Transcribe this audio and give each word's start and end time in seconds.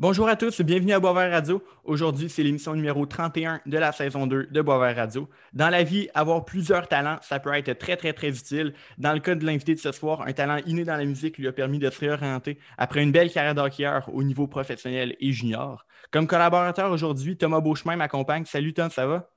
Bonjour 0.00 0.30
à 0.30 0.36
tous, 0.36 0.62
bienvenue 0.62 0.94
à 0.94 0.98
Boisvert 0.98 1.30
Radio. 1.30 1.62
Aujourd'hui, 1.84 2.30
c'est 2.30 2.42
l'émission 2.42 2.74
numéro 2.74 3.04
31 3.04 3.60
de 3.66 3.76
la 3.76 3.92
saison 3.92 4.26
2 4.26 4.46
de 4.50 4.62
Boisvert 4.62 4.96
Radio. 4.96 5.28
Dans 5.52 5.68
la 5.68 5.82
vie, 5.82 6.08
avoir 6.14 6.46
plusieurs 6.46 6.88
talents, 6.88 7.18
ça 7.20 7.38
peut 7.38 7.52
être 7.52 7.78
très, 7.78 7.98
très, 7.98 8.14
très 8.14 8.30
utile. 8.30 8.72
Dans 8.96 9.12
le 9.12 9.20
cas 9.20 9.34
de 9.34 9.44
l'invité 9.44 9.74
de 9.74 9.78
ce 9.78 9.92
soir, 9.92 10.22
un 10.22 10.32
talent 10.32 10.56
inné 10.64 10.84
dans 10.84 10.96
la 10.96 11.04
musique 11.04 11.36
lui 11.36 11.46
a 11.48 11.52
permis 11.52 11.78
de 11.78 11.90
se 11.90 12.00
réorienter 12.00 12.58
après 12.78 13.02
une 13.02 13.12
belle 13.12 13.30
carrière 13.30 13.54
d'hockeyeur 13.54 14.08
au 14.14 14.22
niveau 14.22 14.46
professionnel 14.46 15.16
et 15.20 15.32
junior. 15.32 15.84
Comme 16.10 16.26
collaborateur 16.26 16.90
aujourd'hui, 16.90 17.36
Thomas 17.36 17.60
Beauchemin 17.60 17.96
m'accompagne. 17.96 18.46
Salut 18.46 18.72
Tom, 18.72 18.88
ça 18.88 19.06
va? 19.06 19.28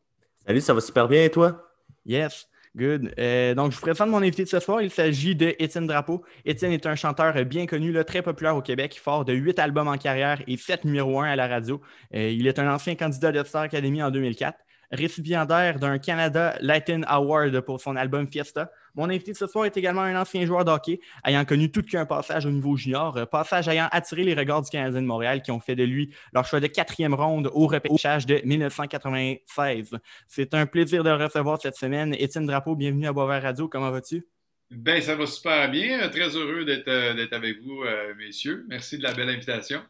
Salut, 0.47 0.61
ça 0.61 0.73
va 0.73 0.79
super 0.79 1.09
bien 1.09 1.25
et 1.25 1.29
toi? 1.29 1.61
Yes. 2.05 2.47
Good. 2.75 3.13
Euh, 3.19 3.53
donc, 3.53 3.71
je 3.71 3.75
vous 3.77 3.81
présente 3.81 4.09
mon 4.09 4.17
invité 4.17 4.43
de 4.43 4.49
ce 4.49 4.59
soir. 4.59 4.81
Il 4.81 4.89
s'agit 4.89 5.35
de 5.35 5.55
Étienne 5.59 5.85
Drapeau. 5.85 6.23
Étienne 6.43 6.71
est 6.71 6.87
un 6.87 6.95
chanteur 6.95 7.33
bien 7.45 7.67
connu, 7.67 7.93
très 8.03 8.23
populaire 8.23 8.55
au 8.55 8.61
Québec, 8.61 8.99
fort 9.01 9.25
de 9.25 9.33
huit 9.33 9.59
albums 9.59 9.87
en 9.87 9.97
carrière 9.97 10.41
et 10.47 10.57
sept 10.57 10.83
numéro 10.83 11.21
un 11.21 11.27
à 11.27 11.35
la 11.35 11.47
radio. 11.47 11.81
Euh, 12.15 12.29
il 12.29 12.47
est 12.47 12.57
un 12.57 12.73
ancien 12.73 12.95
candidat 12.95 13.31
de 13.31 13.43
Star 13.43 13.61
Academy 13.63 14.01
en 14.01 14.09
2004 14.09 14.57
récipiendaire 14.93 15.79
d'un 15.79 15.97
Canada 15.97 16.55
Latin 16.61 17.01
Award 17.07 17.59
pour 17.61 17.81
son 17.81 17.95
album 17.95 18.27
Fiesta. 18.27 18.71
Mon 18.95 19.09
invité 19.09 19.31
de 19.31 19.37
ce 19.37 19.47
soir 19.47 19.65
est 19.65 19.75
également 19.75 20.01
un 20.01 20.19
ancien 20.19 20.45
joueur 20.45 20.65
d'hockey, 20.65 20.99
ayant 21.25 21.45
connu 21.45 21.71
tout 21.71 21.81
qu'un 21.81 22.05
passage 22.05 22.45
au 22.45 22.51
niveau 22.51 22.75
junior, 22.75 23.17
euh, 23.17 23.25
passage 23.25 23.67
ayant 23.67 23.87
attiré 23.91 24.23
les 24.23 24.33
regards 24.33 24.61
du 24.61 24.69
Canadien 24.69 25.01
de 25.01 25.07
Montréal 25.07 25.41
qui 25.41 25.51
ont 25.51 25.59
fait 25.59 25.75
de 25.75 25.83
lui 25.83 26.13
leur 26.33 26.45
choix 26.45 26.59
de 26.59 26.67
quatrième 26.67 27.13
ronde 27.13 27.49
au 27.53 27.67
repêchage 27.67 28.25
de 28.25 28.39
1996. 28.43 29.97
C'est 30.27 30.53
un 30.53 30.65
plaisir 30.65 31.03
de 31.03 31.09
le 31.09 31.23
recevoir 31.23 31.59
cette 31.61 31.75
semaine. 31.75 32.15
Étienne 32.19 32.45
Drapeau, 32.45 32.75
bienvenue 32.75 33.07
à 33.07 33.13
Boisvert 33.13 33.41
Radio. 33.41 33.67
Comment 33.67 33.91
vas-tu? 33.91 34.27
Ben, 34.69 35.01
ça 35.01 35.15
va 35.15 35.25
super 35.25 35.69
bien. 35.69 36.07
Très 36.09 36.35
heureux 36.35 36.65
d'être 36.65 36.87
euh, 36.87 37.27
avec 37.31 37.61
vous, 37.61 37.83
euh, 37.83 38.13
messieurs. 38.17 38.65
Merci 38.69 38.97
de 38.97 39.03
la 39.03 39.13
belle 39.13 39.29
invitation. 39.29 39.81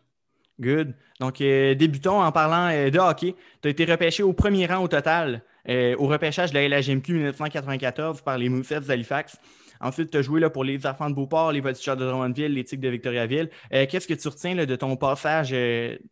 Good. 0.60 0.94
Donc, 1.20 1.42
euh, 1.42 1.74
débutons 1.74 2.22
en 2.22 2.32
parlant 2.32 2.70
euh, 2.72 2.90
de 2.90 3.00
hockey. 3.00 3.36
Tu 3.62 3.68
as 3.68 3.72
été 3.72 3.86
repêché 3.86 4.24
au 4.24 4.34
premier 4.34 4.66
rang 4.66 4.84
au 4.84 4.88
total 4.88 5.42
euh, 5.70 5.96
au 5.98 6.08
repêchage 6.08 6.52
de 6.52 6.60
la 6.60 6.68
LHMQ 6.80 7.14
1994 7.14 8.22
par 8.22 8.38
les 8.38 8.50
Moussets 8.50 8.82
d'Halifax. 8.82 9.38
Ensuite, 9.80 10.12
tu 10.12 10.18
as 10.18 10.22
joué 10.22 10.48
pour 10.50 10.64
les 10.64 10.86
Enfants 10.86 11.10
de 11.10 11.16
Beauport, 11.16 11.52
les 11.52 11.60
Voltigeurs 11.60 11.98
de 11.98 12.06
Drummondville, 12.06 12.54
les 12.54 12.64
Tigres 12.64 12.84
de 12.84 12.90
Victoriaville. 12.90 13.50
Qu'est-ce 13.70 14.08
que 14.08 14.14
tu 14.14 14.28
retiens 14.30 14.56
de 14.56 14.76
ton 14.78 14.96
passage 14.96 15.52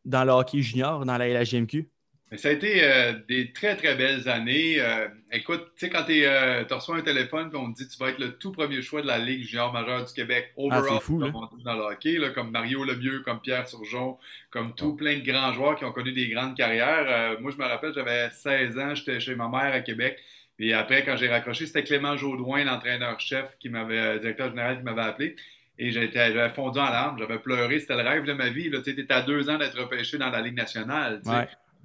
dans 0.03 0.25
le 0.25 0.31
hockey 0.31 0.61
junior, 0.61 1.05
dans 1.05 1.17
la 1.17 1.30
LHMQ? 1.30 1.89
Ça 2.37 2.47
a 2.47 2.51
été 2.51 2.81
euh, 2.81 3.13
des 3.27 3.51
très, 3.51 3.75
très 3.75 3.95
belles 3.95 4.29
années. 4.29 4.79
Euh, 4.79 5.09
écoute, 5.33 5.65
tu 5.75 5.85
sais, 5.85 5.89
quand 5.89 6.05
euh, 6.09 6.63
tu 6.63 6.73
reçois 6.73 6.95
un 6.95 7.01
téléphone 7.01 7.49
et 7.53 7.57
on 7.57 7.73
te 7.73 7.79
dit 7.79 7.87
que 7.87 7.91
tu 7.91 7.99
vas 7.99 8.09
être 8.09 8.19
le 8.19 8.37
tout 8.37 8.53
premier 8.53 8.81
choix 8.81 9.01
de 9.01 9.07
la 9.07 9.17
Ligue 9.17 9.43
junior 9.43 9.73
majeure 9.73 10.05
du 10.05 10.13
Québec, 10.13 10.53
ah, 10.55 10.61
overall, 10.61 11.02
fou, 11.02 11.19
comme 11.19 11.35
on 11.35 11.45
dit 11.57 11.63
dans 11.63 11.73
le 11.73 11.81
hockey, 11.81 12.17
comme 12.33 12.52
Mario 12.52 12.85
Lemieux, 12.85 13.19
comme 13.25 13.41
Pierre 13.41 13.67
Surgeon, 13.67 14.17
comme 14.49 14.73
tout 14.75 14.95
plein 14.95 15.17
de 15.17 15.29
grands 15.29 15.52
joueurs 15.52 15.75
qui 15.75 15.83
ont 15.83 15.91
connu 15.91 16.13
des 16.13 16.29
grandes 16.29 16.55
carrières. 16.55 17.37
moi, 17.41 17.52
je 17.52 17.57
me 17.57 17.65
rappelle, 17.65 17.93
j'avais 17.93 18.29
16 18.29 18.79
ans, 18.79 18.95
j'étais 18.95 19.19
chez 19.19 19.35
ma 19.35 19.49
mère 19.49 19.73
à 19.73 19.81
Québec. 19.81 20.17
Et 20.57 20.73
après, 20.73 21.03
quand 21.03 21.17
j'ai 21.17 21.27
raccroché, 21.27 21.65
c'était 21.65 21.83
Clément 21.83 22.15
Jaudoin, 22.15 22.63
l'entraîneur-chef, 22.63 23.57
qui 23.59 23.67
m'avait, 23.67 24.19
directeur 24.19 24.52
général, 24.52 24.77
qui 24.77 24.83
m'avait 24.83 25.02
appelé. 25.02 25.35
Et 25.77 25.91
j'avais 25.91 26.49
fondu 26.49 26.79
en 26.79 26.83
larmes, 26.83 27.17
j'avais 27.17 27.39
pleuré, 27.39 27.79
c'était 27.79 27.95
le 27.95 28.07
rêve 28.07 28.23
de 28.23 28.33
ma 28.33 28.49
vie. 28.49 28.69
Tu 28.83 28.91
étais 28.91 29.11
à 29.11 29.21
deux 29.21 29.49
ans 29.49 29.57
d'être 29.57 29.77
repêché 29.77 30.17
dans 30.17 30.29
la 30.29 30.39
Ligue 30.39 30.55
nationale. 30.55 31.21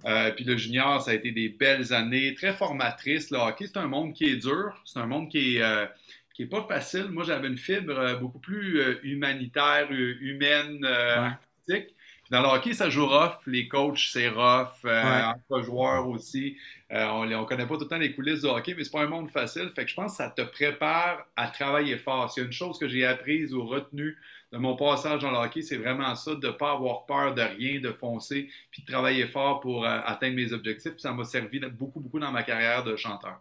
Euh, 0.04 0.30
puis 0.30 0.44
le 0.44 0.56
junior, 0.56 1.00
ça 1.00 1.12
a 1.12 1.14
été 1.14 1.32
des 1.32 1.48
belles 1.48 1.92
années, 1.92 2.34
très 2.34 2.52
formatrices. 2.52 3.30
Le 3.30 3.38
hockey, 3.38 3.66
c'est 3.66 3.78
un 3.78 3.88
monde 3.88 4.12
qui 4.12 4.24
est 4.24 4.36
dur, 4.36 4.80
c'est 4.84 4.98
un 4.98 5.06
monde 5.06 5.28
qui 5.28 5.56
est, 5.56 5.62
euh, 5.62 5.86
qui 6.34 6.42
est 6.42 6.46
pas 6.46 6.62
facile. 6.62 7.08
Moi, 7.10 7.24
j'avais 7.24 7.48
une 7.48 7.58
fibre 7.58 7.98
euh, 7.98 8.16
beaucoup 8.16 8.38
plus 8.38 8.80
humanitaire, 9.02 9.88
humaine, 9.90 10.84
artistique. 10.84 11.94
Dans 12.30 12.42
le 12.42 12.48
hockey, 12.48 12.72
ça 12.72 12.90
joue 12.90 13.06
rough. 13.06 13.38
Les 13.46 13.68
coachs, 13.68 14.10
c'est 14.12 14.28
rough. 14.28 14.84
Entre 14.84 15.62
joueurs 15.62 16.08
aussi. 16.08 16.56
on 16.90 17.24
ne 17.24 17.44
connaît 17.44 17.66
pas 17.66 17.74
tout 17.74 17.84
le 17.84 17.88
temps 17.88 17.98
les 17.98 18.14
coulisses 18.14 18.42
du 18.42 18.48
hockey, 18.48 18.74
mais 18.76 18.84
c'est 18.84 18.92
pas 18.92 19.02
un 19.02 19.08
monde 19.08 19.30
facile. 19.30 19.70
Fait 19.74 19.84
que 19.84 19.90
je 19.90 19.94
pense 19.94 20.12
que 20.12 20.16
ça 20.18 20.30
te 20.30 20.42
prépare 20.42 21.26
à 21.36 21.48
travailler 21.48 21.96
fort. 21.96 22.30
C'est 22.30 22.42
une 22.42 22.52
chose 22.52 22.78
que 22.78 22.88
j'ai 22.88 23.04
apprise 23.06 23.54
ou 23.54 23.64
retenue 23.64 24.16
de 24.52 24.58
mon 24.58 24.76
passage 24.76 25.22
dans 25.22 25.30
le 25.30 25.38
hockey, 25.38 25.62
c'est 25.62 25.76
vraiment 25.76 26.14
ça, 26.14 26.34
de 26.34 26.46
ne 26.46 26.52
pas 26.52 26.72
avoir 26.72 27.04
peur 27.06 27.34
de 27.34 27.42
rien, 27.42 27.80
de 27.80 27.92
foncer, 27.92 28.48
puis 28.70 28.82
de 28.82 28.90
travailler 28.90 29.26
fort 29.26 29.60
pour 29.60 29.84
euh, 29.84 30.00
atteindre 30.04 30.36
mes 30.36 30.52
objectifs. 30.52 30.98
Ça 30.98 31.12
m'a 31.12 31.24
servi 31.24 31.60
beaucoup, 31.60 32.00
beaucoup 32.00 32.20
dans 32.20 32.30
ma 32.30 32.42
carrière 32.42 32.84
de 32.84 32.96
chanteur. 32.96 33.40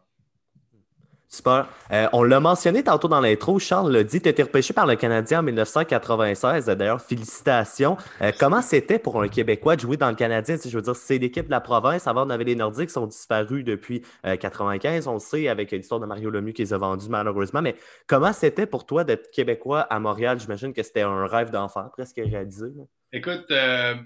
Super. 1.35 1.67
Euh, 1.91 2.07
on 2.13 2.23
l'a 2.23 2.39
mentionné 2.39 2.83
tantôt 2.83 3.07
dans 3.07 3.19
l'intro, 3.19 3.59
Charles 3.59 3.91
l'a 3.91 4.03
dit, 4.03 4.21
tu 4.21 4.29
été 4.29 4.41
repêché 4.43 4.73
par 4.73 4.87
le 4.87 4.95
Canadien 4.95 5.39
en 5.39 5.43
1996. 5.43 6.65
D'ailleurs, 6.67 7.01
félicitations. 7.01 7.97
Euh, 8.21 8.31
comment 8.39 8.61
c'était 8.61 8.99
pour 8.99 9.21
un 9.21 9.27
Québécois 9.27 9.75
de 9.75 9.81
jouer 9.81 9.97
dans 9.97 10.09
le 10.09 10.15
Canadien? 10.15 10.55
Je 10.63 10.75
veux 10.75 10.81
dire, 10.81 10.95
c'est 10.95 11.17
l'équipe 11.17 11.45
de 11.45 11.51
la 11.51 11.59
province. 11.59 12.07
Avant, 12.07 12.25
on 12.25 12.29
avait 12.29 12.45
les 12.45 12.55
Nordiques 12.55 12.87
qui 12.87 12.93
sont 12.93 13.07
disparus 13.07 13.63
depuis 13.63 14.01
1995. 14.23 15.07
Euh, 15.07 15.11
on 15.11 15.13
le 15.15 15.19
sait 15.19 15.47
avec 15.47 15.71
l'histoire 15.71 15.99
de 15.99 16.05
Mario 16.05 16.29
Lemieux 16.29 16.53
qui 16.53 16.61
les 16.61 16.73
a 16.73 16.77
vendus 16.77 17.09
malheureusement. 17.09 17.61
Mais 17.61 17.75
comment 18.07 18.33
c'était 18.33 18.65
pour 18.65 18.85
toi 18.85 19.03
d'être 19.03 19.29
Québécois 19.31 19.81
à 19.81 19.99
Montréal? 19.99 20.39
J'imagine 20.39 20.73
que 20.73 20.83
c'était 20.83 21.01
un 21.01 21.27
rêve 21.27 21.51
d'enfant 21.51 21.89
presque 21.91 22.17
réalisé. 22.17 22.67
Écoute, 23.11 23.51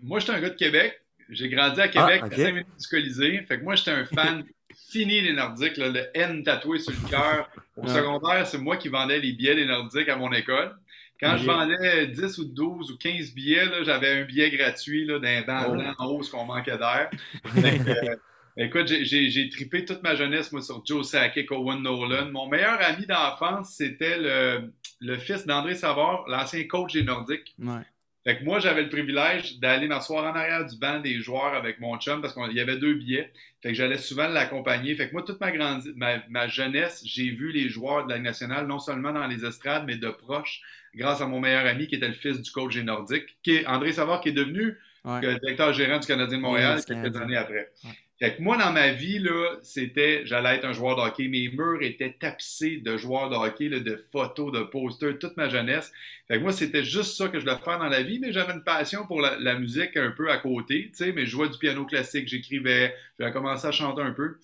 moi, 0.01 0.19
j'étais 0.19 0.34
un 0.34 0.41
gars 0.41 0.50
de 0.50 0.56
Québec. 0.56 1.00
J'ai 1.29 1.47
grandi 1.47 1.79
à 1.79 1.88
Québec, 1.88 2.22
ah, 2.23 2.25
à 2.25 2.29
5 2.35 2.47
minutes 2.47 2.68
du 2.79 2.88
Colisée. 2.88 3.45
Fait 3.47 3.59
que 3.59 3.63
moi, 3.63 3.75
j'étais 3.75 3.91
un 3.91 4.06
fan 4.06 4.44
fini 4.90 5.22
les 5.22 5.34
Nordiques, 5.34 5.78
le 5.78 6.06
N 6.13 6.44
tatoué 6.44 6.79
sur 6.79 6.94
le 6.94 7.09
cœur. 7.09 7.50
Au 7.78 7.88
secondaire, 7.88 8.47
c'est 8.47 8.57
moi 8.57 8.78
qui 8.78 8.90
vendais 8.90 9.19
les 9.19 9.34
billets 9.34 9.56
des 9.56 9.66
Nordiques 9.66 10.09
à 10.09 10.16
mon 10.16 10.31
école. 10.31 10.75
Quand 11.19 11.35
je 11.35 11.45
vendais 11.45 12.07
10 12.07 12.38
ou 12.38 12.45
12 12.45 12.91
ou 12.91 12.97
15 12.97 13.34
billets, 13.34 13.84
j'avais 13.84 14.22
un 14.22 14.23
billet 14.23 14.50
gratuit 14.51 15.06
d'un 15.06 15.41
dans, 15.41 15.78
oh. 15.78 15.94
en 15.97 16.06
haut, 16.07 16.23
ce 16.23 16.31
qu'on 16.31 16.45
manquait 16.45 16.78
d'air. 16.78 17.09
Euh, 18.57 18.66
écoute, 18.66 18.88
j'ai 18.88 19.50
tripé 19.50 19.85
toute 19.85 20.01
ma 20.03 20.16
jeunesse, 20.16 20.51
moi, 20.51 20.62
sur 20.62 20.84
Joe 20.85 21.07
Sakic, 21.07 21.51
Owen 21.51 21.81
Nolan. 21.81 22.29
Mon 22.31 22.47
meilleur 22.47 22.81
ami 22.81 23.06
d'enfance, 23.06 23.75
c'était 23.75 24.18
le, 24.18 24.73
le, 25.00 25.18
fils 25.18 25.45
d'André 25.45 25.75
Savard, 25.75 26.25
l'ancien 26.28 26.66
coach 26.68 26.94
des 26.94 27.03
Nordiques. 27.03 27.56
Ouais. 27.59 27.85
Fait 28.25 28.38
que 28.38 28.44
moi, 28.44 28.59
j'avais 28.59 28.84
le 28.84 28.90
privilège 28.90 29.59
d'aller 29.59 29.88
m'asseoir 29.88 30.25
en 30.25 30.35
arrière 30.35 30.66
du 30.66 30.78
banc 30.78 31.00
des 31.00 31.19
joueurs 31.19 31.53
avec 31.53 31.80
mon 31.80 31.97
chum 31.97 32.22
parce 32.22 32.34
qu'il 32.34 32.52
y 32.52 32.59
avait 32.59 32.78
deux 32.78 32.94
billets. 32.94 33.31
Fait 33.62 33.69
que 33.69 33.75
j'allais 33.75 33.97
souvent 33.97 34.28
l'accompagner. 34.28 34.94
Fait 34.96 35.07
que 35.07 35.13
moi, 35.13 35.24
toute 35.24 35.40
ma, 35.40 35.52
grande, 35.52 35.84
ma, 35.96 36.47
jeunesse, 36.47 37.02
j'ai 37.06 37.30
vu 37.30 37.52
les 37.52 37.69
joueurs 37.69 38.06
de 38.06 38.12
la 38.12 38.19
Nationale, 38.19 38.68
non 38.68 38.80
seulement 38.80 39.13
dans 39.13 39.25
les 39.25 39.46
estrades, 39.46 39.85
mais 39.88 39.96
de 39.96 40.09
proche, 40.09 40.62
grâce 40.96 41.22
à 41.22 41.28
mon 41.28 41.40
meilleur 41.40 41.66
ami 41.66 41.88
qui 41.88 41.96
était 41.96 42.07
le 42.07 42.13
fils 42.13 42.41
du 42.41 42.52
coach 42.52 42.75
des 42.75 42.84
Nordiques, 42.84 43.38
qui 43.41 43.56
est 43.56 43.66
André 43.68 43.94
Savard, 43.94 44.19
qui 44.19 44.30
est 44.30 44.34
devenu 44.34 44.78
directeur 45.06 45.72
gérant 45.72 46.00
du 46.00 46.07
Canadien 46.07 46.38
de 46.38 46.44
Montréal 46.44 46.81
quelques 46.86 47.16
années 47.16 47.38
après. 47.38 47.72
Fait 48.19 48.35
que 48.35 48.41
moi, 48.41 48.57
dans 48.57 48.74
ma 48.74 48.91
vie, 48.91 49.18
là, 49.19 49.56
c'était, 49.62 50.25
j'allais 50.25 50.57
être 50.57 50.66
un 50.66 50.74
joueur 50.74 50.97
de 50.97 51.02
hockey. 51.02 51.30
Mes 51.30 51.47
murs 51.47 51.81
étaient 51.81 52.18
tapissés 52.19 52.78
de 52.78 52.97
joueurs 52.97 53.30
de 53.30 53.35
hockey, 53.35 53.69
là, 53.69 53.80
de 53.80 53.96
photos, 54.12 54.52
de 54.52 54.59
posters, 54.59 55.18
toute 55.19 55.38
ma 55.38 55.47
jeunesse. 55.47 55.90
Fait 56.28 56.38
que 56.38 56.44
moi, 56.44 56.52
c'était 56.52 56.84
juste 56.84 57.16
ça 57.16 57.30
que 57.30 57.40
je 57.40 57.46
voulais 57.46 57.57
faire 57.63 57.80
dans 57.80 57.88
la 57.88 58.03
vie, 58.03 58.19
mais 58.19 58.34
j'avais 58.34 58.52
une 58.52 58.63
passion 58.63 59.06
pour 59.07 59.22
la, 59.22 59.56
musique 59.56 59.96
un 59.96 60.12
peu 60.12 60.30
à 60.30 60.38
côté, 60.38 60.90
tu 60.90 61.06
sais, 61.06 61.13
mais 61.13 61.25
je 61.25 61.31
jouais 61.31 61.47
du 61.47 61.57
piano 61.57 61.85
classique, 61.85 62.28
j'écrivais, 62.28 62.94
j'avais 63.18 63.31
commencé 63.31 63.66
à 63.66 63.72
chanter 63.72 64.02
un 64.02 64.12
peu. 64.12 64.38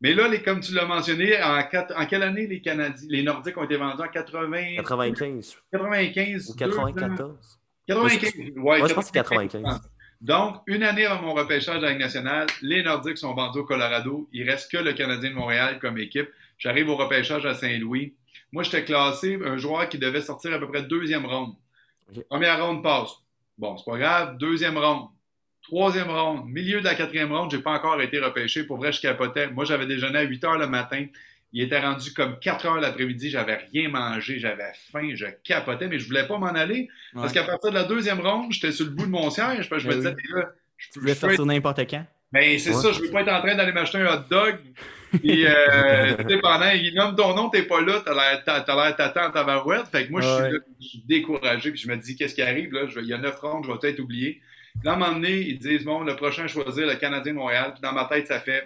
Mais 0.00 0.14
là, 0.14 0.28
les, 0.28 0.40
comme 0.40 0.60
tu 0.60 0.72
l'as 0.72 0.84
mentionné, 0.84 1.42
en, 1.42 1.58
en, 1.58 2.06
quelle 2.06 2.22
année 2.22 2.46
les 2.46 2.60
Canadiens, 2.60 3.08
les 3.10 3.24
Nordiques 3.24 3.56
ont 3.56 3.64
été 3.64 3.76
vendus? 3.76 4.02
En 4.02 4.08
80... 4.08 4.76
95. 4.76 5.56
95. 5.72 6.50
Ou 6.50 6.54
94. 6.54 7.58
95, 7.88 8.34
ouais. 8.36 8.78
Moi, 8.78 8.88
je 8.88 8.94
pense 8.94 9.10
que 9.10 9.10
c'est 9.12 9.12
95. 9.12 9.80
Donc, 10.20 10.62
une 10.66 10.82
année 10.82 11.04
avant 11.04 11.22
mon 11.22 11.34
repêchage 11.34 11.76
de 11.76 11.82
la 11.82 11.90
Ligue 11.90 12.00
nationale, 12.00 12.46
les 12.62 12.82
Nordiques 12.82 13.18
sont 13.18 13.34
vendus 13.34 13.58
au 13.58 13.64
Colorado. 13.64 14.28
Il 14.32 14.48
reste 14.48 14.70
que 14.70 14.78
le 14.78 14.92
Canadien 14.92 15.30
de 15.30 15.34
Montréal 15.34 15.78
comme 15.78 15.98
équipe. 15.98 16.28
J'arrive 16.58 16.88
au 16.88 16.96
repêchage 16.96 17.44
à 17.44 17.54
Saint-Louis. 17.54 18.14
Moi, 18.52 18.62
j'étais 18.62 18.84
classé 18.84 19.38
un 19.44 19.58
joueur 19.58 19.88
qui 19.88 19.98
devait 19.98 20.22
sortir 20.22 20.54
à 20.54 20.58
peu 20.58 20.68
près 20.68 20.82
deuxième 20.82 21.26
ronde. 21.26 21.54
Première 22.30 22.64
ronde 22.64 22.82
passe. 22.82 23.10
Bon, 23.58 23.76
c'est 23.76 23.84
pas 23.84 23.98
grave. 23.98 24.38
Deuxième 24.38 24.78
ronde. 24.78 25.08
Troisième 25.62 26.10
ronde. 26.10 26.46
Milieu 26.46 26.80
de 26.80 26.84
la 26.84 26.94
quatrième 26.94 27.32
ronde, 27.32 27.50
j'ai 27.50 27.58
pas 27.58 27.72
encore 27.72 28.00
été 28.00 28.18
repêché. 28.18 28.64
Pour 28.64 28.78
vrai, 28.78 28.92
je 28.92 29.00
capotais. 29.00 29.50
Moi, 29.50 29.64
j'avais 29.64 29.86
déjeuné 29.86 30.18
à 30.18 30.22
8 30.22 30.44
heures 30.44 30.58
le 30.58 30.68
matin. 30.68 31.06
Il 31.56 31.62
était 31.62 31.80
rendu 31.80 32.12
comme 32.12 32.38
4 32.38 32.66
heures 32.66 32.80
l'après-midi, 32.80 33.30
j'avais 33.30 33.56
rien 33.72 33.88
mangé, 33.88 34.38
j'avais 34.38 34.72
faim, 34.92 35.12
je 35.14 35.24
capotais, 35.42 35.88
mais 35.88 35.98
je 35.98 36.06
voulais 36.06 36.26
pas 36.26 36.36
m'en 36.36 36.48
aller. 36.48 36.86
Parce 37.14 37.32
qu'à 37.32 37.44
partir 37.44 37.70
de 37.70 37.76
la 37.76 37.84
deuxième 37.84 38.20
ronde, 38.20 38.52
j'étais 38.52 38.72
sur 38.72 38.84
le 38.84 38.90
bout 38.90 39.06
de 39.06 39.10
mon 39.10 39.30
siège. 39.30 39.66
je 39.66 39.74
me 39.74 39.90
ben 39.90 39.96
disais, 39.96 40.14
là, 40.34 40.50
je, 40.76 40.90
tu 40.90 41.00
voulais 41.00 41.14
sortir 41.14 41.46
n'importe 41.46 41.80
quand. 41.88 42.04
Ben, 42.30 42.58
c'est 42.58 42.74
ça, 42.74 42.92
je 42.92 43.00
veux 43.00 43.10
pas 43.10 43.22
être 43.22 43.32
en 43.32 43.40
train 43.40 43.54
d'aller 43.54 43.72
m'acheter 43.72 43.96
un 43.96 44.06
hot 44.06 44.24
dog. 44.28 44.58
Puis, 45.18 45.46
euh, 45.46 46.38
pendant, 46.42 46.70
il 46.72 46.92
nomme 46.94 47.16
ton 47.16 47.34
nom, 47.34 47.48
t'es 47.48 47.62
pas 47.62 47.80
là, 47.80 48.02
t'as 48.04 48.12
l'air 48.12 48.94
t'attends 48.94 49.28
en 49.28 49.30
tabarouette. 49.30 49.86
Fait 49.86 50.06
que 50.06 50.10
moi, 50.10 50.20
je, 50.20 50.60
suis 50.78 51.04
découragé, 51.08 51.70
puis 51.70 51.80
je 51.80 51.88
me 51.88 51.96
dis, 51.96 52.16
qu'est-ce 52.16 52.34
qui 52.34 52.42
arrive, 52.42 52.70
là? 52.74 52.82
il 53.00 53.06
y 53.06 53.14
a 53.14 53.18
neuf 53.18 53.40
rondes, 53.40 53.64
je 53.64 53.72
vais 53.72 53.78
peut-être 53.78 54.00
oublier. 54.00 54.42
Puis 54.74 54.84
là, 54.84 54.92
à 54.92 54.94
un 54.96 54.98
moment 54.98 55.12
donné, 55.14 55.38
ils 55.38 55.58
disent, 55.58 55.84
bon, 55.84 56.02
le 56.02 56.16
prochain 56.16 56.44
à 56.44 56.48
choisir, 56.48 56.86
le 56.86 56.96
Canadien 56.96 57.32
de 57.32 57.38
Montréal. 57.38 57.72
Puis 57.72 57.80
dans 57.80 57.92
ma 57.92 58.04
tête, 58.04 58.26
ça 58.26 58.40
fait, 58.40 58.62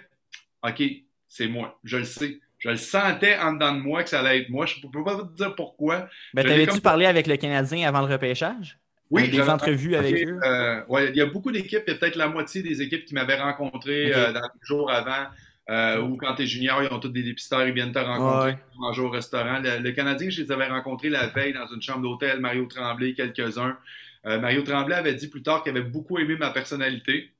OK, 0.61 0.83
c'est 1.29 1.47
moi, 1.47 1.79
je 1.85 1.95
le 1.95 2.03
sais. 2.03 2.37
Je 2.61 2.69
le 2.69 2.77
sentais 2.77 3.37
en 3.39 3.53
dedans 3.53 3.73
de 3.73 3.79
moi 3.79 4.03
que 4.03 4.09
ça 4.09 4.19
allait 4.19 4.41
être 4.41 4.49
moi. 4.49 4.67
Je 4.67 4.75
ne 4.85 4.91
peux 4.91 5.03
pas 5.03 5.17
te 5.17 5.35
dire 5.35 5.55
pourquoi. 5.55 6.07
Ben, 6.33 6.45
T'avais-tu 6.45 6.79
parlé 6.79 7.07
avec 7.07 7.25
le 7.25 7.35
Canadien 7.35 7.87
avant 7.87 8.05
le 8.05 8.13
repêchage? 8.13 8.77
Oui, 9.09 9.29
des 9.29 9.49
entrevues 9.49 9.95
avec 9.95 10.25
eux? 10.25 10.39
Euh, 10.43 10.81
ouais, 10.87 11.09
il 11.09 11.15
y 11.15 11.21
a 11.21 11.25
beaucoup 11.25 11.51
d'équipes, 11.51 11.83
il 11.85 11.91
y 11.91 11.95
a 11.95 11.97
peut-être 11.97 12.15
la 12.15 12.27
moitié 12.27 12.61
des 12.61 12.81
équipes 12.81 13.03
qui 13.03 13.13
m'avaient 13.15 13.39
rencontré 13.39 14.13
euh, 14.13 14.31
dans 14.31 14.41
les 14.41 14.59
jours 14.61 14.89
avant. 14.91 15.25
Euh, 15.69 16.01
ou 16.01 16.17
quand 16.17 16.35
tu 16.35 16.43
es 16.43 16.45
junior, 16.45 16.83
ils 16.83 16.93
ont 16.93 16.99
tous 16.99 17.09
des 17.09 17.23
dépisteurs, 17.23 17.65
ils 17.67 17.73
viennent 17.73 17.91
te 17.91 17.99
rencontrer, 17.99 18.57
pour 18.71 18.81
manger 18.81 19.01
au 19.01 19.09
restaurant. 19.09 19.59
Le, 19.61 19.91
Canadien, 19.91 20.29
je 20.29 20.43
les 20.43 20.51
avais 20.51 20.67
rencontrés 20.67 21.09
la 21.09 21.27
veille 21.27 21.53
dans 21.53 21.67
une 21.67 21.81
chambre 21.81 22.01
d'hôtel, 22.01 22.39
Mario 22.39 22.65
Tremblay, 22.65 23.13
quelques-uns. 23.13 23.77
Mario 24.23 24.61
Tremblay 24.61 24.95
avait 24.95 25.15
dit 25.15 25.27
plus 25.27 25.41
tard 25.41 25.63
qu'il 25.63 25.75
avait 25.75 25.87
beaucoup 25.87 26.19
aimé 26.19 26.35
ma 26.37 26.51
personnalité. 26.51 27.31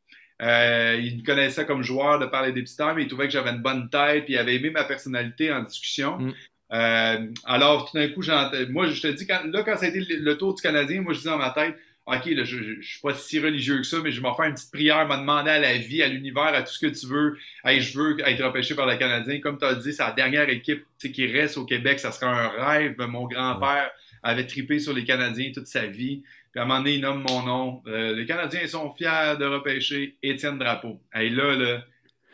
Il 0.41 1.19
me 1.19 1.25
connaissait 1.25 1.65
comme 1.65 1.83
joueur 1.83 2.19
de 2.19 2.25
par 2.25 2.43
les 2.45 2.51
dépisteurs, 2.51 2.95
mais 2.95 3.03
il 3.03 3.07
trouvait 3.07 3.27
que 3.27 3.33
j'avais 3.33 3.51
une 3.51 3.61
bonne 3.61 3.89
tête, 3.89 4.25
puis 4.25 4.33
il 4.33 4.38
avait 4.38 4.55
aimé 4.55 4.71
ma 4.71 4.83
personnalité 4.83 5.51
en 5.51 5.61
discussion. 5.61 6.17
Mm. 6.17 6.33
Euh, 6.73 7.27
alors, 7.45 7.89
tout 7.89 7.97
d'un 7.97 8.07
coup, 8.09 8.21
moi, 8.69 8.88
je 8.88 9.01
te 9.01 9.07
dis, 9.07 9.27
quand, 9.27 9.41
là, 9.45 9.63
quand 9.63 9.77
ça 9.77 9.85
a 9.85 9.89
été 9.89 9.99
le, 9.99 10.38
tour 10.38 10.53
du 10.53 10.61
Canadien, 10.61 11.01
moi, 11.01 11.13
je 11.13 11.19
dis 11.19 11.25
dans 11.25 11.38
ma 11.38 11.49
tête, 11.49 11.75
OK, 12.07 12.25
là, 12.25 12.43
je 12.43 12.57
ne 12.57 12.81
suis 12.81 12.99
pas 13.01 13.13
si 13.13 13.39
religieux 13.39 13.77
que 13.77 13.83
ça, 13.83 13.97
mais 14.03 14.11
je 14.11 14.21
vais 14.21 14.29
faire 14.35 14.45
une 14.45 14.55
petite 14.55 14.71
prière, 14.71 15.07
m'a 15.07 15.17
demandé 15.17 15.51
à 15.51 15.59
la 15.59 15.77
vie, 15.77 16.01
à 16.01 16.07
l'univers, 16.07 16.43
à 16.43 16.63
tout 16.63 16.73
ce 16.73 16.79
que 16.79 16.91
tu 16.91 17.05
veux. 17.07 17.38
Hey, 17.63 17.81
je 17.81 17.97
veux 17.97 18.17
être 18.27 18.43
repêché 18.43 18.73
par 18.73 18.88
le 18.88 18.95
Canadien. 18.95 19.39
Comme 19.39 19.57
tu 19.57 19.65
as 19.65 19.75
dit, 19.75 19.93
c'est 19.93 20.03
la 20.03 20.11
dernière 20.11 20.49
équipe 20.49 20.83
qui 20.97 21.27
reste 21.27 21.57
au 21.57 21.65
Québec. 21.65 21.99
Ça 21.99 22.11
serait 22.11 22.25
un 22.25 22.47
rêve. 22.47 22.95
Mon 22.97 23.27
grand-père 23.27 23.91
avait 24.23 24.47
tripé 24.47 24.79
sur 24.79 24.93
les 24.93 25.03
Canadiens 25.03 25.51
toute 25.53 25.67
sa 25.67 25.85
vie. 25.85 26.23
Puis 26.51 26.59
à 26.59 26.63
un 26.63 26.65
moment 26.65 26.80
donné, 26.80 26.95
il 26.95 27.01
nomme 27.01 27.25
mon 27.27 27.44
nom. 27.44 27.83
Euh, 27.88 28.13
les 28.13 28.25
Canadiens 28.25 28.68
sont 28.68 28.92
fiers 28.92 29.36
de 29.39 29.45
repêcher 29.45 30.18
Étienne 30.21 30.57
Drapeau. 30.57 31.01
Hey, 31.13 31.30
là, 31.30 31.56
là, 31.56 31.81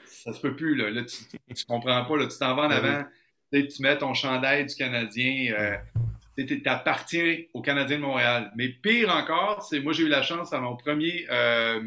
ça 0.06 0.34
se 0.34 0.42
peut 0.42 0.56
plus. 0.56 0.76
Là, 0.76 0.90
là 0.90 1.04
tu, 1.04 1.18
tu 1.56 1.66
comprends 1.66 2.04
pas. 2.06 2.18
Là, 2.18 2.28
tu 2.28 2.38
t'en 2.38 2.56
vas 2.56 2.64
en 2.64 2.70
ben 2.70 2.78
avant 2.78 3.06
tu 3.52 3.82
mets 3.82 3.98
ton 3.98 4.14
chandail 4.14 4.66
du 4.66 4.76
Canadien, 4.76 5.54
euh, 5.58 5.78
tu 6.38 6.62
appartiens 6.66 7.38
au 7.54 7.62
Canadien 7.62 7.98
de 7.98 8.02
Montréal. 8.02 8.52
Mais 8.56 8.70
pire 8.70 9.14
encore, 9.16 9.64
c'est 9.64 9.80
moi 9.80 9.94
j'ai 9.94 10.04
eu 10.04 10.10
la 10.10 10.22
chance 10.22 10.54
à 10.54 10.60
mon 10.60 10.76
premier 10.76 11.26
euh, 11.32 11.82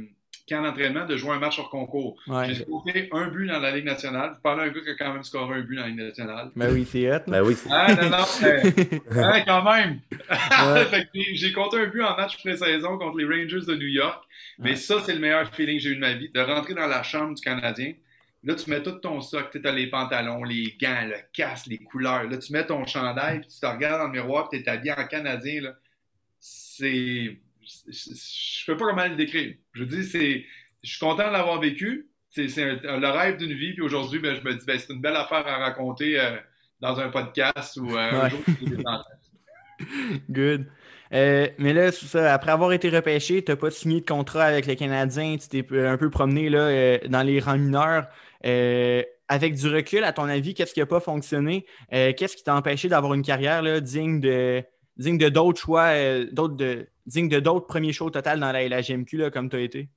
camp 0.50 0.62
d'entraînement 0.62 1.06
de 1.06 1.16
jouer 1.16 1.30
un 1.30 1.38
match 1.38 1.58
hors 1.58 1.70
concours. 1.70 2.16
J'ai 2.46 2.56
scoré 2.56 3.08
un 3.12 3.28
but 3.28 3.46
dans 3.46 3.60
la 3.60 3.70
Ligue 3.70 3.84
nationale. 3.84 4.32
Je 4.36 4.40
parle 4.42 4.58
d'un 4.60 4.68
gars 4.68 4.80
qui 4.80 4.90
a 4.90 4.94
quand 4.94 5.12
même 5.12 5.22
scoré 5.22 5.58
un 5.58 5.62
but 5.62 5.76
dans 5.76 5.82
la 5.82 5.88
Ligue 5.88 6.00
nationale. 6.00 6.50
Ben 6.56 6.72
oui, 6.72 6.86
c'est 6.90 7.10
hot. 7.10 7.20
Ben 7.26 7.42
oui, 7.42 7.56
ah 7.70 7.94
non, 7.94 8.10
non, 8.10 8.16
hein, 9.22 9.42
quand 9.46 9.72
même. 9.72 10.00
j'ai 11.14 11.52
compté 11.52 11.78
un 11.78 11.86
but 11.86 12.02
en 12.02 12.16
match 12.16 12.36
pré-saison 12.38 12.98
contre 12.98 13.18
les 13.18 13.24
Rangers 13.24 13.64
de 13.66 13.76
New 13.76 13.88
York. 13.88 14.24
Mais 14.58 14.76
ça, 14.76 14.96
c'est 15.04 15.14
le 15.14 15.20
meilleur 15.20 15.48
feeling 15.54 15.78
que 15.78 15.84
j'ai 15.84 15.90
eu 15.90 15.94
de 15.94 16.00
ma 16.00 16.12
vie, 16.12 16.28
de 16.28 16.40
rentrer 16.40 16.74
dans 16.74 16.86
la 16.86 17.02
chambre 17.02 17.34
du 17.34 17.40
Canadien. 17.40 17.94
Là, 18.42 18.54
tu 18.54 18.70
mets 18.70 18.82
tout 18.82 18.92
ton 18.92 19.20
stock, 19.20 19.50
tu 19.50 19.66
as 19.66 19.72
les 19.72 19.88
pantalons, 19.88 20.44
les 20.44 20.76
gants, 20.80 21.06
le 21.06 21.16
casque, 21.32 21.66
les 21.66 21.78
couleurs. 21.78 22.24
Là, 22.24 22.38
tu 22.38 22.52
mets 22.52 22.66
ton 22.66 22.86
chandail, 22.86 23.40
puis 23.40 23.50
tu 23.50 23.60
te 23.60 23.66
regardes 23.66 24.00
dans 24.00 24.06
le 24.06 24.12
miroir, 24.12 24.48
puis 24.48 24.62
tu 24.62 24.68
es 24.68 24.72
habillé 24.72 24.92
en 24.92 25.06
canadien. 25.06 25.74
C'est. 26.38 27.38
Je 27.88 28.66
peux 28.66 28.76
pas 28.76 28.86
comment 28.86 29.06
le 29.06 29.16
décrire. 29.16 29.54
Je 29.72 29.84
dis, 29.84 30.04
c'est. 30.04 30.44
Je 30.82 30.90
suis 30.90 31.00
content 31.00 31.28
de 31.28 31.32
l'avoir 31.32 31.60
vécu. 31.60 32.08
C'est 32.30 32.46
le 32.46 33.08
rêve 33.08 33.38
d'une 33.38 33.52
vie, 33.52 33.72
puis 33.72 33.82
aujourd'hui, 33.82 34.20
ben, 34.20 34.36
je 34.36 34.42
me 34.42 34.54
dis, 34.54 34.64
ben, 34.64 34.78
c'est 34.78 34.92
une 34.92 35.00
belle 35.00 35.16
affaire 35.16 35.46
à 35.46 35.58
raconter 35.58 36.18
euh, 36.20 36.36
dans 36.80 36.98
un 37.00 37.08
podcast 37.08 37.76
ou 37.76 37.96
euh, 37.96 38.22
un 38.22 38.28
jour. 38.28 38.40
Good. 40.30 40.66
Euh, 41.12 41.48
mais 41.58 41.72
là, 41.72 41.90
ça, 41.90 42.32
après 42.32 42.52
avoir 42.52 42.72
été 42.72 42.88
repêché, 42.88 43.42
tu 43.42 43.50
n'as 43.50 43.56
pas 43.56 43.70
signé 43.70 44.00
de 44.00 44.06
contrat 44.06 44.44
avec 44.44 44.66
les 44.66 44.76
Canadiens, 44.76 45.36
tu 45.38 45.48
t'es 45.48 45.78
un 45.78 45.96
peu 45.96 46.08
promené 46.08 46.48
là, 46.48 46.98
dans 47.08 47.22
les 47.22 47.40
rangs 47.40 47.58
mineurs. 47.58 48.06
Euh, 48.46 49.02
avec 49.28 49.54
du 49.54 49.68
recul, 49.68 50.02
à 50.04 50.12
ton 50.12 50.24
avis, 50.24 50.54
qu'est-ce 50.54 50.74
qui 50.74 50.80
n'a 50.80 50.86
pas 50.86 51.00
fonctionné? 51.00 51.66
Euh, 51.92 52.12
qu'est-ce 52.16 52.36
qui 52.36 52.42
t'a 52.42 52.54
empêché 52.54 52.88
d'avoir 52.88 53.14
une 53.14 53.22
carrière 53.22 53.62
là, 53.62 53.80
digne 53.80 54.20
de 54.20 54.62
digne 54.96 55.18
de 55.18 55.28
d'autres 55.28 55.60
choix, 55.60 55.92
d'autres 56.32 56.56
de, 56.56 56.88
digne 57.10 57.28
de 57.28 57.40
d'autres 57.40 57.66
premiers 57.66 57.92
shows 57.92 58.10
total 58.10 58.40
dans 58.40 58.52
la, 58.52 58.66
LGMQ 58.68 59.18
là, 59.18 59.30
comme 59.30 59.50
tu 59.50 59.56
as 59.56 59.60
été? 59.60 59.90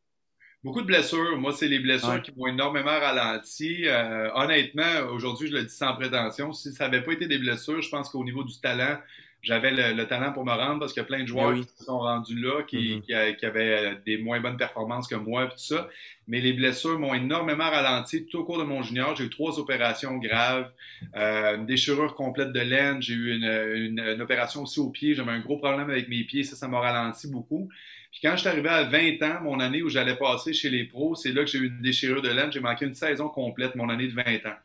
Beaucoup 0.63 0.81
de 0.81 0.87
blessures. 0.87 1.37
Moi, 1.37 1.51
c'est 1.51 1.67
les 1.67 1.79
blessures 1.79 2.21
qui 2.21 2.31
m'ont 2.37 2.47
énormément 2.47 2.91
ralenti. 2.91 3.85
honnêtement, 4.33 5.07
aujourd'hui, 5.11 5.49
je 5.49 5.53
le 5.53 5.63
dis 5.63 5.73
sans 5.73 5.93
prétention. 5.95 6.53
Si 6.53 6.71
ça 6.71 6.87
n'avait 6.87 7.03
pas 7.03 7.11
été 7.11 7.27
des 7.27 7.37
blessures, 7.37 7.81
je 7.81 7.89
pense 7.89 8.09
qu'au 8.09 8.23
niveau 8.23 8.43
du 8.43 8.59
talent, 8.61 8.97
j'avais 9.43 9.71
le, 9.71 10.07
talent 10.07 10.31
pour 10.31 10.45
me 10.45 10.53
rendre 10.53 10.79
parce 10.79 10.93
qu'il 10.93 11.01
y 11.01 11.05
a 11.05 11.07
plein 11.07 11.21
de 11.21 11.27
joueurs 11.27 11.51
ben 11.51 11.61
qui 11.61 11.69
se 11.77 11.83
sont 11.83 11.99
rendus 11.99 12.39
là, 12.39 12.63
qui, 12.63 13.01
mm-hmm. 13.07 13.35
qui, 13.35 13.45
avaient 13.45 13.91
euh, 13.91 13.95
des 14.05 14.17
moins 14.17 14.39
bonnes 14.39 14.55
performances 14.55 15.05
que 15.05 15.15
moi, 15.15 15.43
et 15.43 15.49
tout 15.49 15.57
ça. 15.57 15.89
Mais 16.27 16.39
les 16.39 16.53
blessures 16.53 16.97
m'ont 16.97 17.13
énormément 17.13 17.69
ralenti 17.69 18.25
tout 18.25 18.39
au 18.39 18.45
cours 18.45 18.57
de 18.57 18.63
mon 18.63 18.81
junior. 18.81 19.17
J'ai 19.17 19.25
eu 19.25 19.29
trois 19.29 19.59
opérations 19.59 20.15
graves, 20.17 20.71
euh, 21.17 21.57
une 21.57 21.65
déchirure 21.65 22.15
complète 22.15 22.53
de 22.53 22.61
laine, 22.61 23.01
j'ai 23.01 23.13
eu 23.13 23.35
une, 23.35 23.99
une, 23.99 24.21
opération 24.21 24.63
aussi 24.63 24.79
au 24.79 24.89
pied, 24.89 25.13
j'avais 25.13 25.31
un 25.31 25.41
gros 25.41 25.57
problème 25.57 25.89
avec 25.89 26.07
mes 26.07 26.23
pieds, 26.23 26.45
ça, 26.45 26.55
ça 26.55 26.69
m'a 26.69 26.79
ralenti 26.79 27.27
beaucoup. 27.27 27.67
Puis 28.13 28.21
quand 28.21 28.35
je 28.35 28.41
suis 28.41 28.47
arrivé 28.47 28.69
à 28.69 28.83
20 28.83 29.23
ans, 29.23 29.41
mon 29.41 29.59
année 29.59 29.81
où 29.81 29.89
j'allais 29.89 30.15
passer 30.15 30.53
chez 30.53 30.69
les 30.69 30.83
pros, 30.83 31.15
c'est 31.15 31.31
là 31.31 31.43
que 31.43 31.49
j'ai 31.49 31.57
eu 31.57 31.67
une 31.67 31.81
déchirure 31.81 32.21
de 32.21 32.29
laine. 32.29 32.51
J'ai 32.51 32.59
manqué 32.59 32.85
une 32.85 32.93
saison 32.93 33.27
complète, 33.27 33.73
mon 33.73 33.89
année 33.89 34.07
de 34.07 34.13
20 34.13 34.23
ans. 34.45 34.55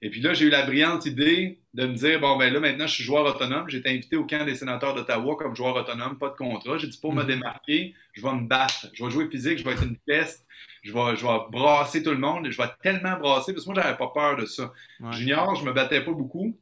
Et 0.00 0.08
puis 0.08 0.22
là, 0.22 0.32
j'ai 0.32 0.46
eu 0.46 0.50
la 0.50 0.64
brillante 0.64 1.04
idée 1.04 1.58
de 1.74 1.86
me 1.86 1.92
dire, 1.94 2.18
bon, 2.18 2.38
ben 2.38 2.50
là, 2.50 2.60
maintenant, 2.60 2.86
je 2.86 2.94
suis 2.94 3.04
joueur 3.04 3.26
autonome. 3.26 3.68
J'ai 3.68 3.78
été 3.78 3.90
invité 3.90 4.16
au 4.16 4.24
camp 4.24 4.46
des 4.46 4.54
sénateurs 4.54 4.94
d'Ottawa 4.94 5.36
comme 5.36 5.54
joueur 5.54 5.76
autonome, 5.76 6.18
pas 6.18 6.30
de 6.30 6.34
contrat. 6.34 6.78
J'ai 6.78 6.86
dit, 6.86 6.98
pour 6.98 7.12
me 7.12 7.22
mhm. 7.22 7.28
démarquer, 7.28 7.94
je 8.14 8.22
vais 8.22 8.32
me 8.32 8.48
battre. 8.48 8.86
Je 8.94 9.04
vais 9.04 9.10
jouer 9.10 9.28
physique, 9.28 9.58
je 9.58 9.64
vais 9.64 9.72
être 9.72 9.84
une 9.84 9.98
peste. 9.98 10.46
Je 10.82 10.92
vais, 10.92 11.16
je 11.16 11.26
vais 11.26 11.38
brasser 11.50 12.02
tout 12.02 12.10
le 12.10 12.18
monde. 12.18 12.50
Je 12.50 12.56
vais 12.56 12.68
tellement 12.82 13.18
brasser 13.18 13.52
parce 13.52 13.66
que 13.66 13.70
moi, 13.70 13.82
j'avais 13.82 13.98
pas 13.98 14.10
peur 14.14 14.36
de 14.36 14.46
ça. 14.46 14.72
Junior, 15.12 15.54
je 15.56 15.64
me 15.64 15.72
battais 15.72 16.02
pas 16.02 16.12
beaucoup. 16.12 16.56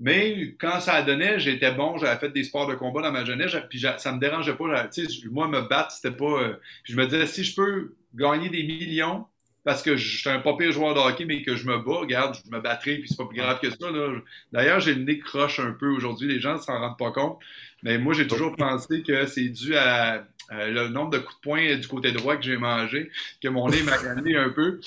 Mais 0.00 0.54
quand 0.58 0.80
ça 0.80 1.02
donné, 1.02 1.38
j'étais 1.38 1.72
bon, 1.72 1.98
j'avais 1.98 2.18
fait 2.18 2.30
des 2.30 2.44
sports 2.44 2.66
de 2.66 2.74
combat 2.74 3.02
dans 3.02 3.12
ma 3.12 3.26
jeunesse, 3.26 3.54
puis 3.68 3.84
ça 3.98 4.12
me 4.12 4.18
dérangeait 4.18 4.54
pas. 4.54 4.88
Moi, 5.30 5.48
me 5.48 5.60
battre, 5.68 5.92
c'était 5.92 6.16
pas. 6.16 6.42
Euh, 6.42 6.56
je 6.84 6.96
me 6.96 7.04
disais, 7.04 7.26
si 7.26 7.44
je 7.44 7.54
peux 7.54 7.94
gagner 8.14 8.48
des 8.48 8.62
millions 8.62 9.26
parce 9.62 9.82
que 9.82 9.96
je 9.96 10.18
suis 10.18 10.30
un 10.30 10.38
pas 10.38 10.56
pire 10.56 10.72
joueur 10.72 10.94
de 10.94 11.00
hockey, 11.00 11.26
mais 11.26 11.42
que 11.42 11.54
je 11.54 11.66
me 11.66 11.78
bats, 11.78 11.98
regarde, 12.00 12.34
je 12.34 12.50
me 12.50 12.62
battrai, 12.62 12.96
puis 12.96 13.08
c'est 13.08 13.16
pas 13.18 13.26
plus 13.26 13.36
grave 13.36 13.60
que 13.60 13.68
ça. 13.68 13.76
D'ailleurs, 14.52 14.80
j'ai 14.80 14.94
le 14.94 15.04
nez 15.04 15.18
croche 15.18 15.60
un 15.60 15.72
peu 15.72 15.88
aujourd'hui, 15.88 16.28
les 16.28 16.40
gens 16.40 16.54
ne 16.54 16.60
s'en 16.60 16.78
rendent 16.78 16.98
pas 16.98 17.10
compte. 17.10 17.38
Mais 17.82 17.98
moi, 17.98 18.14
j'ai 18.14 18.26
toujours 18.26 18.56
pensé 18.56 19.02
que 19.02 19.26
c'est 19.26 19.48
dû 19.48 19.76
à, 19.76 20.24
le 20.50 20.88
nombre 20.88 21.10
de 21.10 21.18
coups 21.18 21.36
de 21.36 21.40
poing 21.42 21.76
du 21.76 21.86
côté 21.86 22.10
droit 22.12 22.36
que 22.36 22.42
j'ai 22.42 22.56
mangé, 22.56 23.10
que 23.42 23.48
mon 23.48 23.68
nez 23.68 23.82
m'a 23.82 23.98
gagné 24.02 24.36
un 24.36 24.48
peu. 24.48 24.80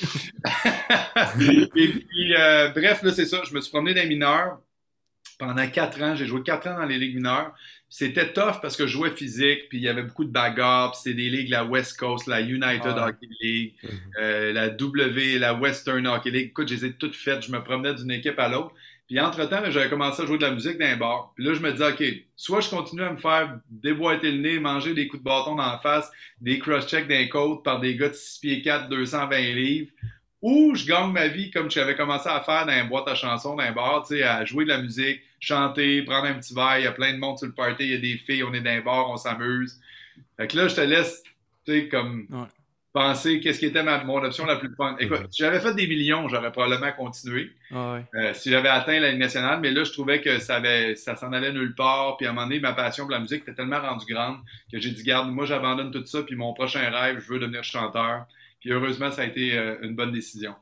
Et 1.75 1.87
puis, 1.87 2.35
euh, 2.35 2.69
bref, 2.69 3.03
là, 3.03 3.11
c'est 3.11 3.27
ça. 3.27 3.43
Je 3.47 3.53
me 3.53 3.61
suis 3.61 3.69
promené 3.69 3.93
dans 3.93 4.01
les 4.01 4.09
mineurs 4.09 4.59
pendant 5.37 5.67
quatre 5.67 6.01
ans. 6.01 6.15
J'ai 6.15 6.25
joué 6.25 6.41
quatre 6.43 6.67
ans 6.67 6.77
dans 6.77 6.85
les 6.85 6.97
ligues 6.97 7.15
mineures. 7.15 7.53
C'était 7.89 8.33
tough 8.33 8.59
parce 8.61 8.75
que 8.75 8.87
je 8.87 8.93
jouais 8.93 9.11
physique, 9.11 9.69
puis 9.69 9.77
il 9.77 9.83
y 9.83 9.87
avait 9.87 10.01
beaucoup 10.01 10.25
de 10.25 10.31
bagarres, 10.31 10.95
c'était 10.95 11.15
des 11.15 11.29
ligues, 11.29 11.49
la 11.49 11.63
West 11.63 11.95
Coast, 11.99 12.25
la 12.25 12.41
United 12.41 12.97
Hockey 12.97 13.27
League, 13.39 13.75
mhm. 13.83 13.89
euh, 14.19 14.51
la 14.51 14.69
W, 14.69 15.37
la 15.37 15.53
Western 15.53 16.07
Hockey 16.07 16.31
League. 16.31 16.47
Écoute, 16.47 16.69
je 16.69 16.73
les 16.73 16.85
ai 16.85 16.93
toutes 16.93 17.15
faites. 17.15 17.45
Je 17.45 17.51
me 17.51 17.63
promenais 17.63 17.93
d'une 17.93 18.09
équipe 18.09 18.39
à 18.39 18.49
l'autre. 18.49 18.73
Puis 19.07 19.19
entre-temps, 19.19 19.61
j'avais 19.69 19.89
commencé 19.89 20.23
à 20.23 20.25
jouer 20.25 20.37
de 20.37 20.43
la 20.43 20.51
musique 20.51 20.79
dans 20.79 20.85
un 20.85 20.97
bar. 20.97 21.33
Puis 21.35 21.43
là, 21.45 21.53
je 21.53 21.59
me 21.59 21.71
disais, 21.71 21.91
OK, 21.91 22.03
soit 22.35 22.61
je 22.61 22.69
continue 22.69 23.03
à 23.03 23.11
me 23.11 23.17
faire 23.17 23.59
déboîter 23.69 24.31
le 24.31 24.37
nez, 24.39 24.59
manger 24.59 24.93
des 24.93 25.07
coups 25.07 25.21
de 25.21 25.25
bâton 25.25 25.55
dans 25.55 25.71
la 25.71 25.77
face, 25.77 26.09
des 26.39 26.57
cross-checks 26.57 27.07
d'un 27.07 27.27
côte 27.27 27.63
par 27.63 27.79
des 27.79 27.95
gars 27.95 28.09
de 28.09 28.13
6 28.13 28.39
pieds 28.39 28.61
4, 28.61 28.89
220 28.89 29.37
livres, 29.53 29.91
ou 30.43 30.75
je 30.75 30.85
gagne 30.85 31.11
ma 31.11 31.27
vie 31.27 31.49
comme 31.49 31.71
j'avais 31.71 31.95
commencé 31.95 32.29
à 32.29 32.41
faire 32.41 32.65
dans 32.65 32.73
une 32.73 32.89
boîte 32.89 33.07
à 33.07 33.15
chansons, 33.15 33.55
dans 33.55 33.63
un 33.63 33.71
bar, 33.71 34.05
tu 34.05 34.17
sais, 34.17 34.23
à 34.23 34.43
jouer 34.43 34.65
de 34.65 34.69
la 34.69 34.77
musique, 34.77 35.21
chanter, 35.39 36.03
prendre 36.03 36.25
un 36.27 36.33
petit 36.33 36.53
verre, 36.53 36.79
il 36.79 36.83
y 36.83 36.87
a 36.87 36.91
plein 36.91 37.13
de 37.13 37.17
monde 37.17 37.37
sur 37.37 37.47
le 37.47 37.53
party, 37.53 37.85
il 37.85 37.91
y 37.91 37.95
a 37.95 37.97
des 37.97 38.17
filles, 38.17 38.43
on 38.43 38.53
est 38.53 38.61
dans 38.61 38.69
un 38.69 38.81
bar, 38.81 39.09
on 39.09 39.17
s'amuse. 39.17 39.79
Fait 40.37 40.47
que 40.47 40.57
là, 40.57 40.67
je 40.67 40.75
te 40.75 40.81
laisse, 40.81 41.23
tu 41.65 41.71
sais, 41.71 41.87
comme 41.87 42.27
penser 42.93 43.39
qu'est-ce 43.39 43.59
qui 43.59 43.65
était 43.65 43.81
ma, 43.81 44.03
mon 44.03 44.23
option 44.23 44.45
la 44.45 44.57
plus 44.57 44.73
fun. 44.75 44.95
Écoute, 44.99 45.27
si 45.31 45.41
j'avais 45.41 45.59
fait 45.59 45.73
des 45.73 45.87
millions, 45.87 46.27
j'aurais 46.29 46.51
probablement 46.51 46.91
continué. 46.91 47.51
Euh, 47.71 48.33
si 48.33 48.51
j'avais 48.51 48.69
atteint 48.69 48.99
la 48.99 49.09
Ligue 49.09 49.19
nationale, 49.19 49.59
mais 49.61 49.71
là, 49.71 49.83
je 49.83 49.91
trouvais 49.91 50.21
que 50.21 50.37
ça, 50.39 50.57
avait, 50.57 50.95
ça 50.95 51.15
s'en 51.15 51.33
allait 51.33 51.51
nulle 51.51 51.73
part. 51.73 52.17
Puis 52.17 52.27
à 52.27 52.29
un 52.29 52.33
moment 52.33 52.45
donné, 52.45 52.59
ma 52.59 52.73
passion 52.73 53.05
pour 53.05 53.11
la 53.11 53.19
musique 53.19 53.41
était 53.41 53.55
tellement 53.55 53.81
rendue 53.81 54.05
grande 54.07 54.37
que 54.71 54.79
j'ai 54.79 54.91
dit, 54.91 55.01
garde, 55.03 55.31
moi, 55.31 55.45
j'abandonne 55.45 55.89
tout 55.89 56.05
ça. 56.05 56.21
Puis 56.21 56.35
mon 56.35 56.53
prochain 56.53 56.87
rêve, 56.91 57.19
je 57.19 57.33
veux 57.33 57.39
devenir 57.39 57.63
chanteur. 57.63 58.25
Puis 58.63 58.71
heureusement, 58.71 59.11
ça 59.11 59.23
a 59.23 59.25
été 59.25 59.57
euh, 59.57 59.75
une 59.81 59.93
bonne 59.93 60.13
décision. 60.13 60.55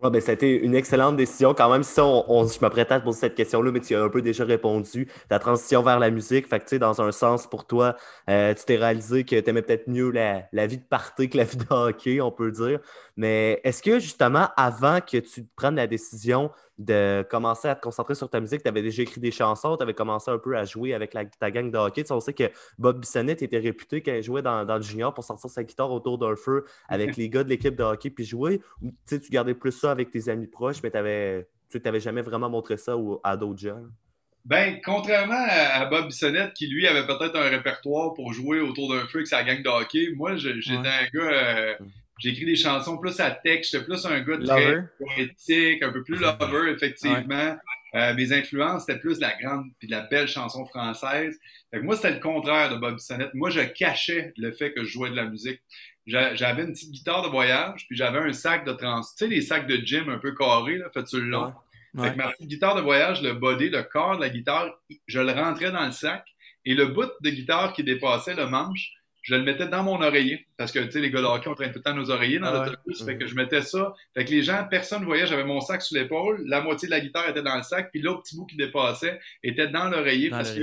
Ouais, 0.00 0.10
ben, 0.10 0.20
ça 0.20 0.30
a 0.30 0.34
été 0.34 0.56
une 0.56 0.76
excellente 0.76 1.16
décision. 1.16 1.54
Quand 1.54 1.68
même, 1.72 1.82
si 1.82 1.98
on, 2.00 2.46
je 2.46 2.60
m'apprêtais 2.60 2.94
à 2.94 3.00
poser 3.00 3.18
cette 3.18 3.34
question-là, 3.34 3.72
mais 3.72 3.80
tu 3.80 3.96
as 3.96 4.00
un 4.04 4.08
peu 4.08 4.22
déjà 4.22 4.44
répondu. 4.44 5.08
Ta 5.28 5.40
transition 5.40 5.82
vers 5.82 5.98
la 5.98 6.10
musique, 6.10 6.46
fait 6.46 6.60
que, 6.60 6.76
dans 6.76 7.02
un 7.02 7.10
sens, 7.10 7.48
pour 7.48 7.66
toi, 7.66 7.96
euh, 8.30 8.54
tu 8.54 8.64
t'es 8.64 8.76
réalisé 8.76 9.24
que 9.24 9.40
tu 9.40 9.50
aimais 9.50 9.62
peut-être 9.62 9.88
mieux 9.88 10.12
la, 10.12 10.44
la, 10.52 10.68
vie 10.68 10.78
de 10.78 10.84
party 10.84 11.28
que 11.28 11.36
la 11.36 11.42
vie 11.42 11.56
de 11.56 11.66
hockey, 11.68 12.20
on 12.20 12.30
peut 12.30 12.52
dire. 12.52 12.78
Mais 13.16 13.60
est-ce 13.64 13.82
que, 13.82 13.98
justement, 13.98 14.50
avant 14.56 15.00
que 15.00 15.16
tu 15.16 15.48
prennes 15.56 15.74
la 15.74 15.88
décision 15.88 16.52
de 16.78 17.26
commencer 17.28 17.68
à 17.68 17.74
te 17.74 17.80
concentrer 17.80 18.14
sur 18.14 18.30
ta 18.30 18.40
musique. 18.40 18.62
Tu 18.62 18.68
avais 18.68 18.82
déjà 18.82 19.02
écrit 19.02 19.20
des 19.20 19.30
chansons, 19.30 19.76
tu 19.76 19.82
avais 19.82 19.94
commencé 19.94 20.30
un 20.30 20.38
peu 20.38 20.56
à 20.56 20.64
jouer 20.64 20.94
avec 20.94 21.14
ta 21.38 21.50
gang 21.50 21.70
de 21.70 21.76
hockey. 21.76 22.04
Tu 22.04 22.12
on 22.12 22.20
sait 22.20 22.32
que 22.32 22.50
Bob 22.78 23.00
Bissonnette 23.00 23.42
était 23.42 23.58
réputé 23.58 24.00
quand 24.00 24.14
il 24.14 24.22
jouait 24.22 24.42
dans, 24.42 24.64
le 24.64 24.82
junior 24.82 25.12
pour 25.12 25.24
sortir 25.24 25.50
sa 25.50 25.64
guitare 25.64 25.90
autour 25.90 26.18
d'un 26.18 26.36
feu 26.36 26.64
avec 26.88 27.16
les 27.16 27.28
gars 27.28 27.44
de 27.44 27.48
l'équipe 27.48 27.74
de 27.74 27.82
hockey 27.82 28.10
puis 28.10 28.24
jouer. 28.24 28.60
Ou 28.82 28.92
tu 29.06 29.18
gardais 29.30 29.54
plus 29.54 29.72
ça 29.72 29.90
avec 29.90 30.10
tes 30.10 30.28
amis 30.28 30.46
proches, 30.46 30.82
mais 30.82 30.94
avais, 30.94 31.48
tu 31.70 31.80
n'avais 31.84 32.00
jamais 32.00 32.22
vraiment 32.22 32.48
montré 32.48 32.76
ça 32.76 32.96
à 33.24 33.36
d'autres 33.36 33.60
gens. 33.60 33.82
Ben, 34.44 34.80
contrairement 34.82 35.46
à, 35.50 35.84
Bob 35.86 36.06
Bissonnette, 36.06 36.54
qui 36.54 36.68
lui 36.68 36.86
avait 36.86 37.06
peut-être 37.06 37.36
un 37.36 37.50
répertoire 37.50 38.14
pour 38.14 38.32
jouer 38.32 38.60
autour 38.60 38.88
d'un 38.88 39.06
feu 39.06 39.18
avec 39.18 39.26
sa 39.26 39.42
gang 39.42 39.62
de 39.62 39.68
hockey, 39.68 40.08
moi, 40.16 40.36
j'étais 40.36 40.72
un 40.72 41.08
gars. 41.12 41.20
Euh, 41.20 41.74
j'ai 42.18 42.30
écrit 42.30 42.44
des 42.44 42.56
chansons 42.56 42.98
plus 42.98 43.18
à 43.20 43.30
texte, 43.30 43.72
j'étais 43.72 43.84
plus 43.84 44.04
un 44.06 44.20
gars 44.20 44.38
très 44.38 44.84
poétique, 44.98 45.82
un 45.82 45.92
peu 45.92 46.02
plus 46.02 46.16
lover, 46.16 46.72
effectivement. 46.72 47.56
Euh, 47.94 48.12
mes 48.14 48.32
influences, 48.32 48.84
c'était 48.86 48.98
plus 48.98 49.16
de 49.16 49.22
la 49.22 49.34
grande 49.40 49.64
puis 49.78 49.88
de 49.88 49.92
la 49.92 50.02
belle 50.02 50.28
chanson 50.28 50.66
française. 50.66 51.38
Fait 51.70 51.80
que 51.80 51.84
moi, 51.84 51.96
c'était 51.96 52.12
le 52.12 52.20
contraire 52.20 52.70
de 52.70 52.76
Bob 52.76 52.96
Bissonnette. 52.96 53.32
Moi, 53.34 53.48
je 53.48 53.60
cachais 53.60 54.32
le 54.36 54.52
fait 54.52 54.72
que 54.72 54.84
je 54.84 54.90
jouais 54.90 55.10
de 55.10 55.16
la 55.16 55.24
musique. 55.24 55.60
J'avais 56.06 56.62
une 56.62 56.72
petite 56.72 56.90
guitare 56.90 57.22
de 57.22 57.28
voyage, 57.28 57.86
puis 57.86 57.96
j'avais 57.96 58.18
un 58.18 58.32
sac 58.32 58.66
de 58.66 58.72
trans... 58.72 59.00
Tu 59.00 59.08
sais, 59.16 59.26
les 59.26 59.40
sacs 59.40 59.66
de 59.66 59.76
gym 59.76 60.08
un 60.08 60.18
peu 60.18 60.34
carrés, 60.34 60.78
là, 60.78 60.90
fait 60.92 61.06
sur 61.06 61.18
le 61.18 61.26
long? 61.26 61.52
Fait 61.98 62.12
que 62.12 62.16
ma 62.16 62.28
petite 62.28 62.48
guitare 62.48 62.76
de 62.76 62.82
voyage, 62.82 63.22
le 63.22 63.32
body, 63.32 63.70
le 63.70 63.82
corps 63.82 64.16
de 64.16 64.22
la 64.22 64.28
guitare, 64.28 64.70
je 65.06 65.20
le 65.20 65.32
rentrais 65.32 65.70
dans 65.70 65.86
le 65.86 65.92
sac. 65.92 66.24
Et 66.64 66.74
le 66.74 66.86
bout 66.86 67.10
de 67.22 67.30
guitare 67.30 67.72
qui 67.72 67.84
dépassait 67.84 68.34
le 68.34 68.46
manche, 68.46 68.92
je 69.28 69.34
le 69.34 69.42
mettais 69.42 69.68
dans 69.68 69.82
mon 69.82 70.00
oreiller. 70.00 70.46
Parce 70.56 70.72
que, 70.72 70.78
tu 70.78 70.90
sais, 70.90 71.00
les 71.00 71.10
gars 71.10 71.20
de 71.20 71.26
hockey, 71.26 71.50
on 71.50 71.54
traîne 71.54 71.70
tout 71.70 71.80
le 71.80 71.82
temps 71.82 71.94
nos 71.94 72.10
oreillers 72.10 72.38
dans 72.38 72.50
l'autobus. 72.50 73.04
Fait 73.04 73.18
que 73.18 73.26
je 73.26 73.34
mettais 73.34 73.60
ça. 73.60 73.92
Fait 74.14 74.24
que 74.24 74.30
les 74.30 74.42
gens, 74.42 74.66
personne 74.70 75.02
ne 75.02 75.04
voyait, 75.04 75.26
j'avais 75.26 75.44
mon 75.44 75.60
sac 75.60 75.82
sous 75.82 75.94
l'épaule. 75.94 76.42
La 76.46 76.62
moitié 76.62 76.88
de 76.88 76.92
la 76.92 77.00
guitare 77.00 77.28
était 77.28 77.42
dans 77.42 77.56
le 77.56 77.62
sac. 77.62 77.90
Puis 77.90 78.00
l'autre 78.00 78.22
petit 78.22 78.36
bout 78.36 78.46
qui 78.46 78.56
dépassait 78.56 79.20
était 79.42 79.68
dans 79.68 79.90
l'oreiller. 79.90 80.30
Parce 80.30 80.52
que 80.52 80.62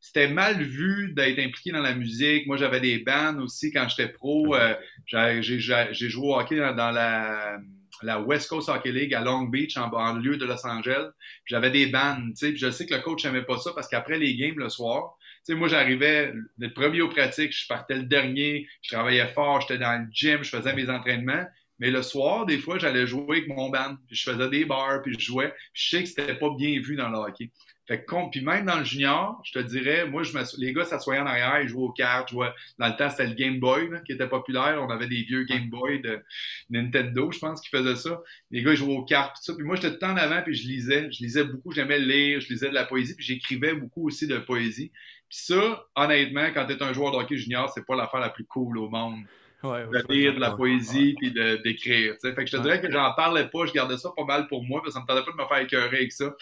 c'était 0.00 0.26
mal 0.26 0.60
vu 0.60 1.12
d'être 1.12 1.38
impliqué 1.38 1.70
dans 1.70 1.80
la 1.80 1.94
musique. 1.94 2.48
Moi, 2.48 2.56
j'avais 2.56 2.80
des 2.80 2.98
bands 2.98 3.38
aussi 3.38 3.70
quand 3.70 3.86
j'étais 3.88 4.08
pro. 4.08 4.56
Euh, 4.56 4.74
j'ai 5.06 5.60
joué 5.60 6.26
au 6.26 6.34
hockey 6.34 6.56
dans, 6.56 6.90
la, 6.90 7.58
la, 8.02 8.20
West 8.20 8.48
Coast 8.48 8.68
Hockey 8.68 8.90
League 8.90 9.14
à 9.14 9.20
Long 9.20 9.44
Beach, 9.44 9.76
en 9.76 9.86
banlieue 9.86 10.38
de 10.38 10.44
Los 10.44 10.66
Angeles. 10.66 11.10
J'avais 11.44 11.70
des 11.70 11.86
bands, 11.86 12.16
tu 12.30 12.34
sais. 12.34 12.56
Je 12.56 12.68
sais 12.68 12.84
que 12.84 12.94
le 12.94 13.00
coach 13.00 13.24
n'aimait 13.24 13.44
pas 13.44 13.58
ça 13.58 13.70
parce 13.76 13.86
qu'après 13.86 14.18
les 14.18 14.34
games 14.34 14.58
le 14.58 14.70
soir, 14.70 15.16
sais, 15.44 15.54
moi, 15.54 15.68
j'arrivais 15.68 16.32
le 16.58 16.72
premier 16.72 17.00
aux 17.00 17.08
pratiques, 17.08 17.52
je 17.52 17.66
partais 17.66 17.96
le 17.96 18.04
dernier, 18.04 18.68
je 18.82 18.90
travaillais 18.94 19.26
fort, 19.28 19.60
j'étais 19.60 19.78
dans 19.78 20.00
le 20.00 20.06
gym, 20.12 20.42
je 20.42 20.50
faisais 20.50 20.74
mes 20.74 20.88
entraînements. 20.88 21.44
Mais 21.78 21.90
le 21.90 22.02
soir, 22.02 22.46
des 22.46 22.58
fois, 22.58 22.78
j'allais 22.78 23.08
jouer 23.08 23.38
avec 23.38 23.48
mon 23.48 23.68
band, 23.68 23.96
puis 24.06 24.16
je 24.16 24.30
faisais 24.30 24.48
des 24.48 24.64
bars, 24.64 25.02
puis 25.02 25.14
je 25.18 25.24
jouais. 25.24 25.52
Puis 25.72 25.82
je 25.82 25.88
sais 25.90 26.02
que 26.04 26.08
c'était 26.08 26.34
pas 26.34 26.50
bien 26.56 26.80
vu 26.80 26.94
dans 26.94 27.08
le 27.08 27.18
hockey. 27.18 27.50
Fait 27.88 28.04
que, 28.04 28.30
puis 28.30 28.40
même 28.40 28.66
dans 28.66 28.78
le 28.78 28.84
junior, 28.84 29.42
je 29.44 29.52
te 29.52 29.58
dirais, 29.58 30.06
moi, 30.06 30.22
je 30.22 30.32
les 30.58 30.72
gars 30.72 30.84
s'assoyaient 30.84 31.20
en 31.20 31.26
arrière, 31.26 31.60
ils 31.60 31.68
jouaient 31.68 31.82
aux 31.82 31.92
cartes. 31.92 32.30
Jouaient... 32.30 32.52
Dans 32.78 32.86
le 32.86 32.94
temps, 32.96 33.10
c'était 33.10 33.26
le 33.26 33.34
Game 33.34 33.58
Boy 33.58 33.90
qui 34.06 34.12
était 34.12 34.28
populaire. 34.28 34.80
On 34.80 34.90
avait 34.90 35.08
des 35.08 35.22
vieux 35.24 35.42
Game 35.42 35.68
Boy 35.68 36.00
de 36.00 36.22
Nintendo, 36.70 37.32
je 37.32 37.40
pense, 37.40 37.60
qui 37.60 37.68
faisaient 37.68 37.96
ça. 37.96 38.22
Les 38.52 38.62
gars, 38.62 38.70
ils 38.70 38.76
jouaient 38.76 38.94
aux 38.94 39.04
cartes, 39.04 39.34
puis 39.34 39.44
ça. 39.44 39.54
Puis 39.54 39.64
moi, 39.64 39.74
j'étais 39.74 39.98
tout 39.98 40.04
en 40.04 40.16
avant, 40.16 40.40
puis 40.42 40.54
je 40.54 40.68
lisais. 40.68 41.10
Je 41.10 41.24
lisais 41.24 41.42
beaucoup, 41.42 41.72
j'aimais 41.72 41.98
lire, 41.98 42.40
je 42.40 42.48
lisais 42.48 42.68
de 42.68 42.74
la 42.74 42.84
poésie, 42.84 43.16
puis 43.16 43.24
j'écrivais 43.24 43.74
beaucoup 43.74 44.06
aussi 44.06 44.28
de 44.28 44.38
poésie. 44.38 44.92
Puis 45.32 45.40
ça, 45.46 45.86
honnêtement, 45.96 46.48
quand 46.52 46.66
tu 46.66 46.74
es 46.74 46.82
un 46.82 46.92
joueur 46.92 47.10
de 47.10 47.16
hockey 47.16 47.38
junior, 47.38 47.70
c'est 47.70 47.86
pas 47.86 47.96
l'affaire 47.96 48.20
la 48.20 48.28
plus 48.28 48.44
cool 48.44 48.76
au 48.76 48.90
monde. 48.90 49.20
de 49.62 50.12
lire 50.12 50.34
de 50.34 50.40
la 50.40 50.50
poésie 50.50 51.14
puis 51.18 51.32
d'écrire. 51.64 52.16
Fait 52.20 52.34
que 52.34 52.46
je 52.46 52.56
te 52.56 52.60
dirais 52.60 52.82
que 52.82 52.90
j'en 52.90 53.14
parlais 53.14 53.46
pas, 53.46 53.64
je 53.64 53.72
gardais 53.72 53.96
ça 53.96 54.10
pas 54.14 54.24
mal 54.24 54.46
pour 54.46 54.62
moi, 54.62 54.82
parce 54.82 54.92
que 54.92 55.00
ça 55.00 55.00
me 55.00 55.06
tentait 55.06 55.24
pas 55.24 55.34
de 55.34 55.42
me 55.42 55.48
faire 55.48 55.58
écœurer 55.58 55.96
avec 55.96 56.12
ça 56.12 56.34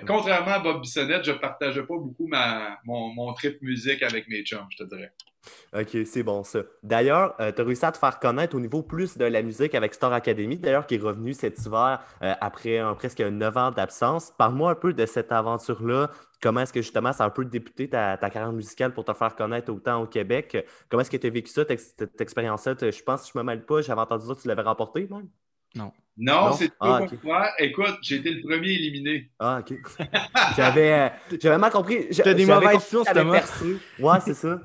contrairement 0.00 0.52
à 0.52 0.58
Bob 0.58 0.80
Bissonnette, 0.80 1.24
je 1.24 1.32
partageais 1.32 1.82
pas 1.82 1.96
beaucoup 1.98 2.26
ma, 2.26 2.78
mon, 2.84 3.32
trip 3.34 3.60
musique 3.62 4.02
avec 4.02 4.28
mes 4.28 4.42
chums, 4.42 4.66
je 4.70 4.78
te 4.78 4.84
dirais. 4.84 5.12
Ok, 5.74 6.06
c'est 6.06 6.22
bon 6.22 6.44
ça. 6.44 6.60
D'ailleurs, 6.82 7.34
euh, 7.40 7.50
tu 7.50 7.60
as 7.60 7.64
réussi 7.64 7.84
à 7.84 7.92
te 7.92 7.98
faire 7.98 8.20
connaître 8.20 8.56
au 8.56 8.60
niveau 8.60 8.82
plus 8.82 9.18
de 9.18 9.24
la 9.24 9.42
musique 9.42 9.74
avec 9.74 9.92
Star 9.92 10.12
Academy, 10.12 10.56
d'ailleurs, 10.56 10.86
qui 10.86 10.94
est 10.94 10.98
revenu 10.98 11.34
cet 11.34 11.58
hiver 11.66 12.00
euh, 12.22 12.34
après 12.40 12.80
presque 12.96 13.20
9 13.20 13.56
ans 13.56 13.70
d'absence. 13.70 14.32
Parle-moi 14.38 14.70
un 14.70 14.74
peu 14.76 14.92
de 14.92 15.04
cette 15.04 15.32
aventure-là. 15.32 16.10
Comment 16.40 16.60
est-ce 16.60 16.72
que 16.72 16.82
justement 16.82 17.12
ça 17.12 17.24
a 17.24 17.26
un 17.28 17.30
peu 17.30 17.44
débuté 17.44 17.88
ta, 17.88 18.16
carrière 18.16 18.52
musicale 18.52 18.92
pour 18.92 19.04
te 19.04 19.12
faire 19.12 19.34
connaître 19.36 19.72
autant 19.72 20.02
au 20.02 20.06
Québec? 20.06 20.66
Comment 20.88 21.02
est-ce 21.02 21.10
que 21.10 21.16
tu 21.16 21.26
as 21.26 21.30
vécu 21.30 21.50
ça, 21.50 21.64
cette, 21.68 22.20
expérience-là? 22.20 22.74
Je 22.80 23.02
pense, 23.02 23.24
si 23.24 23.32
je 23.32 23.38
me 23.38 23.44
mêle 23.44 23.64
pas, 23.64 23.80
j'avais 23.80 24.00
entendu 24.00 24.26
dire 24.26 24.36
que 24.36 24.42
tu 24.42 24.48
l'avais 24.48 24.62
remporté 24.62 25.08
même? 25.08 25.28
Non. 25.74 25.92
Non, 26.18 26.52
c'est 26.52 26.76
pas 26.76 27.06
ah, 27.30 27.52
Écoute, 27.58 27.98
j'ai 28.02 28.16
été 28.16 28.30
le 28.30 28.42
premier 28.42 28.72
éliminé. 28.72 29.30
Ah, 29.38 29.60
OK. 29.60 29.78
j'avais, 30.56 30.92
euh, 30.92 31.08
j'avais 31.40 31.58
mal 31.58 31.72
compris. 31.72 32.08
T'as 32.10 32.34
des 32.34 32.46
mauvaises 32.46 32.84
sources, 32.84 33.12
Thomas. 33.12 33.62
Ouais, 33.98 34.18
c'est 34.24 34.34
ça. 34.34 34.60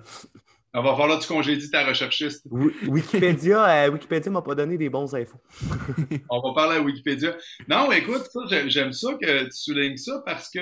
On 0.74 0.84
va 0.84 0.96
falloir 0.96 1.18
que 1.18 1.24
tu 1.24 1.30
congédies 1.30 1.72
ta 1.72 1.86
recherchiste. 1.86 2.46
Wikipédia, 2.88 3.66
euh, 3.66 3.92
Wikipédia 3.92 4.32
m'a 4.32 4.42
pas 4.42 4.54
donné 4.54 4.78
des 4.78 4.90
bons 4.90 5.16
infos. 5.16 5.40
On 6.30 6.42
va 6.42 6.54
parler 6.54 6.78
à 6.78 6.82
Wikipédia. 6.82 7.36
Non, 7.68 7.92
écoute, 7.92 8.28
j'aime 8.68 8.92
ça 8.92 9.14
que 9.20 9.46
tu 9.46 9.52
soulignes 9.52 9.98
ça 9.98 10.22
parce 10.26 10.52
que 10.52 10.60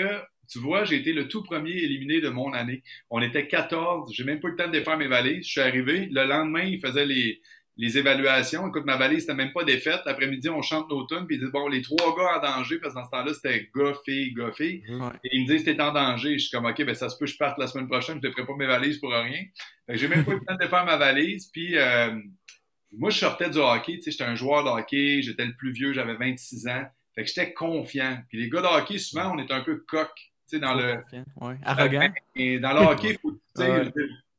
tu 0.47 0.59
vois, 0.59 0.85
j'ai 0.85 0.97
été 0.97 1.11
le 1.11 1.27
tout 1.27 1.43
premier 1.43 1.71
éliminé 1.71 2.21
de 2.21 2.29
mon 2.29 2.53
année. 2.53 2.83
On 3.09 3.21
était 3.21 3.47
14. 3.47 4.13
J'ai 4.13 4.23
même 4.23 4.39
pas 4.39 4.47
eu 4.47 4.51
le 4.51 4.57
temps 4.57 4.67
de 4.67 4.71
défaire 4.71 4.97
mes 4.97 5.07
valises. 5.07 5.45
Je 5.45 5.51
suis 5.51 5.61
arrivé. 5.61 6.07
Le 6.11 6.25
lendemain, 6.25 6.63
ils 6.63 6.79
faisaient 6.79 7.05
les, 7.05 7.41
les 7.77 7.98
évaluations. 7.98 8.67
Écoute, 8.67 8.86
ma 8.86 8.96
valise, 8.96 9.22
c'était 9.22 9.34
même 9.34 9.51
pas 9.51 9.63
défaite. 9.63 10.01
L'après-midi, 10.05 10.50
on 10.50 10.62
chante 10.62 10.89
nos 10.89 11.05
tunes, 11.05 11.25
puis 11.27 11.36
ils 11.36 11.39
disent, 11.39 11.51
bon, 11.51 11.67
les 11.67 11.82
trois 11.82 12.15
gars 12.15 12.38
en 12.38 12.41
danger, 12.41 12.79
parce 12.79 12.94
que 12.94 13.00
dans 13.00 13.05
ce 13.05 13.12
temps-là, 13.12 13.34
c'était 13.34 13.70
gars, 13.75 13.94
fille, 14.05 14.34
gars, 14.34 14.51
fille. 14.51 14.84
Et 15.24 15.29
ils 15.34 15.44
me 15.44 15.48
disent, 15.48 15.65
t'es 15.65 15.79
en 15.82 15.91
danger. 15.91 16.34
Je 16.38 16.48
suis 16.48 16.51
comme, 16.51 16.65
OK, 16.65 16.84
ben 16.84 16.96
ça 16.96 17.10
se 17.10 17.17
peut, 17.17 17.25
je 17.25 17.38
parte 17.38 17.58
la 17.58 17.67
semaine 17.67 17.88
prochaine, 17.88 18.20
je 18.22 18.27
ne 18.27 18.32
ferai 18.32 18.46
pas 18.46 18.55
mes 18.58 18.67
valises 18.67 18.98
pour 19.00 19.12
rien. 19.12 19.44
j'ai 19.89 20.08
même 20.08 20.24
pas 20.24 20.32
eu 20.32 20.39
le 20.39 20.46
temps 20.46 20.55
de 20.55 20.67
faire 20.67 20.86
ma 20.86 20.98
valise, 20.98 21.48
puis 21.48 21.77
euh, 21.77 22.15
moi, 22.98 23.10
je 23.10 23.20
sortais 23.20 23.50
du 23.50 23.58
hockey, 23.58 23.98
tu 23.98 24.03
sais, 24.03 24.12
j'étais 24.12 24.24
un 24.24 24.36
joueur 24.36 24.63
de 24.63 24.70
hockey, 24.70 25.22
j'étais 25.22 25.46
le 25.46 25.55
plus 25.55 25.74
vieux, 25.74 25.91
j'avais 25.91 26.15
26 26.15 26.67
ans. 26.67 26.86
Fait 27.13 27.24
que 27.24 27.29
j'étais 27.29 27.53
confiant. 27.53 28.17
Puis 28.29 28.39
les 28.39 28.50
gars 28.50 28.62
de 28.62 28.67
hockey, 28.67 28.98
souvent, 28.98 29.34
on 29.34 29.38
est 29.38 29.51
un 29.51 29.62
peu 29.62 29.84
coq, 29.88 30.10
tu 30.15 30.24
sais, 30.48 30.60
dans 30.60 30.74
le... 30.74 30.98
Ouais. 31.41 31.55
Arrogant. 31.63 32.10
Et 32.36 32.60
dans 32.60 32.74
le 32.74 32.79
hockey, 32.79 33.12
il 33.12 33.17
faut, 33.20 33.38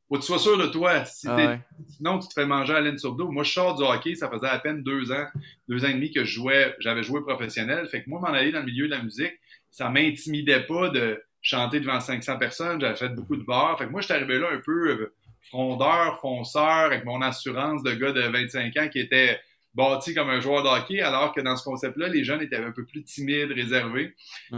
faut 0.07 0.15
que 0.15 0.21
tu 0.21 0.27
sois 0.27 0.39
sûr 0.39 0.57
de 0.57 0.67
toi. 0.67 1.03
Ah 1.27 1.57
sinon, 1.89 2.19
tu 2.19 2.27
te 2.27 2.33
fais 2.33 2.45
manger 2.45 2.73
à 2.73 2.81
laine 2.81 2.97
sur 2.97 3.13
dos. 3.13 3.29
Moi, 3.29 3.43
je 3.43 3.51
sors 3.51 3.75
du 3.75 3.83
hockey, 3.83 4.15
ça 4.15 4.29
faisait 4.29 4.47
à 4.47 4.57
peine 4.59 4.83
deux 4.83 5.11
ans, 5.11 5.25
deux 5.67 5.83
ans 5.83 5.89
et 5.89 5.93
demi 5.93 6.11
que 6.11 6.23
je 6.23 6.31
jouais, 6.31 6.75
j'avais 6.79 7.03
joué 7.03 7.21
professionnel. 7.21 7.87
Fait 7.87 8.03
que 8.03 8.09
moi, 8.09 8.19
m'en 8.19 8.27
aller 8.27 8.51
dans 8.51 8.59
le 8.59 8.65
milieu 8.65 8.87
de 8.87 8.95
la 8.95 9.03
musique, 9.03 9.33
ça 9.69 9.89
m'intimidait 9.89 10.65
pas 10.65 10.89
de 10.89 11.21
chanter 11.41 11.79
devant 11.79 11.99
500 11.99 12.37
personnes. 12.37 12.79
J'avais 12.79 12.95
fait 12.95 13.09
beaucoup 13.09 13.35
de 13.35 13.43
bars. 13.43 13.77
Fait 13.77 13.85
que 13.85 13.91
moi, 13.91 14.01
je 14.01 14.05
suis 14.05 14.13
arrivé 14.13 14.39
là 14.39 14.47
un 14.51 14.59
peu 14.59 14.89
euh, 14.89 15.13
frondeur, 15.49 16.19
fonceur, 16.21 16.63
avec 16.63 17.03
mon 17.03 17.21
assurance 17.21 17.83
de 17.83 17.91
gars 17.93 18.11
de 18.11 18.21
25 18.21 18.77
ans 18.77 18.87
qui 18.89 18.99
était 18.99 19.39
bâti 19.77 20.15
comme 20.15 20.31
un 20.31 20.39
joueur 20.39 20.63
de 20.63 20.69
hockey, 20.69 21.01
alors 21.01 21.31
que 21.31 21.39
dans 21.39 21.55
ce 21.55 21.63
concept-là, 21.63 22.07
les 22.07 22.23
jeunes 22.23 22.41
étaient 22.41 22.57
un 22.57 22.71
peu 22.71 22.83
plus 22.83 23.03
timides, 23.03 23.51
réservés. 23.51 24.15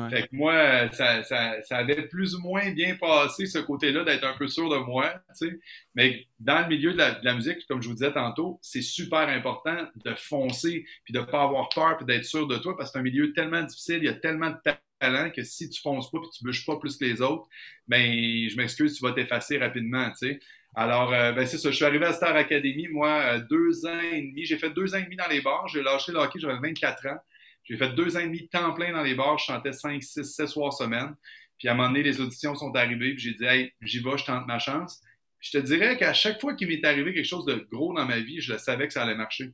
Fait 0.09 0.23
que 0.23 0.29
moi, 0.31 0.89
ça, 0.93 1.23
ça, 1.23 1.61
ça, 1.61 1.77
avait 1.77 2.07
plus 2.07 2.35
ou 2.35 2.39
moins 2.39 2.71
bien 2.71 2.95
passé 2.95 3.45
ce 3.45 3.59
côté-là 3.59 4.05
d'être 4.05 4.23
un 4.23 4.37
peu 4.37 4.47
sûr 4.47 4.69
de 4.69 4.77
moi, 4.77 5.13
tu 5.37 5.49
sais. 5.49 5.59
Mais 5.93 6.25
dans 6.39 6.61
le 6.61 6.67
milieu 6.69 6.93
de 6.93 6.97
la, 6.97 7.33
musique, 7.35 7.67
comme 7.67 7.81
je 7.81 7.89
vous 7.89 7.95
disais 7.95 8.13
tantôt, 8.13 8.59
c'est 8.61 8.81
super 8.81 9.27
important 9.27 9.87
de 10.05 10.15
foncer, 10.15 10.85
puis 11.03 11.13
de 11.13 11.19
pas 11.19 11.43
avoir 11.43 11.67
peur, 11.67 11.97
puis 11.97 12.05
d'être 12.05 12.25
sûr 12.25 12.47
de 12.47 12.55
toi, 12.57 12.77
parce 12.77 12.89
que 12.89 12.93
c'est 12.93 12.99
un 12.99 13.03
milieu 13.03 13.33
tellement 13.33 13.61
difficile, 13.61 13.97
il 13.97 14.05
y 14.05 14.09
a 14.09 14.13
tellement 14.13 14.51
de 14.51 14.57
talent 14.99 15.31
que 15.31 15.43
si 15.43 15.69
tu 15.69 15.81
fonces 15.81 16.09
pas, 16.09 16.19
puis 16.19 16.29
tu 16.37 16.45
bouges 16.45 16.65
pas 16.65 16.77
plus 16.77 16.95
que 16.95 17.03
les 17.03 17.21
autres, 17.21 17.45
ben, 17.89 18.47
je 18.49 18.55
m'excuse, 18.55 18.95
tu 18.95 19.03
vas 19.03 19.11
t'effacer 19.11 19.57
rapidement, 19.57 20.09
tu 20.11 20.29
sais. 20.29 20.39
Alors, 20.81 21.11
euh, 21.11 21.33
ben 21.33 21.45
c'est 21.45 21.57
ça. 21.57 21.71
Je 21.71 21.75
suis 21.75 21.83
arrivé 21.83 22.05
à 22.05 22.13
Star 22.13 22.33
Academy, 22.37 22.87
moi, 22.87 23.09
euh, 23.09 23.41
deux 23.49 23.85
ans 23.85 23.99
et 23.99 24.21
demi. 24.21 24.45
J'ai 24.45 24.57
fait 24.57 24.69
deux 24.69 24.95
ans 24.95 24.97
et 24.99 25.03
demi 25.03 25.17
dans 25.17 25.27
les 25.27 25.41
bars. 25.41 25.67
J'ai 25.67 25.83
lâché 25.83 26.13
le 26.13 26.19
hockey, 26.19 26.39
j'avais 26.39 26.57
24 26.57 27.07
ans. 27.07 27.17
J'ai 27.65 27.75
fait 27.75 27.89
deux 27.95 28.15
ans 28.15 28.21
et 28.21 28.27
demi 28.27 28.47
temps 28.47 28.73
plein 28.73 28.93
dans 28.93 29.03
les 29.03 29.13
bars. 29.13 29.37
Je 29.37 29.43
chantais 29.43 29.73
5, 29.73 30.01
6, 30.01 30.23
7 30.23 30.47
soirs 30.47 30.71
semaine. 30.71 31.17
Puis 31.57 31.67
à 31.67 31.73
un 31.73 31.75
moment 31.75 31.89
donné, 31.89 32.01
les 32.01 32.21
auditions 32.21 32.55
sont 32.55 32.73
arrivées. 32.77 33.13
Puis 33.13 33.19
j'ai 33.19 33.33
dit, 33.33 33.43
hey, 33.43 33.73
j'y 33.81 33.99
vais, 33.99 34.17
je 34.17 34.23
tente 34.23 34.47
ma 34.47 34.57
chance. 34.57 35.01
je 35.41 35.51
te 35.51 35.57
dirais 35.57 35.97
qu'à 35.97 36.13
chaque 36.13 36.39
fois 36.39 36.53
qu'il 36.53 36.69
m'est 36.69 36.85
arrivé 36.85 37.13
quelque 37.13 37.27
chose 37.27 37.43
de 37.43 37.55
gros 37.73 37.93
dans 37.93 38.05
ma 38.05 38.19
vie, 38.19 38.39
je 38.39 38.55
savais 38.55 38.87
que 38.87 38.93
ça 38.93 39.03
allait 39.03 39.15
marcher. 39.15 39.51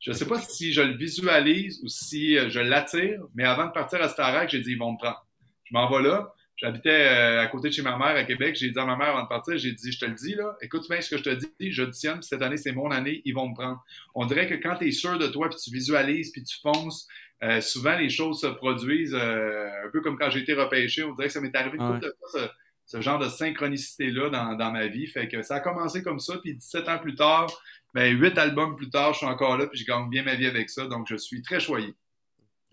Je 0.00 0.10
ne 0.10 0.16
sais 0.16 0.26
pas 0.26 0.40
si 0.40 0.72
je 0.72 0.82
le 0.82 0.96
visualise 0.96 1.80
ou 1.84 1.88
si 1.88 2.36
euh, 2.36 2.50
je 2.50 2.58
l'attire, 2.58 3.20
mais 3.36 3.44
avant 3.44 3.66
de 3.66 3.72
partir 3.72 4.02
à 4.02 4.08
Starac, 4.08 4.50
j'ai 4.50 4.58
dit, 4.58 4.72
ils 4.72 4.78
vont 4.78 4.94
me 4.94 4.98
prendre. 4.98 5.24
Je 5.62 5.72
m'en 5.72 5.88
vais 5.88 6.02
là. 6.02 6.33
J'habitais 6.56 7.08
euh, 7.08 7.40
à 7.40 7.46
côté 7.48 7.68
de 7.68 7.74
chez 7.74 7.82
ma 7.82 7.98
mère 7.98 8.14
à 8.16 8.22
Québec. 8.22 8.54
J'ai 8.56 8.70
dit 8.70 8.78
à 8.78 8.84
ma 8.84 8.96
mère 8.96 9.08
avant 9.08 9.24
de 9.24 9.28
partir, 9.28 9.58
j'ai 9.58 9.72
dit, 9.72 9.90
je 9.90 9.98
te 9.98 10.04
le 10.04 10.14
dis, 10.14 10.34
là, 10.34 10.56
écoute 10.62 10.88
bien 10.88 11.00
ce 11.00 11.10
que 11.10 11.16
je 11.16 11.22
te 11.24 11.30
dis, 11.30 11.72
j'auditionne, 11.72 12.20
puis 12.20 12.28
cette 12.28 12.42
année, 12.42 12.56
c'est 12.56 12.72
mon 12.72 12.90
année, 12.90 13.22
ils 13.24 13.34
vont 13.34 13.48
me 13.48 13.54
prendre. 13.54 13.82
On 14.14 14.24
dirait 14.24 14.48
que 14.48 14.54
quand 14.54 14.76
tu 14.76 14.88
es 14.88 14.92
sûr 14.92 15.18
de 15.18 15.26
toi, 15.26 15.48
puis 15.48 15.58
tu 15.58 15.70
visualises, 15.72 16.30
puis 16.30 16.44
tu 16.44 16.56
fonces, 16.60 17.08
euh, 17.42 17.60
souvent 17.60 17.96
les 17.96 18.08
choses 18.08 18.40
se 18.40 18.46
produisent 18.46 19.14
euh, 19.14 19.68
un 19.84 19.90
peu 19.90 20.00
comme 20.00 20.16
quand 20.16 20.30
j'ai 20.30 20.40
été 20.40 20.54
repêché. 20.54 21.02
On 21.02 21.12
dirait 21.14 21.26
que 21.26 21.32
ça 21.32 21.40
m'est 21.40 21.54
arrivé 21.56 21.78
ouais. 21.78 21.98
de 21.98 22.14
ce, 22.32 22.38
ce, 22.86 23.00
genre 23.00 23.18
de 23.18 23.28
synchronicité-là 23.28 24.30
dans, 24.30 24.54
dans, 24.54 24.70
ma 24.70 24.86
vie. 24.86 25.08
Fait 25.08 25.26
que 25.28 25.42
ça 25.42 25.56
a 25.56 25.60
commencé 25.60 26.02
comme 26.02 26.20
ça, 26.20 26.38
puis 26.38 26.54
17 26.54 26.88
ans 26.88 26.98
plus 26.98 27.16
tard, 27.16 27.48
ben, 27.94 28.16
8 28.16 28.38
albums 28.38 28.76
plus 28.76 28.90
tard, 28.90 29.12
je 29.12 29.18
suis 29.18 29.26
encore 29.26 29.58
là, 29.58 29.66
puis 29.66 29.78
je 29.78 29.84
gagne 29.84 30.08
bien 30.08 30.22
ma 30.22 30.36
vie 30.36 30.46
avec 30.46 30.70
ça, 30.70 30.86
donc 30.86 31.06
je 31.08 31.16
suis 31.16 31.42
très 31.42 31.58
choyé. 31.58 31.94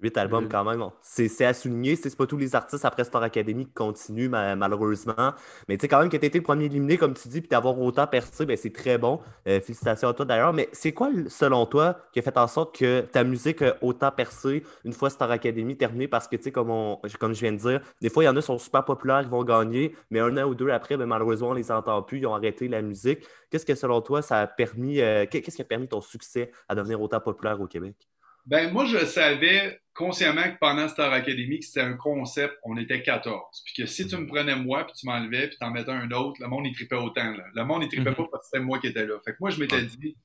Huit 0.02 0.18
albums 0.18 0.46
Mm. 0.46 0.50
quand 0.50 0.64
même. 0.64 0.84
C'est 1.02 1.46
à 1.46 1.54
souligner. 1.54 1.96
C'est 1.96 2.16
pas 2.16 2.26
tous 2.26 2.38
les 2.38 2.56
artistes 2.56 2.86
après 2.86 3.04
Star 3.04 3.22
Academy 3.24 3.66
qui 3.66 3.74
continuent, 3.74 4.30
ma- 4.30 4.56
malheureusement. 4.56 5.34
Mais 5.68 5.78
tu 5.78 5.82
sais, 5.82 5.88
quand 5.88 6.00
même 6.00 6.10
que 6.10 6.18
tu 6.18 6.26
été 6.26 6.40
le 6.40 6.44
premier 6.44 6.66
éliminé, 6.66 6.98
comme 6.98 7.14
tu 7.14 7.28
dis, 7.28 7.42
puis 7.42 7.50
d'avoir 7.50 7.80
autant 7.80 8.08
percé, 8.08 8.46
ben, 8.46 8.58
c'est 8.58 8.74
très 8.74 8.98
bon. 8.98 9.20
Euh, 9.48 9.60
félicitations 9.62 10.10
à 10.10 10.14
toi 10.14 10.26
d'ailleurs. 10.26 10.54
Mais 10.54 10.70
c'est 10.72 10.92
quoi, 10.92 11.10
selon 11.28 11.66
toi, 11.66 11.98
qui 12.14 12.20
a 12.20 12.22
fait 12.22 12.38
en 12.38 12.48
sorte 12.48 12.78
que 12.78 13.02
ta 13.02 13.24
musique 13.24 13.62
a 13.62 13.78
autant 13.82 14.12
percé 14.12 14.64
une 14.86 14.94
fois 14.94 15.10
Star 15.10 15.30
Academy 15.32 15.78
terminée? 15.78 16.08
Parce 16.08 16.28
que, 16.28 16.36
tu 16.36 16.44
sais, 16.44 16.52
comme, 16.52 16.70
on- 16.72 17.00
comme 17.20 17.34
je 17.34 17.42
viens 17.42 17.52
de 17.52 17.58
dire, 17.58 17.82
des 18.02 18.10
fois, 18.10 18.24
il 18.24 18.26
y 18.26 18.30
en 18.30 18.36
a 18.36 18.40
qui 18.40 18.46
sont 18.48 18.58
super 18.58 18.84
populaires, 18.86 19.22
ils 19.22 19.30
vont 19.30 19.44
gagner, 19.44 19.96
mais 20.10 20.20
un 20.20 20.36
an 20.38 20.44
ou 20.48 20.56
deux 20.56 20.70
après, 20.72 20.98
ben, 20.98 21.06
malheureusement, 21.06 21.50
on 21.50 21.54
les 21.54 21.72
entend 21.72 22.02
plus, 22.02 22.20
ils 22.20 22.26
ont 22.28 22.34
arrêté 22.36 22.68
la 22.68 22.82
musique. 22.82 23.26
Qu'est-ce 23.50 23.66
que, 23.66 23.76
selon 23.76 24.02
toi, 24.02 24.22
ça 24.22 24.42
a 24.42 24.48
permis, 24.48 25.00
euh, 25.02 25.26
qu'est-ce 25.30 25.56
qui 25.56 25.62
a 25.62 25.66
permis 25.66 25.88
ton 25.88 26.02
succès 26.02 26.52
à 26.68 26.76
devenir 26.76 27.02
autant 27.02 27.20
populaire 27.20 27.60
au 27.62 27.68
Québec? 27.68 28.11
Ben, 28.46 28.72
moi, 28.72 28.86
je 28.86 29.06
savais 29.06 29.80
consciemment 29.94 30.44
que 30.44 30.58
pendant 30.60 30.88
Star 30.88 31.12
Academy, 31.14 31.60
que 31.60 31.66
c'était 31.66 31.82
un 31.82 31.94
concept, 31.94 32.56
on 32.64 32.78
était 32.78 33.02
14. 33.04 33.62
Puis 33.66 33.74
que 33.84 33.86
si 33.86 34.08
tu 34.08 34.16
me 34.18 34.26
prenais 34.26 34.56
moi, 34.56 34.86
puis 34.86 34.94
tu 34.98 35.06
m'enlevais, 35.06 35.48
puis 35.50 35.58
t'en 35.60 35.70
mettais 35.72 35.92
un 35.92 36.10
autre, 36.12 36.42
le 36.42 36.48
monde, 36.48 36.66
il 36.66 36.74
tripait 36.74 36.96
autant. 36.96 37.32
Là. 37.32 37.44
Le 37.54 37.64
monde, 37.66 37.84
il 37.84 37.88
tripait 37.90 38.10
Mhm. 38.10 38.16
pas 38.16 38.26
parce 38.32 38.44
que 38.46 38.50
c'était 38.52 38.64
moi 38.64 38.80
qui 38.80 38.88
étais 38.88 39.06
là. 39.06 39.16
Fait 39.24 39.32
que 39.32 39.38
moi, 39.40 39.50
je 39.50 39.60
m'étais 39.60 39.82
dit, 39.84 40.16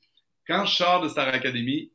quand 0.46 0.64
je 0.64 0.74
sors 0.76 1.02
de 1.02 1.08
Star 1.08 1.28
Academy, 1.28 1.90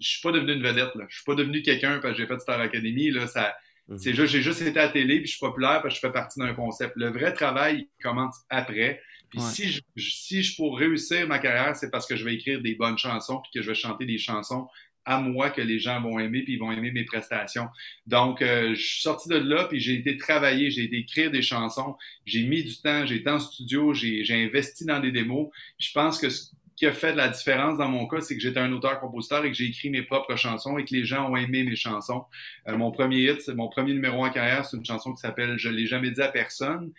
je 0.00 0.08
suis 0.08 0.20
pas 0.22 0.32
devenu 0.32 0.52
une 0.54 0.62
vedette. 0.62 0.94
Là. 0.94 1.04
Je 1.08 1.16
suis 1.16 1.24
pas 1.24 1.34
devenu 1.34 1.60
quelqu'un 1.62 1.98
parce 1.98 2.14
que 2.14 2.20
j'ai 2.22 2.26
fait 2.26 2.38
Star 2.38 2.60
Academy. 2.60 3.10
Là, 3.10 3.26
ça, 3.26 3.56
Mhm. 3.88 3.98
c'est 3.98 4.14
juste, 4.14 4.32
j'ai 4.32 4.42
juste 4.42 4.62
été 4.62 4.78
à 4.78 4.86
la 4.86 4.92
télé, 4.92 5.16
puis 5.18 5.26
je 5.26 5.32
suis 5.32 5.40
populaire 5.40 5.82
parce 5.82 5.94
que 5.94 5.96
je 5.96 6.00
fais 6.00 6.12
partie 6.12 6.38
d'un 6.38 6.54
concept. 6.54 6.92
Le 6.96 7.10
vrai 7.10 7.32
travail, 7.32 7.88
il 7.98 8.02
commence 8.02 8.36
après. 8.48 9.02
Puis 9.30 9.40
Ouais. 9.40 9.46
si, 9.50 9.70
je, 9.70 9.80
je- 9.96 10.10
si 10.10 10.42
je 10.42 10.56
pour 10.56 10.78
réussir 10.78 11.26
ma 11.26 11.38
carrière, 11.38 11.74
c'est 11.76 11.90
parce 11.90 12.06
que 12.06 12.16
je 12.16 12.24
vais 12.24 12.34
écrire 12.34 12.62
des 12.62 12.74
bonnes 12.76 12.96
chansons, 12.96 13.40
puis 13.42 13.50
que 13.54 13.62
je 13.62 13.68
vais 13.68 13.74
chanter 13.74 14.06
des 14.06 14.16
chansons 14.18 14.68
à 15.08 15.18
moi 15.18 15.48
que 15.48 15.62
les 15.62 15.78
gens 15.78 16.02
vont 16.02 16.18
aimer, 16.18 16.42
puis 16.42 16.52
ils 16.52 16.58
vont 16.58 16.70
aimer 16.70 16.90
mes 16.90 17.04
prestations. 17.04 17.68
Donc, 18.06 18.42
euh, 18.42 18.74
je 18.74 18.80
suis 18.80 19.00
sorti 19.00 19.30
de 19.30 19.36
là, 19.36 19.64
puis 19.64 19.80
j'ai 19.80 19.94
été 19.94 20.18
travailler, 20.18 20.70
j'ai 20.70 20.84
été 20.84 20.98
écrire 20.98 21.30
des 21.30 21.40
chansons, 21.40 21.96
j'ai 22.26 22.44
mis 22.44 22.62
du 22.62 22.76
temps, 22.76 23.06
j'ai 23.06 23.16
été 23.16 23.30
en 23.30 23.40
studio, 23.40 23.94
j'ai 23.94 24.26
investi 24.30 24.84
dans 24.84 25.00
des 25.00 25.10
démos. 25.10 25.48
Je 25.78 25.90
pense 25.92 26.20
que 26.20 26.28
ce 26.28 26.50
qui 26.76 26.86
a 26.86 26.92
fait 26.92 27.14
la 27.14 27.28
différence 27.28 27.78
dans 27.78 27.88
mon 27.88 28.06
cas, 28.06 28.20
c'est 28.20 28.36
que 28.36 28.42
j'étais 28.42 28.60
un 28.60 28.70
auteur-compositeur 28.70 29.46
et 29.46 29.50
que 29.50 29.56
j'ai 29.56 29.64
écrit 29.64 29.88
mes 29.88 30.02
propres 30.02 30.36
chansons 30.36 30.76
et 30.76 30.84
que 30.84 30.94
les 30.94 31.06
gens 31.06 31.30
ont 31.30 31.36
aimé 31.36 31.64
mes 31.64 31.74
chansons. 31.74 32.24
Euh, 32.68 32.76
mon 32.76 32.90
premier 32.90 33.30
hit, 33.30 33.48
mon 33.48 33.68
premier 33.68 33.94
numéro 33.94 34.22
en 34.22 34.30
carrière, 34.30 34.66
c'est 34.66 34.76
une 34.76 34.84
chanson 34.84 35.14
qui 35.14 35.22
s'appelle 35.22 35.56
Je 35.58 35.70
l'ai 35.70 35.86
jamais 35.86 36.10
dit 36.10 36.20
à 36.20 36.28
personne. 36.28 36.92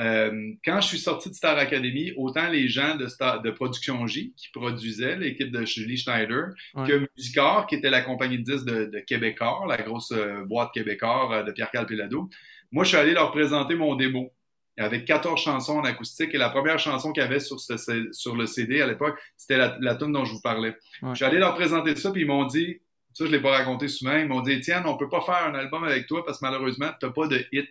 Euh, 0.00 0.52
quand 0.64 0.80
je 0.80 0.88
suis 0.88 0.98
sorti 0.98 1.30
de 1.30 1.34
Star 1.34 1.56
Academy, 1.56 2.12
autant 2.16 2.48
les 2.48 2.68
gens 2.68 2.96
de, 2.96 3.06
Star, 3.06 3.40
de 3.42 3.50
Production 3.52 4.06
J 4.08 4.34
qui 4.36 4.48
produisaient 4.50 5.16
l'équipe 5.16 5.52
de 5.52 5.64
Julie 5.64 5.96
Schneider, 5.96 6.48
Ouais. 6.74 6.88
que 6.88 7.08
Musicor, 7.16 7.66
qui 7.68 7.76
était 7.76 7.90
la 7.90 8.00
compagnie 8.02 8.38
de 8.38 8.42
disques 8.42 8.66
de, 8.66 8.86
de 8.86 8.98
Québécois, 9.00 9.64
la 9.68 9.76
grosse 9.76 10.10
euh, 10.12 10.44
boîte 10.44 10.72
Québécois 10.74 11.32
euh, 11.32 11.42
de 11.44 11.52
Pierre 11.52 11.70
Calpelado, 11.70 12.28
moi 12.72 12.82
je 12.82 12.88
suis 12.88 12.96
allé 12.98 13.12
leur 13.12 13.30
présenter 13.30 13.76
mon 13.76 13.94
démo 13.94 14.32
avec 14.76 15.04
14 15.04 15.40
chansons 15.40 15.78
en 15.78 15.84
acoustique 15.84 16.34
et 16.34 16.38
la 16.38 16.50
première 16.50 16.80
chanson 16.80 17.12
qu'il 17.12 17.22
y 17.22 17.26
avait 17.26 17.38
sur, 17.38 17.60
ce, 17.60 17.76
ce- 17.76 18.08
sur 18.10 18.34
le 18.34 18.46
CD 18.46 18.82
à 18.82 18.88
l'époque, 18.88 19.16
c'était 19.36 19.56
la, 19.58 19.76
la 19.80 19.94
tune 19.94 20.10
dont 20.12 20.24
je 20.24 20.32
vous 20.32 20.40
parlais. 20.40 20.74
Ouais. 21.02 21.10
Je 21.10 21.14
suis 21.14 21.24
allé 21.24 21.38
leur 21.38 21.54
présenter 21.54 21.94
ça 21.94 22.10
puis 22.10 22.22
ils 22.22 22.26
m'ont 22.26 22.46
dit, 22.46 22.80
ça 23.12 23.24
je 23.26 23.30
l'ai 23.30 23.40
pas 23.40 23.52
raconté 23.58 23.86
souvent, 23.86 24.16
ils 24.16 24.26
m'ont 24.26 24.40
dit 24.40 24.50
Étienne, 24.50 24.82
on 24.86 24.96
peut 24.96 25.08
pas 25.08 25.20
faire 25.20 25.46
un 25.46 25.54
album 25.54 25.84
avec 25.84 26.08
toi 26.08 26.24
parce 26.26 26.40
que 26.40 26.46
malheureusement 26.46 26.90
t'as 27.00 27.10
pas 27.10 27.28
de 27.28 27.46
hit 27.52 27.70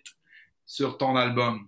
sur 0.65 0.97
ton 0.97 1.17
album. 1.17 1.67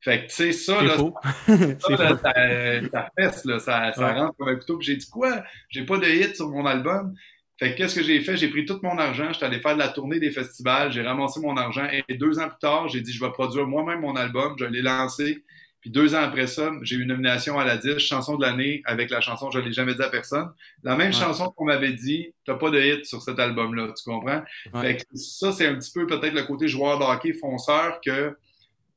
Fait 0.00 0.22
que 0.22 0.28
tu 0.28 0.34
sais 0.34 0.52
ça 0.52 0.78
C'est 0.80 0.86
là, 0.86 0.96
faux. 0.96 1.14
ça, 1.46 1.52
là, 1.96 2.16
ça, 2.16 2.90
ça 2.92 3.10
fesse, 3.18 3.44
là, 3.44 3.58
ça, 3.58 3.92
ça 3.92 4.04
Ouais. 4.06 4.12
rentre 4.20 4.36
comme 4.36 4.48
un 4.48 4.56
couteau. 4.56 4.78
Puis 4.78 4.86
j'ai 4.86 4.96
dit 4.96 5.08
quoi? 5.10 5.42
J'ai 5.70 5.84
pas 5.84 5.98
de 5.98 6.06
hit 6.06 6.36
sur 6.36 6.48
mon 6.48 6.64
album. 6.66 7.14
Fait 7.58 7.72
que 7.72 7.78
qu'est-ce 7.78 7.96
que 7.96 8.04
j'ai 8.04 8.20
fait? 8.20 8.36
J'ai 8.36 8.48
pris 8.48 8.64
tout 8.64 8.78
mon 8.84 8.96
argent, 8.98 9.32
j'étais 9.32 9.46
allé 9.46 9.58
faire 9.58 9.74
de 9.74 9.80
la 9.80 9.88
tournée 9.88 10.20
des 10.20 10.30
festivals, 10.30 10.92
j'ai 10.92 11.02
ramassé 11.02 11.40
mon 11.40 11.56
argent 11.56 11.88
et 11.90 12.14
deux 12.14 12.38
ans 12.38 12.48
plus 12.48 12.58
tard, 12.60 12.86
j'ai 12.88 13.00
dit 13.00 13.12
je 13.12 13.20
vais 13.24 13.32
produire 13.32 13.66
moi-même 13.66 14.00
mon 14.00 14.14
album, 14.14 14.54
je 14.60 14.64
l'ai 14.64 14.80
lancé. 14.82 15.42
Puis 15.80 15.90
deux 15.90 16.14
ans 16.14 16.22
après 16.22 16.46
ça, 16.48 16.70
j'ai 16.82 16.96
eu 16.96 17.02
une 17.02 17.08
nomination 17.08 17.58
à 17.58 17.64
la 17.64 17.76
10, 17.76 17.98
chanson 17.98 18.36
de 18.36 18.44
l'année 18.44 18.82
avec 18.84 19.10
la 19.10 19.20
chanson 19.20 19.50
Je 19.50 19.58
l'ai 19.60 19.72
jamais 19.72 19.94
dit 19.94 20.02
à 20.02 20.08
personne. 20.08 20.48
La 20.84 20.94
même 20.96 21.08
Ouais. 21.08 21.12
chanson 21.12 21.50
qu'on 21.50 21.64
m'avait 21.64 21.92
dit, 21.92 22.32
t'as 22.44 22.54
pas 22.54 22.70
de 22.70 22.80
hit 22.80 23.04
sur 23.06 23.22
cet 23.22 23.38
album-là, 23.40 23.92
tu 23.96 24.04
comprends? 24.08 24.42
Ouais. 24.74 24.80
Fait 24.82 24.96
que 24.98 25.02
ça, 25.14 25.50
c'est 25.52 25.66
un 25.66 25.74
petit 25.76 25.90
peu 25.92 26.06
peut-être 26.06 26.34
le 26.34 26.42
côté 26.44 26.68
joueur 26.68 26.98
de 27.00 27.04
hockey 27.04 27.32
fonceur 27.32 28.00
que 28.04 28.36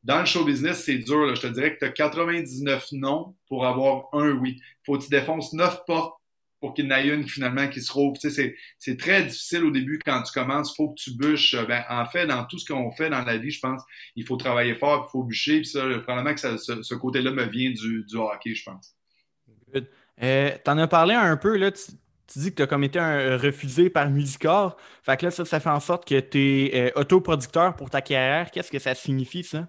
dans 0.03 0.19
le 0.19 0.25
show 0.25 0.43
business, 0.43 0.83
c'est 0.83 0.97
dur. 0.97 1.35
Je 1.35 1.41
te 1.41 1.47
dirais 1.47 1.73
que 1.73 1.79
tu 1.79 1.85
as 1.85 1.89
99 1.89 2.87
non 2.93 3.35
pour 3.47 3.65
avoir 3.65 4.09
un 4.13 4.31
oui. 4.31 4.59
Faut 4.85 4.97
que 4.97 5.03
tu 5.03 5.09
défonces 5.09 5.53
9 5.53 5.85
portes 5.85 6.21
pour 6.59 6.73
qu'il 6.75 6.85
y 6.85 6.93
en 6.93 6.95
ait 6.95 7.07
une 7.07 7.27
finalement 7.27 7.67
qui 7.67 7.81
se 7.81 7.91
rouvre. 7.91 8.17
Tu 8.19 8.29
sais, 8.29 8.55
c'est, 8.77 8.97
très 8.97 9.23
difficile 9.23 9.63
au 9.63 9.71
début 9.71 9.99
quand 10.03 10.21
tu 10.23 10.31
commences. 10.31 10.75
faut 10.75 10.89
que 10.89 11.01
tu 11.01 11.11
bûches. 11.15 11.55
Euh, 11.55 11.65
Ben, 11.65 11.83
en 11.89 12.05
fait, 12.05 12.27
dans 12.27 12.45
tout 12.45 12.59
ce 12.59 12.71
qu'on 12.71 12.91
fait 12.91 13.09
dans 13.09 13.23
la 13.23 13.37
vie, 13.37 13.51
je 13.51 13.59
pense, 13.59 13.81
il 14.15 14.25
faut 14.25 14.37
travailler 14.37 14.75
fort, 14.75 15.07
il 15.07 15.11
faut 15.11 15.23
bûcher. 15.23 15.57
Puis 15.57 15.69
ça, 15.69 15.81
probablement 16.03 16.35
que 16.35 16.57
ce, 16.57 16.93
côté-là 16.93 17.31
me 17.31 17.45
vient 17.45 17.71
du, 17.71 18.05
hockey, 18.13 18.55
je 18.55 18.63
pense. 18.63 18.95
Euh, 20.21 20.51
T'en 20.63 20.77
as 20.77 20.87
parlé 20.87 21.15
un 21.15 21.37
peu, 21.37 21.57
là. 21.57 21.71
Tu, 21.71 21.91
dis 22.39 22.51
que 22.51 22.55
tu 22.55 22.61
as 22.61 22.67
comme 22.67 22.83
été 22.83 22.99
un, 22.99 23.37
refusé 23.37 23.89
par 23.89 24.09
Musicor. 24.09 24.77
Fait 25.03 25.17
que 25.17 25.25
là, 25.25 25.31
ça, 25.31 25.45
ça 25.45 25.59
fait 25.59 25.69
en 25.69 25.79
sorte 25.79 26.07
que 26.07 26.19
tu 26.19 26.67
es 26.67 26.93
autoproducteur 26.95 27.75
pour 27.75 27.89
ta 27.89 28.01
carrière. 28.01 28.51
Qu'est-ce 28.51 28.71
que 28.71 28.79
ça 28.79 28.95
signifie, 28.95 29.43
ça? 29.43 29.67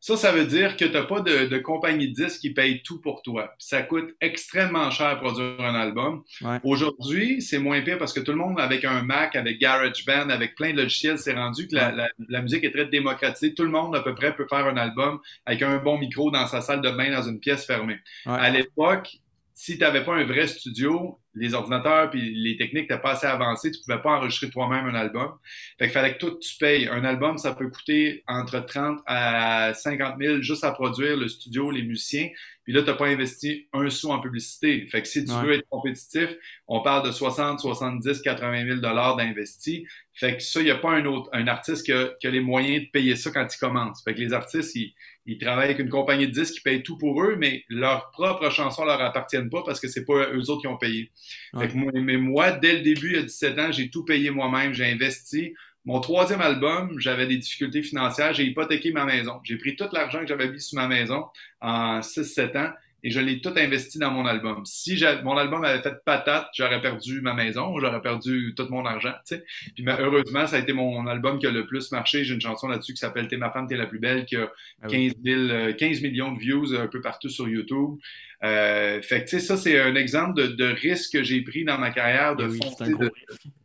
Ça, 0.00 0.16
ça 0.16 0.32
veut 0.32 0.44
dire 0.46 0.76
que 0.76 0.84
tu 0.84 0.92
n'as 0.92 1.04
pas 1.04 1.20
de, 1.20 1.46
de 1.46 1.58
compagnie 1.58 2.08
de 2.08 2.14
disques 2.14 2.40
qui 2.40 2.50
paye 2.50 2.82
tout 2.82 3.00
pour 3.00 3.22
toi. 3.22 3.54
Puis 3.58 3.66
ça 3.68 3.82
coûte 3.82 4.14
extrêmement 4.20 4.90
cher 4.90 5.06
à 5.06 5.16
produire 5.16 5.60
un 5.60 5.74
album. 5.74 6.22
Ouais. 6.42 6.58
Aujourd'hui, 6.64 7.40
c'est 7.42 7.58
moins 7.58 7.80
pire 7.82 7.98
parce 7.98 8.12
que 8.12 8.20
tout 8.20 8.32
le 8.32 8.38
monde, 8.38 8.60
avec 8.60 8.84
un 8.84 9.02
Mac, 9.02 9.36
avec 9.36 9.58
GarageBand, 9.60 10.30
avec 10.30 10.54
plein 10.54 10.72
de 10.72 10.82
logiciels, 10.82 11.18
s'est 11.18 11.34
rendu 11.34 11.68
que 11.68 11.74
la, 11.74 11.90
la- 11.92 12.08
la 12.28 12.42
musique 12.42 12.64
est 12.64 12.72
très 12.72 12.86
démocratisée. 12.86 13.54
Tout 13.54 13.64
le 13.64 13.70
monde, 13.70 13.94
à 13.96 14.00
peu 14.00 14.14
près, 14.14 14.34
peut 14.34 14.46
faire 14.48 14.66
un 14.66 14.76
album 14.76 15.20
avec 15.46 15.62
un 15.62 15.76
bon 15.78 15.98
micro 15.98 16.30
dans 16.30 16.46
sa 16.46 16.60
salle 16.60 16.80
de 16.82 16.90
bain, 16.90 17.10
dans 17.10 17.22
une 17.28 17.40
pièce 17.40 17.64
fermée. 17.66 17.98
Ouais. 18.26 18.32
À 18.38 18.50
l'époque, 18.50 19.18
si 19.54 19.74
tu 19.74 19.80
n'avais 19.84 20.04
pas 20.04 20.14
un 20.14 20.24
vrai 20.24 20.46
studio, 20.48 21.20
les 21.34 21.54
ordinateurs 21.54 22.10
puis 22.10 22.34
les 22.34 22.56
techniques 22.56 22.90
n'étaient 22.90 23.00
pas 23.00 23.12
assez 23.12 23.26
avancées, 23.26 23.70
tu 23.70 23.78
pouvais 23.86 24.02
pas 24.02 24.16
enregistrer 24.18 24.50
toi-même 24.50 24.86
un 24.86 24.94
album. 24.94 25.32
Fait 25.78 25.86
qu'il 25.86 25.92
fallait 25.92 26.14
que 26.14 26.18
tout 26.18 26.38
tu 26.38 26.56
payes. 26.58 26.88
Un 26.88 27.04
album, 27.04 27.38
ça 27.38 27.54
peut 27.54 27.68
coûter 27.70 28.22
entre 28.26 28.60
30 28.60 29.00
à 29.06 29.72
50 29.74 30.16
000 30.20 30.40
juste 30.42 30.64
à 30.64 30.72
produire, 30.72 31.16
le 31.16 31.28
studio, 31.28 31.70
les 31.70 31.82
musiciens. 31.82 32.28
Puis 32.64 32.72
là, 32.72 32.82
tu 32.82 32.86
n'as 32.88 32.94
pas 32.94 33.06
investi 33.08 33.68
un 33.72 33.90
sou 33.90 34.10
en 34.10 34.20
publicité. 34.20 34.86
Fait 34.86 35.02
que 35.02 35.08
si 35.08 35.24
tu 35.24 35.32
Ouais. 35.32 35.42
veux 35.44 35.52
être 35.52 35.68
compétitif, 35.68 36.30
on 36.66 36.80
parle 36.82 37.06
de 37.06 37.12
60, 37.12 37.60
70, 37.60 38.22
80 38.22 38.66
000 38.66 38.80
dollars 38.80 39.16
d'investi. 39.16 39.86
Fait 40.14 40.36
que 40.36 40.42
ça, 40.42 40.60
il 40.60 40.64
n'y 40.64 40.70
a 40.70 40.76
pas 40.78 40.92
un 40.92 41.04
autre, 41.04 41.28
un 41.32 41.46
artiste 41.46 41.84
qui 41.84 41.92
a, 41.92 42.08
qui 42.20 42.26
a 42.26 42.30
les 42.30 42.40
moyens 42.40 42.84
de 42.84 42.90
payer 42.90 43.16
ça 43.16 43.30
quand 43.30 43.46
il 43.52 43.58
commence. 43.58 44.02
Fait 44.04 44.14
que 44.14 44.20
les 44.20 44.32
artistes, 44.32 44.74
ils, 44.76 44.94
ils 45.26 45.38
travaillent 45.38 45.66
avec 45.66 45.78
une 45.78 45.88
compagnie 45.88 46.26
de 46.26 46.32
disques 46.32 46.54
qui 46.54 46.60
paye 46.60 46.82
tout 46.82 46.98
pour 46.98 47.22
eux, 47.22 47.36
mais 47.38 47.64
leurs 47.68 48.10
propres 48.10 48.50
chansons 48.50 48.84
leur 48.84 49.00
appartiennent 49.00 49.50
pas 49.50 49.62
parce 49.64 49.80
que 49.80 49.88
c'est 49.88 50.04
pas 50.04 50.28
eux 50.32 50.50
autres 50.50 50.60
qui 50.60 50.66
ont 50.66 50.76
payé. 50.76 51.10
Ouais. 51.52 51.62
Fait 51.62 51.72
que 51.72 51.76
moi, 51.78 51.92
mais 51.94 52.16
moi, 52.16 52.52
dès 52.52 52.74
le 52.74 52.80
début, 52.80 53.16
à 53.16 53.22
17 53.22 53.58
ans, 53.58 53.72
j'ai 53.72 53.88
tout 53.88 54.04
payé 54.04 54.30
moi-même, 54.30 54.74
j'ai 54.74 54.86
investi. 54.86 55.54
Mon 55.86 56.00
troisième 56.00 56.40
album, 56.40 56.98
j'avais 56.98 57.26
des 57.26 57.36
difficultés 57.36 57.82
financières, 57.82 58.32
j'ai 58.32 58.44
hypothéqué 58.44 58.92
ma 58.92 59.04
maison. 59.04 59.40
J'ai 59.44 59.56
pris 59.56 59.76
tout 59.76 59.88
l'argent 59.92 60.20
que 60.20 60.26
j'avais 60.26 60.50
mis 60.50 60.60
sur 60.60 60.76
ma 60.78 60.88
maison 60.88 61.26
en 61.60 62.00
6-7 62.00 62.56
ans 62.58 62.72
et 63.04 63.10
je 63.10 63.20
l'ai 63.20 63.42
tout 63.42 63.52
investi 63.54 63.98
dans 63.98 64.10
mon 64.10 64.24
album. 64.24 64.64
Si 64.64 64.98
mon 65.24 65.36
album 65.36 65.62
avait 65.62 65.82
fait 65.82 66.02
patate, 66.06 66.48
j'aurais 66.56 66.80
perdu 66.80 67.20
ma 67.20 67.34
maison, 67.34 67.78
j'aurais 67.78 68.00
perdu 68.00 68.54
tout 68.56 68.66
mon 68.70 68.86
argent, 68.86 69.12
tu 69.26 69.36
sais. 69.36 69.44
Puis 69.74 69.84
mais 69.84 69.94
heureusement, 69.98 70.46
ça 70.46 70.56
a 70.56 70.58
été 70.60 70.72
mon 70.72 71.06
album 71.06 71.38
qui 71.38 71.46
a 71.46 71.50
le 71.50 71.66
plus 71.66 71.92
marché. 71.92 72.24
J'ai 72.24 72.32
une 72.32 72.40
chanson 72.40 72.66
là-dessus 72.66 72.94
qui 72.94 73.00
s'appelle 73.00 73.28
T'es 73.28 73.36
ma 73.36 73.50
femme, 73.50 73.68
t'es 73.68 73.76
la 73.76 73.86
plus 73.86 73.98
belle, 73.98 74.24
qui 74.24 74.36
a 74.36 74.50
Ah 74.82 74.86
oui. 74.88 75.12
15, 75.12 75.22
000, 75.22 75.40
euh, 75.42 75.72
15 75.74 76.00
millions 76.00 76.32
de 76.32 76.38
views 76.38 76.74
un 76.74 76.86
peu 76.86 77.02
partout 77.02 77.28
sur 77.28 77.46
YouTube. 77.46 77.98
Euh, 78.42 79.02
fait 79.02 79.24
que, 79.24 79.30
tu 79.30 79.38
sais, 79.38 79.40
ça, 79.40 79.58
c'est 79.58 79.78
un 79.78 79.94
exemple 79.96 80.34
de, 80.34 80.46
de 80.46 80.64
risque 80.64 81.12
que 81.12 81.22
j'ai 81.22 81.42
pris 81.42 81.64
dans 81.64 81.78
ma 81.78 81.90
carrière, 81.90 82.36
de 82.36 82.46
oui, 82.46 82.58
foncer, 82.58 82.90
gros 82.90 83.04
de, 83.04 83.12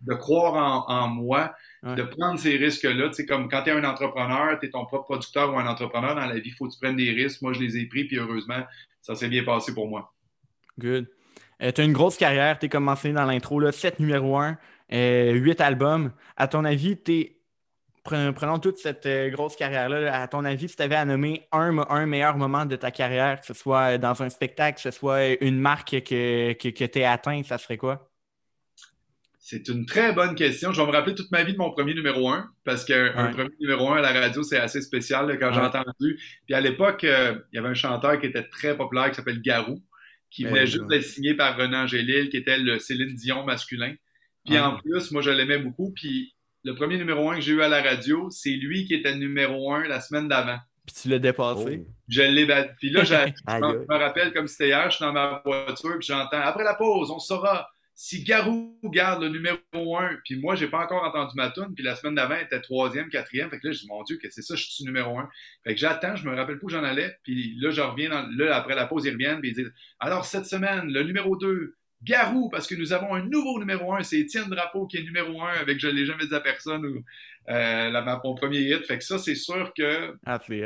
de 0.02 0.13
croire 0.15 0.54
en, 0.89 0.93
en 0.93 1.08
moi, 1.08 1.54
Ouais. 1.82 1.96
de 1.96 2.04
prendre 2.04 2.38
ces 2.38 2.58
risques-là. 2.58 3.08
Tu 3.08 3.13
sais, 3.13 3.26
comme 3.26 3.48
quand 3.50 3.63
tu 3.63 3.70
es 3.70 3.74
un 3.74 3.84
entrepreneur, 3.86 4.60
tu 4.60 4.65
es 4.65 4.70
ton 4.70 4.86
propre 4.86 5.06
producteur 5.06 5.54
ou 5.54 5.58
un 5.58 5.65
entrepreneur 5.68 6.13
dans 6.15 6.26
la 6.26 6.36
vie, 6.36 6.50
il 6.50 6.54
faut 6.54 6.68
que 6.68 6.74
tu 6.74 6.80
prennes 6.80 6.98
des 6.98 7.12
risques. 7.12 7.42
Moi, 7.42 7.54
je 7.54 7.62
les 7.62 7.78
ai 7.78 7.86
pris, 7.86 8.04
puis 8.04 8.18
heureusement, 8.18 8.63
ça 9.02 9.15
s'est 9.15 9.30
bien 9.30 9.44
passé 9.46 9.74
pour 9.74 9.88
moi. 9.88 10.13
Good. 10.78 11.08
tu 11.62 11.82
as 11.82 11.84
une 11.86 11.94
grosse 11.94 12.18
carrière. 12.18 12.60
Tu 12.60 12.65
es 12.65 12.70
commencé 12.70 13.12
dans 13.13 13.26
l'intro, 13.26 13.60
là, 13.62 13.72
7 13.72 14.00
numéro 14.00 14.38
1, 14.38 14.58
8 14.92 15.62
albums. 15.62 16.12
À 16.36 16.48
ton 16.50 16.65
avis, 16.65 16.98
t'es- 16.98 17.38
pre- 18.06 18.32
prenons 18.34 18.60
toute 18.60 18.78
cette 18.78 19.06
euh, 19.06 19.30
grosse 19.30 19.56
carrière-là. 19.56 20.00
là, 20.02 20.22
À 20.22 20.28
ton 20.28 20.44
avis, 20.46 20.68
si 20.70 20.76
tu 20.76 20.84
avais 20.84 20.96
à 20.96 21.06
nommer 21.06 21.48
un, 21.52 21.78
un 21.89 22.06
meilleur 22.06 22.36
moment 22.38 22.65
de 22.65 22.76
ta 22.76 22.92
carrière, 22.92 23.39
que 23.39 23.46
ce 23.46 23.54
soit 23.54 23.98
dans 23.98 24.22
un 24.22 24.30
spectacle, 24.30 24.76
que 24.76 24.82
ce 24.82 24.92
soit 24.92 25.42
une 25.42 25.60
marque 25.60 25.92
que, 26.02 26.54
que, 26.54 26.70
que 26.70 26.84
tu 26.86 27.04
as 27.04 27.12
atteint, 27.13 27.42
ça 27.44 27.58
serait 27.58 27.78
quoi? 27.78 28.09
C'est 29.52 29.68
une 29.68 29.88
très 29.88 30.14
bonne 30.14 30.36
question. 30.36 30.72
Je 30.74 30.80
vais 30.80 30.86
me 30.86 30.92
rappeler 30.92 31.16
toute 31.16 31.32
ma 31.32 31.44
vie 31.44 31.54
de 31.54 31.58
mon 31.58 31.72
premier 31.72 31.96
numéro 31.96 32.30
un, 32.30 32.52
parce 32.66 32.86
qu'un 32.86 33.06
Ouais. 33.26 33.32
premier 33.32 33.56
numéro 33.60 33.90
un 33.90 33.98
à 33.98 34.02
la 34.02 34.14
radio, 34.14 34.44
c'est 34.44 34.60
assez 34.60 34.80
spécial 34.80 35.28
là, 35.28 35.38
quand 35.38 35.52
j'ai 35.52 35.60
entendu. 35.60 36.20
Puis 36.46 36.54
à 36.54 36.62
l'époque, 36.62 37.04
euh, 37.04 37.34
il 37.52 37.56
y 37.56 37.60
avait 37.60 37.70
un 37.70 37.74
chanteur 37.74 38.20
qui 38.20 38.28
était 38.28 38.44
très 38.48 38.78
populaire 38.78 39.10
qui 39.10 39.16
s'appelle 39.16 39.42
Garou, 39.42 39.82
qui 40.30 40.44
Ben, 40.44 40.50
venait 40.50 40.60
ouais. 40.62 40.68
juste 40.68 40.86
d'être 40.88 41.04
signé 41.04 41.34
par 41.34 41.58
Renan 41.58 41.86
Angélil, 41.86 42.30
qui 42.30 42.38
était 42.38 42.60
le 42.60 42.78
Céline 42.78 43.16
Dion 43.16 43.44
masculin. 43.44 43.96
Puis 44.46 44.56
Ah. 44.56 44.70
en 44.70 44.78
plus, 44.78 45.10
moi, 45.12 45.24
je 45.24 45.32
l'aimais 45.32 45.58
beaucoup. 45.58 45.92
Puis 45.96 46.36
le 46.64 46.76
premier 46.76 46.98
numéro 47.00 47.32
un 47.32 47.36
que 47.38 47.42
j'ai 47.42 47.54
eu 47.54 47.64
à 47.64 47.70
la 47.70 47.82
radio, 47.82 48.30
c'est 48.30 48.52
lui 48.52 48.86
qui 48.86 48.94
était 48.94 49.16
numéro 49.16 49.74
un 49.74 49.88
la 49.88 50.00
semaine 50.00 50.28
d'avant. 50.28 50.60
Puis 50.86 50.96
tu 51.02 51.10
l'as 51.10 51.18
dépassé. 51.18 51.82
Oh. 51.88 51.92
Je 52.08 52.22
l'ai 52.22 52.46
battu. 52.46 52.76
Puis 52.78 52.92
là, 52.92 53.04
j'ai- 53.04 53.16
je 53.36 53.42
Aïe, 53.48 53.62
me- 53.62 53.66
aïe. 53.68 53.74
je 53.90 53.94
me 53.94 54.00
rappelle 54.00 54.32
comme 54.32 54.46
c'était 54.46 54.68
hier, 54.68 54.92
je 54.92 54.98
suis 54.98 55.06
dans 55.06 55.12
ma 55.14 55.42
voiture, 55.44 55.98
puis 55.98 56.06
j'entends 56.08 56.40
après 56.42 56.64
la 56.64 56.76
pause, 56.76 57.10
on 57.10 57.18
saura 57.18 57.68
si 58.02 58.24
Garou 58.24 58.80
garde 58.86 59.24
le 59.24 59.28
numéro 59.28 59.98
un. 59.98 60.18
Puis 60.24 60.38
moi, 60.40 60.56
j'ai 60.56 60.70
pas 60.70 60.80
encore 60.86 61.04
entendu 61.04 61.34
ma 61.36 61.50
tune. 61.52 61.74
Puis 61.76 61.84
la 61.84 61.98
semaine 61.98 62.16
d'avant, 62.16 62.36
elle 62.36 62.46
était 62.46 62.62
troisième, 62.62 63.10
quatrième. 63.10 63.50
Fait 63.50 63.60
que 63.60 63.68
là, 63.68 63.74
je 63.74 63.80
dis, 63.80 63.88
mon 63.90 64.04
Dieu, 64.04 64.18
que 64.24 64.30
c'est 64.30 64.42
ça, 64.42 64.56
je 64.56 64.64
suis 64.64 64.86
numéro 64.86 65.20
un. 65.20 65.28
Fait 65.66 65.74
que 65.74 65.80
j'attends, 65.82 66.16
je 66.16 66.26
me 66.26 66.34
rappelle 66.34 66.60
pas 66.60 66.66
où 66.66 66.70
j'en 66.70 66.86
allais. 66.86 67.18
Puis 67.26 67.56
là, 67.60 67.72
je 67.72 67.82
reviens, 67.82 68.10
dans- 68.10 68.26
là, 68.38 68.56
après 68.56 68.74
la 68.74 68.86
pause, 68.86 69.04
ils 69.04 69.12
reviennent, 69.12 69.42
puis 69.42 69.50
ils 69.50 69.54
disent, 69.56 69.74
alors 70.00 70.24
cette 70.24 70.46
semaine, 70.46 70.88
le 70.94 71.04
numéro 71.04 71.36
2, 71.36 71.76
Garou, 72.02 72.48
parce 72.50 72.68
que 72.68 72.76
nous 72.76 72.94
avons 72.94 73.14
un 73.16 73.24
nouveau 73.24 73.60
numéro 73.60 73.94
1, 73.94 74.04
c'est 74.04 74.20
Étienne 74.20 74.48
Drapeau 74.48 74.88
qui 74.88 74.96
est 74.96 75.04
numéro 75.04 75.42
1 75.42 75.56
avec 75.56 75.82
Je 75.82 75.90
l'ai 75.90 76.06
jamais 76.06 76.26
dit 76.26 76.34
à 76.34 76.40
personne 76.40 76.86
ou 76.86 77.04
euh, 77.50 77.90
la- 77.90 78.20
mon 78.24 78.36
premier 78.36 78.60
hit. 78.60 78.86
Fait 78.86 78.98
que 78.98 79.04
ça, 79.04 79.18
c'est 79.18 79.36
sûr 79.36 79.72
que 79.78 80.14
Ah, 80.26 80.40
c'est 80.46 80.64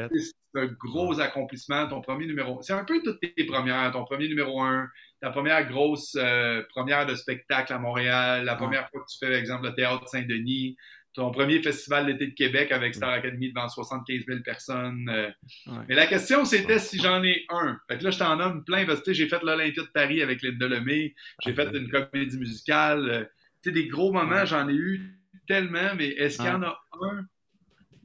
un 0.56 0.68
gros 0.68 1.20
accomplissement, 1.20 1.88
ton 1.88 2.02
premier 2.02 2.26
numéro. 2.28 2.62
C'est 2.62 2.74
un 2.74 2.84
peu 2.84 3.02
toutes 3.04 3.20
tes 3.22 3.44
premières, 3.46 3.92
ton 3.92 4.06
premier 4.06 4.28
numéro 4.28 4.62
1, 4.62 4.88
ta 5.22 5.30
première 5.32 5.68
grosse 5.68 6.16
euh, 6.20 6.62
première 6.70 7.06
de 7.06 7.16
spectacle 7.16 7.74
à 7.74 7.80
Montréal, 7.80 8.44
la 8.46 8.56
première 8.56 8.90
fois 8.90 9.02
que 9.02 9.12
tu 9.12 9.18
fais, 9.20 9.32
par 9.32 9.40
exemple, 9.40 9.66
le 9.68 9.74
théâtre 9.74 10.08
Saint-Denis, 10.08 10.76
ton 11.16 11.30
premier 11.32 11.62
festival 11.62 12.08
d'été 12.08 12.28
de 12.28 12.34
Québec 12.34 12.72
avec 12.72 12.96
Star 12.96 13.12
Academy 13.12 13.52
devant 13.54 13.68
75 13.70 14.24
000 14.28 14.40
personnes. 14.44 15.08
euh. 15.10 15.30
Ouais. 15.68 15.78
Mais 15.88 15.96
la 15.96 16.08
question, 16.08 16.44
c'était 16.44 16.80
si 16.80 17.00
j'en 17.00 17.24
ai 17.24 17.46
un. 17.50 17.78
Fait 17.88 18.00
que 18.00 18.04
là, 18.04 18.10
je 18.12 18.18
t'en 18.20 18.36
nomme 18.36 18.64
plein 18.64 18.86
parce 18.86 19.02
que 19.02 19.14
j'ai 19.14 19.28
fait 19.28 19.42
l'Olympia 19.44 19.84
de 19.84 19.90
Paris 19.94 20.22
avec 20.24 20.42
Linda 20.42 20.68
Lemay, 20.68 21.14
j'ai 21.46 21.54
fait 21.54 21.70
une 21.72 21.90
comédie 21.90 22.38
musicale. 22.40 23.10
euh, 23.10 23.24
Tu 23.64 23.70
sais, 23.70 23.72
des 23.72 23.88
gros 23.88 24.12
moments, 24.12 24.44
j'en 24.46 24.68
ai 24.68 24.74
eu 24.74 25.16
tellement, 25.48 25.96
mais 25.96 26.10
est-ce 26.10 26.38
qu'il 26.38 26.46
y 26.46 26.50
en 26.50 26.64
a 26.64 26.78
un 27.02 27.26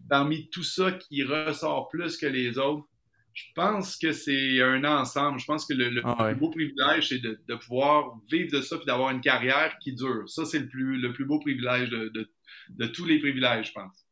parmi 0.08 0.48
tout 0.50 0.62
ça 0.62 0.92
qui 0.92 1.22
ressort 1.22 1.88
plus 1.88 2.16
que 2.16 2.26
les 2.26 2.58
autres? 2.58 2.86
Je 3.34 3.44
pense 3.54 3.96
que 3.96 4.10
c'est 4.12 4.60
un 4.62 4.82
ensemble. 4.84 5.38
Je 5.38 5.44
pense 5.44 5.64
que 5.64 5.72
le, 5.74 5.90
le 5.90 6.02
Ah 6.04 6.24
ouais. 6.24 6.32
plus 6.32 6.40
beau 6.40 6.50
privilège, 6.50 7.08
c'est 7.10 7.20
de, 7.20 7.40
de 7.46 7.54
pouvoir 7.54 8.16
vivre 8.30 8.50
de 8.50 8.60
ça 8.60 8.76
et 8.82 8.84
d'avoir 8.84 9.10
une 9.10 9.20
carrière 9.20 9.78
qui 9.78 9.94
dure. 9.94 10.28
Ça, 10.28 10.44
c'est 10.44 10.58
le 10.58 10.68
plus, 10.68 11.00
le 11.00 11.12
plus 11.12 11.24
beau 11.24 11.38
privilège 11.38 11.88
de, 11.90 12.08
de- 12.08 12.28
de 12.70 12.86
tous 12.86 13.04
les 13.04 13.18
privilèges, 13.20 13.68
je 13.68 13.72
pense. 13.72 14.07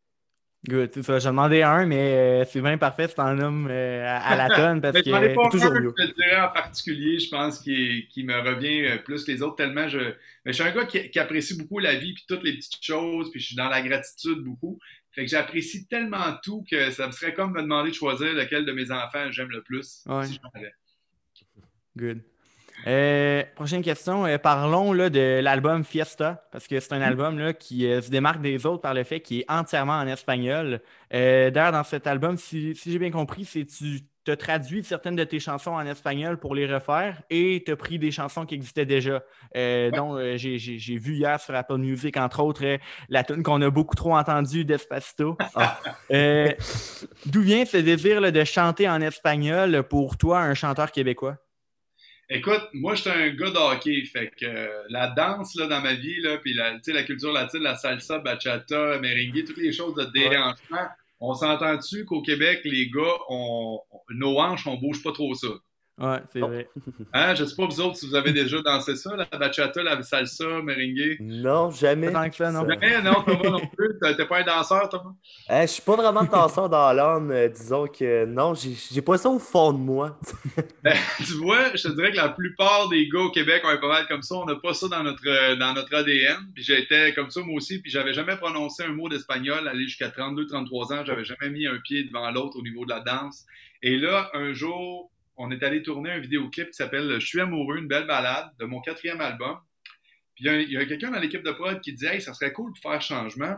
Good, 0.69 0.91
c'est 0.95 1.03
ça. 1.05 1.19
J'en 1.21 1.31
demandais 1.31 1.63
un, 1.63 1.87
mais 1.87 2.13
euh, 2.13 2.45
c'est 2.45 2.61
bien 2.61 2.77
parfait 2.77 3.07
si 3.07 3.15
t'en 3.15 3.35
nommes 3.35 3.69
euh, 3.71 4.05
à, 4.05 4.19
à 4.19 4.37
la 4.37 4.55
tonne 4.55 4.81
parce 4.81 4.97
que 4.97 5.05
c'est 5.05 5.35
pas 5.35 5.49
toujours 5.49 5.73
mieux. 5.73 5.95
je 5.97 6.07
te 6.07 6.15
dirais 6.15 6.41
en 6.41 6.49
particulier, 6.49 7.21
je 7.21 7.31
pense, 7.31 7.61
qui, 7.61 8.09
me 8.25 8.35
revient 8.35 8.85
euh, 8.85 8.99
plus 8.99 9.25
que 9.25 9.31
les 9.31 9.43
autres, 9.43 9.57
tellement 9.57 9.87
je. 9.87 9.99
Mais 10.45 10.53
je 10.53 10.53
suis 10.53 10.65
un 10.65 10.73
gars 10.73 10.85
qui, 10.87 11.09
qui 11.11 11.19
apprécie 11.21 11.57
beaucoup 11.57 11.79
la 11.79 11.95
vie, 11.95 12.15
puis 12.15 12.25
toutes 12.27 12.43
les 12.43 12.55
petites 12.55 12.83
choses, 12.83 13.31
puis 13.31 13.41
je 13.41 13.47
suis 13.47 13.57
dans 13.57 13.69
la 13.69 13.81
gratitude 13.81 14.39
beaucoup. 14.39 14.79
Fait 15.13 15.25
que 15.25 15.31
j'apprécie 15.31 15.87
tellement 15.87 16.37
tout 16.43 16.65
que 16.69 16.91
ça 16.91 17.07
me 17.07 17.13
serait 17.13 17.33
comme 17.33 17.53
me 17.53 17.63
demander 17.63 17.91
de 17.91 17.95
choisir 17.95 18.33
lequel 18.33 18.67
de 18.67 18.73
mes 18.73 18.91
enfants 18.91 19.31
j'aime 19.31 19.51
le 19.51 19.63
plus. 19.63 20.03
Ouais. 20.07 20.27
si 20.27 20.41
avais. 20.53 20.73
Good. 21.97 22.23
Euh, 22.87 23.43
prochaine 23.55 23.83
question. 23.83 24.27
Euh, 24.27 24.39
parlons 24.39 24.93
là, 24.93 25.11
de 25.11 25.41
l'album 25.43 25.85
Fiesta, 25.85 26.47
parce 26.53 26.69
que 26.69 26.79
c'est 26.79 26.93
un 26.93 27.03
album 27.03 27.39
là, 27.39 27.53
qui 27.53 27.87
euh, 27.87 28.01
se 28.01 28.11
démarque 28.11 28.41
des 28.41 28.65
autres 28.67 28.83
par 28.83 28.95
le 28.95 29.03
fait 29.05 29.21
qu'il 29.21 29.41
est 29.41 29.51
entièrement 29.51 29.95
en 29.99 30.07
espagnol. 30.07 30.81
D'ailleurs, 31.11 31.73
dans 31.73 31.85
cet 31.85 32.07
album, 32.07 32.37
si, 32.37 32.75
si 32.75 32.93
j'ai 32.93 32.99
bien 32.99 33.11
compris, 33.11 33.45
c'est 33.45 33.67
tu 33.67 34.33
as 34.33 34.37
traduit 34.37 34.83
certaines 34.83 35.15
de 35.15 35.23
tes 35.23 35.39
chansons 35.39 35.71
en 35.71 35.87
espagnol 35.87 36.37
pour 36.39 36.57
les 36.57 36.67
refaire 36.67 37.23
et 37.31 37.62
tu 37.65 37.71
as 37.71 37.77
pris 37.77 37.99
des 38.01 38.11
chansons 38.11 38.45
qui 38.45 38.57
existaient 38.57 38.85
déjà. 38.85 39.23
Dont 39.55 40.17
euh, 40.17 40.37
j'ai- 40.37 40.99
vu 40.99 41.15
hier 41.15 41.41
sur 41.41 41.55
Apple 41.55 41.77
Music, 41.79 42.17
entre 42.17 42.41
autres, 42.41 42.79
la 43.09 43.23
tune 43.23 43.43
qu'on 43.45 43.62
a 43.62 43.71
beaucoup 43.71 43.95
trop 43.95 44.17
entendue 44.17 44.65
d'Espacito. 44.65 45.37
Ah. 45.55 45.81
D'où 47.27 47.41
vient 47.41 47.65
ce 47.65 47.77
désir 47.79 48.21
là, 48.21 48.31
de 48.31 48.45
chanter 48.45 48.89
en 48.89 49.01
espagnol 49.01 49.85
pour 49.89 50.17
toi, 50.17 50.41
un 50.41 50.55
chanteur 50.55 50.91
québécois? 50.93 51.37
Écoute, 52.29 52.69
moi, 52.73 52.95
j'étais 52.97 53.11
un 53.11 53.31
gars 53.31 53.51
de 53.51 53.57
hockey. 53.57 54.05
Fait 54.05 54.31
que 54.37 54.47
euh, 54.47 54.83
la 54.89 55.09
danse 55.09 55.55
là, 55.55 55.67
dans 55.69 55.81
ma 55.81 55.95
vie, 55.95 56.21
là, 56.23 56.39
puis 56.39 56.55
la, 56.55 56.73
tu 56.75 56.81
sais, 56.85 56.93
la 56.93 57.05
culture 57.05 57.33
latine, 57.33 57.61
la 57.62 57.77
salsa, 57.77 58.19
bachata, 58.19 58.99
merengue, 58.99 59.45
toutes 59.47 59.59
les 59.59 59.73
choses 59.73 59.95
de 59.95 60.05
dérangement, 60.07 60.89
on 61.21 61.35
s'entend-tu 61.35 62.05
qu'au 62.05 62.23
Québec, 62.23 62.61
les 62.65 62.91
gars, 62.91 63.15
on- 63.29 63.81
nos 64.11 64.39
hanches, 64.41 64.67
on 64.67 64.77
bouge 64.77 65.03
pas 65.03 65.12
trop 65.12 65.35
ça? 65.35 65.49
Ouais, 65.99 66.19
c'est 66.31 66.41
vrai. 66.41 66.69
Hein? 67.15 67.35
Je 67.35 67.45
sais 67.45 67.57
pas 67.57 67.65
vous 67.65 67.81
autres 67.81 67.97
si 67.97 68.07
vous 68.07 68.15
avez 68.15 68.33
déjà 68.33 68.61
dansé 68.61 68.97
ça, 68.97 69.17
la 69.17 69.25
bachata, 69.39 69.83
la 69.83 70.03
salsa, 70.03 70.45
merengue. 70.63 71.17
Non, 71.21 71.71
jamais. 71.71 72.11
Pas 72.11 72.25
tant 72.25 72.31
que 72.31 72.37
ça, 72.37 72.53
non. 72.53 72.69
Jamais, 72.69 73.01
non, 73.01 73.23
Thomas 73.23 73.51
non 73.51 73.67
plus. 73.75 73.99
T'es 74.01 74.27
pas 74.27 74.41
un 74.41 74.45
danseur, 74.45 74.89
Thomas? 74.91 75.15
Eh, 75.49 75.63
je 75.63 75.67
suis 75.67 75.83
pas 75.83 75.97
vraiment 75.97 76.25
danseur 76.25 76.69
dans 76.69 76.93
l'âme, 76.93 77.31
euh, 77.31 77.49
disons 77.49 77.87
que 77.87 78.27
non, 78.27 78.55
j'ai 78.55 78.75
j'ai 78.93 79.01
pas 79.01 79.17
ça 79.17 79.31
au 79.31 79.39
fond 79.39 79.73
de 79.73 79.79
moi. 79.79 80.19
tu 81.19 81.33
vois, 81.35 81.75
je 81.75 81.89
te 81.89 81.95
dirais 81.95 82.11
que 82.11 82.17
la 82.17 82.29
plupart 82.29 82.89
des 82.91 83.09
gars 83.09 83.21
au 83.21 83.31
Québec 83.31 83.63
ont 83.65 83.69
un 83.69 83.79
pas 83.79 83.89
mal 83.89 84.07
comme 84.07 84.23
ça. 84.23 84.35
On 84.35 84.45
n'a 84.45 84.57
pas 84.57 84.75
ça 84.75 84.89
dans 84.89 85.03
notre, 85.03 85.27
euh, 85.27 85.57
dans 85.57 85.73
notre 85.73 85.95
ADN. 85.95 86.51
Puis 86.55 86.65
j'étais 86.65 87.15
comme 87.15 87.31
ça 87.31 87.41
moi 87.41 87.57
aussi. 87.57 87.81
Puis 87.81 87.91
j'avais 87.91 88.13
jamais 88.13 88.37
prononcé 88.37 88.83
un 88.85 88.93
mot 88.93 89.09
d'espagnol. 89.09 89.67
Aller 89.67 89.85
jusqu'à 89.85 90.09
32-33 90.09 90.93
ans, 90.93 91.05
j'avais 91.07 91.25
jamais 91.25 91.49
mis 91.49 91.67
un 91.67 91.79
pied 91.79 92.05
devant 92.05 92.31
l'autre 92.31 92.59
au 92.59 92.63
niveau 92.63 92.85
de 92.85 92.91
la 92.91 93.01
danse. 93.01 93.47
Et 93.83 93.97
là, 93.97 94.31
un 94.35 94.53
jour, 94.53 95.11
on 95.37 95.51
est 95.51 95.62
allé 95.62 95.83
tourner 95.83 96.11
un 96.11 96.18
vidéoclip 96.18 96.68
qui 96.68 96.75
s'appelle 96.75 97.20
Je 97.20 97.27
suis 97.27 97.40
amoureux, 97.40 97.79
une 97.79 97.88
belle 97.88 98.07
balade 98.07 98.51
de 98.59 98.64
mon 98.64 98.81
quatrième 98.81 99.20
album. 99.20 99.59
Puis 100.35 100.44
il 100.44 100.70
y 100.70 100.77
a, 100.77 100.81
a 100.81 100.87
quelqu'un 100.87 101.11
dans 101.11 101.20
l'équipe 101.20 101.42
de 101.42 101.53
prod 101.53 101.81
qui 101.81 101.92
dit 101.92 102.07
Hey, 102.07 102.20
ça 102.20 102.35
serait 102.35 102.53
cool 102.53 102.72
de 102.72 102.79
faire 102.79 103.01
changement 103.01 103.57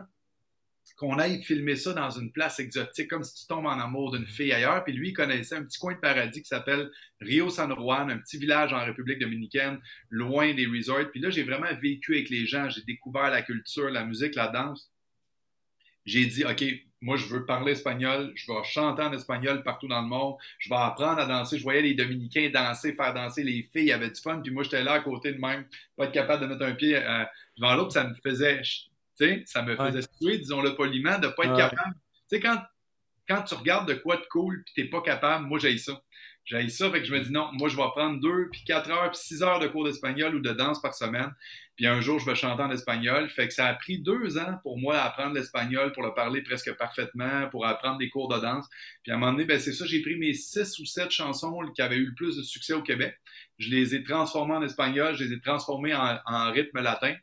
qu'on 0.99 1.17
aille 1.17 1.41
filmer 1.41 1.77
ça 1.77 1.93
dans 1.93 2.09
une 2.09 2.29
place 2.29 2.59
exotique, 2.59 3.09
comme 3.09 3.23
si 3.23 3.33
tu 3.33 3.47
tombes 3.47 3.65
en 3.65 3.79
amour 3.79 4.11
d'une 4.11 4.25
fille 4.25 4.51
ailleurs. 4.51 4.83
Puis 4.83 4.91
lui, 4.91 5.09
il 5.09 5.13
connaissait 5.13 5.55
un 5.55 5.63
petit 5.63 5.79
coin 5.79 5.93
de 5.93 5.99
paradis 5.99 6.41
qui 6.41 6.47
s'appelle 6.47 6.91
Rio 7.21 7.49
San 7.49 7.73
Juan, 7.73 8.11
un 8.11 8.17
petit 8.17 8.37
village 8.37 8.73
en 8.73 8.83
République 8.83 9.19
dominicaine, 9.19 9.79
loin 10.09 10.53
des 10.53 10.65
resorts. 10.65 11.09
Puis 11.09 11.21
là, 11.21 11.29
j'ai 11.29 11.43
vraiment 11.43 11.73
vécu 11.81 12.15
avec 12.15 12.29
les 12.29 12.45
gens, 12.45 12.69
j'ai 12.69 12.83
découvert 12.83 13.29
la 13.29 13.41
culture, 13.41 13.89
la 13.89 14.03
musique, 14.03 14.35
la 14.35 14.49
danse. 14.49 14.91
J'ai 16.05 16.25
dit, 16.25 16.43
OK, 16.43 16.65
moi, 17.01 17.15
je 17.15 17.25
veux 17.27 17.45
parler 17.45 17.71
espagnol, 17.73 18.31
je 18.35 18.51
vais 18.51 18.63
chanter 18.63 19.01
en 19.01 19.13
espagnol 19.13 19.63
partout 19.63 19.87
dans 19.87 20.01
le 20.01 20.07
monde, 20.07 20.35
je 20.57 20.69
vais 20.69 20.75
apprendre 20.75 21.19
à 21.19 21.25
danser. 21.25 21.57
Je 21.57 21.63
voyais 21.63 21.81
les 21.81 21.93
Dominicains 21.93 22.49
danser, 22.53 22.93
faire 22.93 23.13
danser 23.13 23.43
les 23.43 23.63
filles, 23.63 23.83
il 23.83 23.85
y 23.87 23.91
avait 23.93 24.09
du 24.09 24.19
fun. 24.21 24.41
Puis 24.41 24.51
moi, 24.51 24.63
j'étais 24.63 24.83
là 24.83 24.93
à 24.93 24.99
côté 24.99 25.31
de 25.33 25.39
même, 25.39 25.65
pas 25.95 26.05
être 26.05 26.11
capable 26.11 26.43
de 26.43 26.47
mettre 26.47 26.65
un 26.65 26.73
pied 26.73 26.95
euh, 26.97 27.23
devant 27.57 27.75
l'autre, 27.75 27.93
ça 27.93 28.03
me 28.03 28.13
faisait, 28.15 28.61
tu 28.61 28.89
sais, 29.15 29.43
ça 29.45 29.61
me 29.61 29.75
faisait 29.75 30.01
suer, 30.21 30.37
disons-le 30.39 30.75
poliment, 30.75 31.17
de 31.19 31.27
pas 31.29 31.43
être 31.45 31.51
Ouais. 31.53 31.57
capable. 31.57 31.95
Tu 32.29 32.35
sais, 32.35 32.39
quand, 32.41 32.61
quand 33.27 33.43
tu 33.43 33.55
regardes 33.55 33.87
de 33.87 33.93
quoi 33.93 34.17
de 34.17 34.25
cool, 34.29 34.63
puis 34.65 34.73
t'es 34.83 34.89
pas 34.89 35.01
capable, 35.01 35.45
moi, 35.45 35.57
j'ai 35.59 35.77
ça. 35.77 36.01
J'ai 36.49 36.67
ça, 36.69 36.89
fait 36.89 37.01
que 37.01 37.05
je 37.05 37.13
me 37.13 37.19
dis 37.19 37.31
non, 37.31 37.49
moi 37.53 37.69
je 37.69 37.77
vais 37.77 37.87
prendre 37.95 38.19
deux, 38.19 38.49
puis 38.51 38.63
quatre 38.65 38.89
heures, 38.89 39.11
puis 39.11 39.19
six 39.21 39.43
heures 39.43 39.59
de 39.59 39.67
cours 39.67 39.83
d'espagnol 39.83 40.33
ou 40.33 40.39
de 40.39 40.49
danse 40.49 40.81
par 40.81 40.95
semaine. 40.95 41.31
Puis 41.75 41.85
un 41.85 42.01
jour, 42.01 42.17
je 42.17 42.25
vais 42.25 42.33
chanter 42.33 42.63
en 42.63 42.71
espagnol. 42.71 43.29
Fait 43.29 43.47
que 43.47 43.53
ça 43.53 43.67
a 43.67 43.75
pris 43.75 43.99
deux 43.99 44.39
ans 44.39 44.57
pour 44.63 44.79
moi 44.79 44.97
à 44.97 45.05
apprendre 45.05 45.35
l'espagnol, 45.35 45.91
pour 45.91 46.01
le 46.01 46.13
parler 46.15 46.41
presque 46.41 46.75
parfaitement, 46.75 47.47
pour 47.51 47.67
apprendre 47.67 47.99
des 47.99 48.09
cours 48.09 48.29
de 48.29 48.39
danse. 48.39 48.67
Puis 49.03 49.11
à 49.11 49.15
un 49.15 49.17
moment 49.19 49.33
donné, 49.33 49.45
ben, 49.45 49.59
c'est 49.59 49.73
ça, 49.73 49.85
j'ai 49.85 50.01
pris 50.01 50.15
mes 50.15 50.33
six 50.33 50.79
ou 50.79 50.85
sept 50.85 51.11
chansons 51.11 51.59
qui 51.75 51.83
avaient 51.83 51.97
eu 51.97 52.07
le 52.07 52.15
plus 52.15 52.35
de 52.35 52.41
succès 52.41 52.73
au 52.73 52.81
Québec. 52.81 53.15
Je 53.59 53.69
les 53.69 53.93
ai 53.93 54.03
transformées 54.03 54.55
en 54.55 54.63
espagnol, 54.63 55.15
je 55.15 55.25
les 55.25 55.33
ai 55.33 55.39
transformées 55.39 55.93
en, 55.93 56.51
rythme 56.51 56.81
latin. 56.81 57.13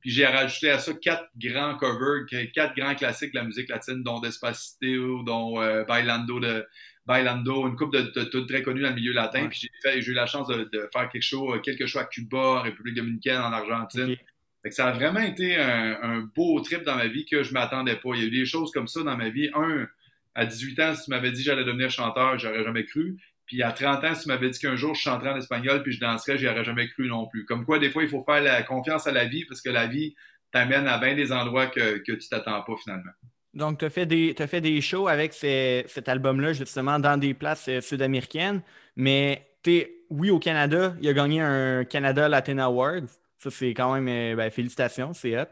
Puis 0.00 0.10
j'ai 0.10 0.26
rajouté 0.26 0.70
à 0.70 0.80
ça 0.80 0.92
quatre 0.94 1.30
grands 1.38 1.76
covers, 1.76 2.26
quatre 2.52 2.74
grands 2.74 2.96
classiques 2.96 3.32
de 3.32 3.38
la 3.38 3.44
musique 3.44 3.68
latine, 3.68 4.02
dont 4.02 4.20
Despacito, 4.20 5.22
dont 5.22 5.62
euh, 5.62 5.84
Bailando 5.84 6.40
de 6.40 6.66
Bailando, 7.06 7.68
une 7.68 7.76
coupe 7.76 7.92
de, 7.92 8.02
de, 8.02 8.24
de 8.24 8.40
très 8.46 8.62
connue 8.62 8.82
dans 8.82 8.88
le 8.90 8.94
milieu 8.94 9.12
latin. 9.12 9.42
Ouais. 9.42 9.48
Puis 9.48 9.60
j'ai 9.62 9.70
fait, 9.82 10.00
j'ai 10.00 10.12
eu 10.12 10.14
la 10.14 10.26
chance 10.26 10.48
de, 10.48 10.68
de 10.72 10.88
faire 10.92 11.08
quelque 11.08 11.22
chose, 11.22 11.60
quelque 11.62 11.86
chose 11.86 12.02
à 12.02 12.06
Cuba, 12.06 12.38
en 12.38 12.62
République 12.62 12.96
dominicaine, 12.96 13.40
en 13.40 13.52
Argentine. 13.52 14.16
Fait 14.62 14.70
que 14.70 14.74
ça 14.74 14.88
a 14.88 14.92
vraiment 14.92 15.20
été 15.20 15.56
un, 15.56 15.98
un 16.02 16.20
beau 16.20 16.58
trip 16.60 16.82
dans 16.84 16.96
ma 16.96 17.06
vie 17.06 17.26
que 17.26 17.42
je 17.42 17.52
m'attendais 17.52 17.96
pas. 17.96 18.10
Il 18.14 18.20
y 18.20 18.24
a 18.24 18.26
eu 18.26 18.30
des 18.30 18.46
choses 18.46 18.70
comme 18.72 18.88
ça 18.88 19.02
dans 19.02 19.16
ma 19.16 19.28
vie. 19.28 19.50
Un, 19.54 19.86
à 20.34 20.46
18 20.46 20.80
ans, 20.80 20.94
si 20.94 21.04
tu 21.04 21.10
m'avais 21.10 21.30
dit 21.30 21.44
que 21.44 21.50
j'allais 21.50 21.64
devenir 21.64 21.90
chanteur, 21.90 22.38
j'aurais 22.38 22.64
jamais 22.64 22.84
cru. 22.84 23.16
Puis 23.46 23.62
à 23.62 23.72
30 23.72 24.04
ans, 24.04 24.14
si 24.14 24.22
tu 24.22 24.28
m'avais 24.28 24.50
dit 24.50 24.58
qu'un 24.58 24.76
jour 24.76 24.94
je 24.94 25.02
chanterais 25.02 25.30
en 25.30 25.36
espagnol 25.36 25.82
puis 25.82 25.92
je 25.92 26.00
danserais, 26.00 26.38
j'y 26.38 26.48
aurais 26.48 26.64
jamais 26.64 26.88
cru 26.88 27.08
non 27.08 27.26
plus. 27.26 27.44
Comme 27.44 27.66
quoi, 27.66 27.78
des 27.78 27.90
fois, 27.90 28.02
il 28.02 28.08
faut 28.08 28.24
faire 28.24 28.42
la 28.42 28.62
confiance 28.62 29.06
à 29.06 29.12
la 29.12 29.26
vie 29.26 29.44
parce 29.44 29.60
que 29.60 29.68
la 29.68 29.86
vie 29.86 30.14
t'amène 30.50 30.86
à 30.86 30.98
bien 30.98 31.14
des 31.14 31.30
endroits 31.32 31.66
que, 31.66 31.98
que 31.98 32.12
tu 32.12 32.28
t'attends 32.28 32.62
pas 32.62 32.74
finalement. 32.82 33.12
Donc, 33.54 33.78
tu 33.78 33.84
as, 33.84 33.90
fait 33.90 34.06
des- 34.06 34.34
t'as 34.34 34.46
fait 34.46 34.60
des 34.60 34.80
shows 34.80 35.06
avec 35.08 35.32
ces- 35.32 35.84
cet 35.88 36.08
album-là, 36.08 36.52
justement, 36.52 36.98
dans 36.98 37.16
des 37.16 37.34
places 37.34 37.68
euh, 37.68 37.80
sud-américaines. 37.80 38.62
Mais, 38.96 39.46
t'es, 39.62 39.92
oui, 40.10 40.30
au 40.30 40.38
Canada, 40.38 40.94
il 41.00 41.08
a 41.08 41.12
gagné 41.12 41.40
un 41.40 41.84
Canada 41.84 42.28
Latin 42.28 42.58
Award. 42.58 43.06
Ça, 43.38 43.50
c'est 43.50 43.70
quand 43.74 43.94
même, 43.94 44.08
euh, 44.08 44.36
ben, 44.36 44.50
félicitations, 44.50 45.12
c'est 45.12 45.38
hot. 45.40 45.46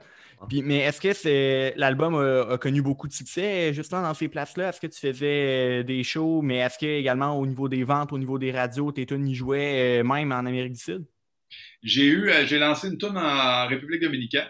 Puis, 0.49 0.63
mais 0.63 0.79
est-ce 0.79 1.01
que 1.01 1.13
c'est, 1.13 1.73
l'album 1.77 2.17
a, 2.17 2.55
a 2.55 2.59
connu 2.59 2.83
beaucoup 2.83 3.07
de 3.07 3.13
succès, 3.13 3.71
euh, 3.71 3.73
justement, 3.73 4.03
dans 4.03 4.15
ces 4.15 4.27
places-là? 4.27 4.71
Est-ce 4.71 4.81
que 4.81 4.89
tu 4.89 4.99
faisais 4.99 5.85
des 5.85 6.03
shows, 6.03 6.43
mais 6.43 6.57
est-ce 6.57 6.79
que 6.79 6.87
également 6.87 7.39
au 7.39 7.47
niveau 7.47 7.69
des 7.69 7.85
ventes, 7.85 8.13
au 8.13 8.19
niveau 8.19 8.39
des 8.39 8.51
radios, 8.51 8.91
tes 8.91 9.07
tunes 9.07 9.29
y 9.29 9.37
jouaient, 9.37 10.03
même 10.03 10.33
en 10.33 10.45
Amérique 10.45 10.73
du 10.73 10.81
Sud? 10.81 11.05
J'ai 11.85 12.07
eu, 12.07 12.33
j'ai 12.47 12.59
lancé 12.59 12.89
une 12.89 12.99
tourne 12.99 13.19
en 13.19 13.69
République 13.69 14.03
dominicaine. 14.03 14.49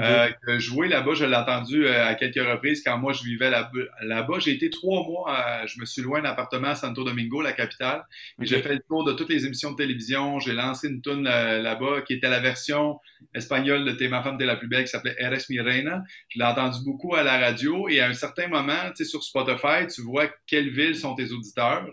Euh, 0.00 0.28
jouer 0.58 0.88
là-bas, 0.88 1.14
je 1.14 1.24
l'ai 1.24 1.36
entendu 1.36 1.86
euh, 1.86 2.06
à 2.06 2.14
quelques 2.16 2.44
reprises 2.44 2.82
quand 2.82 2.98
moi 2.98 3.12
je 3.12 3.22
vivais 3.22 3.50
là-bas. 3.50 4.38
J'ai 4.40 4.52
été 4.52 4.68
trois 4.68 5.06
mois, 5.06 5.66
je 5.66 5.80
me 5.80 5.84
suis 5.84 6.02
loin 6.02 6.20
d'un 6.20 6.30
appartement 6.30 6.68
à 6.68 6.74
Santo 6.74 7.04
Domingo, 7.04 7.40
la 7.42 7.52
capitale. 7.52 8.04
et 8.42 8.46
J'ai 8.46 8.60
fait 8.60 8.74
le 8.74 8.80
tour 8.80 9.04
de 9.04 9.12
toutes 9.12 9.28
les 9.28 9.46
émissions 9.46 9.70
de 9.70 9.76
télévision. 9.76 10.40
J'ai 10.40 10.52
lancé 10.52 10.88
une 10.88 11.00
tune 11.00 11.28
euh, 11.28 11.62
là-bas 11.62 12.02
qui 12.02 12.14
était 12.14 12.28
la 12.28 12.40
version 12.40 12.98
espagnole 13.34 13.84
de 13.84 13.92
T'es 13.92 14.08
ma 14.08 14.22
femme, 14.22 14.36
t'es 14.36 14.46
la 14.46 14.56
plus 14.56 14.66
belle, 14.66 14.84
qui 14.84 14.90
s'appelait 14.90 15.14
Eres 15.18 15.44
mi 15.48 15.60
reina. 15.60 16.02
Je 16.28 16.40
l'ai 16.40 16.44
entendu 16.44 16.78
beaucoup 16.84 17.14
à 17.14 17.22
la 17.22 17.38
radio 17.38 17.88
et 17.88 18.00
à 18.00 18.08
un 18.08 18.14
certain 18.14 18.48
moment, 18.48 18.90
tu 18.96 18.96
sais, 18.96 19.04
sur 19.04 19.22
Spotify, 19.22 19.86
tu 19.92 20.02
vois 20.02 20.26
quelles 20.46 20.70
villes 20.70 20.96
sont 20.96 21.14
tes 21.14 21.30
auditeurs. 21.30 21.86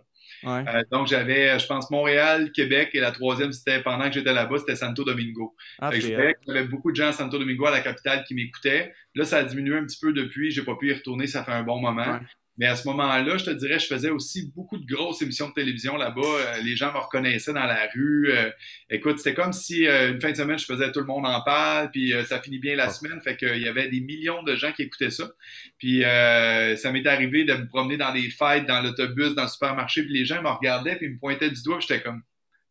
Euh, 0.45 0.83
donc, 0.91 1.07
j'avais, 1.07 1.57
je 1.59 1.67
pense, 1.67 1.89
Montréal, 1.91 2.51
Québec 2.51 2.89
et 2.93 2.99
la 2.99 3.11
troisième, 3.11 3.51
c'était 3.51 3.81
pendant 3.81 4.05
que 4.07 4.13
j'étais 4.13 4.33
là-bas, 4.33 4.57
c'était 4.59 4.75
Santo 4.75 5.03
Domingo. 5.03 5.55
Ah, 5.79 5.91
j'avais 5.91 6.63
beaucoup 6.63 6.91
de 6.91 6.95
gens 6.95 7.09
à 7.09 7.13
Santo 7.13 7.37
Domingo, 7.37 7.65
à 7.65 7.71
la 7.71 7.81
capitale, 7.81 8.23
qui 8.23 8.33
m'écoutaient. 8.33 8.93
Là, 9.15 9.25
ça 9.25 9.37
a 9.37 9.43
diminué 9.43 9.77
un 9.77 9.85
petit 9.85 9.99
peu 9.99 10.13
depuis. 10.13 10.51
J'ai 10.51 10.63
pas 10.63 10.75
pu 10.75 10.89
y 10.89 10.93
retourner, 10.93 11.27
ça 11.27 11.43
fait 11.43 11.51
un 11.51 11.63
bon 11.63 11.79
moment. 11.79 12.19
Mais 12.57 12.67
à 12.67 12.75
ce 12.75 12.87
moment-là, 12.89 13.37
je 13.37 13.45
te 13.45 13.49
dirais, 13.49 13.79
je 13.79 13.87
faisais 13.87 14.09
aussi 14.09 14.51
beaucoup 14.53 14.77
de 14.77 14.85
grosses 14.85 15.21
émissions 15.21 15.49
de 15.49 15.53
télévision 15.53 15.95
là-bas. 15.95 16.21
Euh, 16.21 16.61
les 16.61 16.75
gens 16.75 16.91
me 16.93 16.97
reconnaissaient 16.99 17.53
dans 17.53 17.65
la 17.65 17.87
rue. 17.93 18.29
Euh, 18.29 18.51
écoute, 18.89 19.17
c'était 19.17 19.33
comme 19.33 19.53
si 19.53 19.85
une 19.85 20.19
fin 20.21 20.31
de 20.31 20.35
semaine, 20.35 20.59
je 20.59 20.65
faisais 20.65 20.91
tout 20.91 20.99
le 20.99 21.05
monde 21.05 21.25
en 21.25 21.41
parle, 21.41 21.89
puis 21.91 22.13
ça 22.25 22.41
finit 22.41 22.59
bien 22.59 22.75
la 22.75 22.89
semaine. 22.89 23.19
Fait 23.21 23.37
qu'il 23.37 23.61
y 23.61 23.67
avait 23.67 23.89
des 23.89 24.01
millions 24.01 24.43
de 24.43 24.55
gens 24.55 24.71
qui 24.73 24.83
écoutaient 24.83 25.09
ça. 25.09 25.31
Puis 25.77 26.01
ça 26.01 26.91
m'est 26.91 27.07
arrivé 27.07 27.45
de 27.45 27.53
me 27.53 27.67
promener 27.67 27.97
dans 27.97 28.13
des 28.13 28.29
fêtes, 28.29 28.67
dans 28.67 28.81
l'autobus, 28.81 29.33
dans 29.33 29.43
le 29.43 29.49
supermarché, 29.49 30.03
puis 30.03 30.13
les 30.13 30.25
gens 30.25 30.41
me 30.41 30.49
regardaient, 30.49 30.97
puis 30.97 31.09
me 31.09 31.17
pointaient 31.17 31.49
du 31.49 31.63
doigt, 31.63 31.79
j'étais 31.79 32.01
comme, 32.01 32.21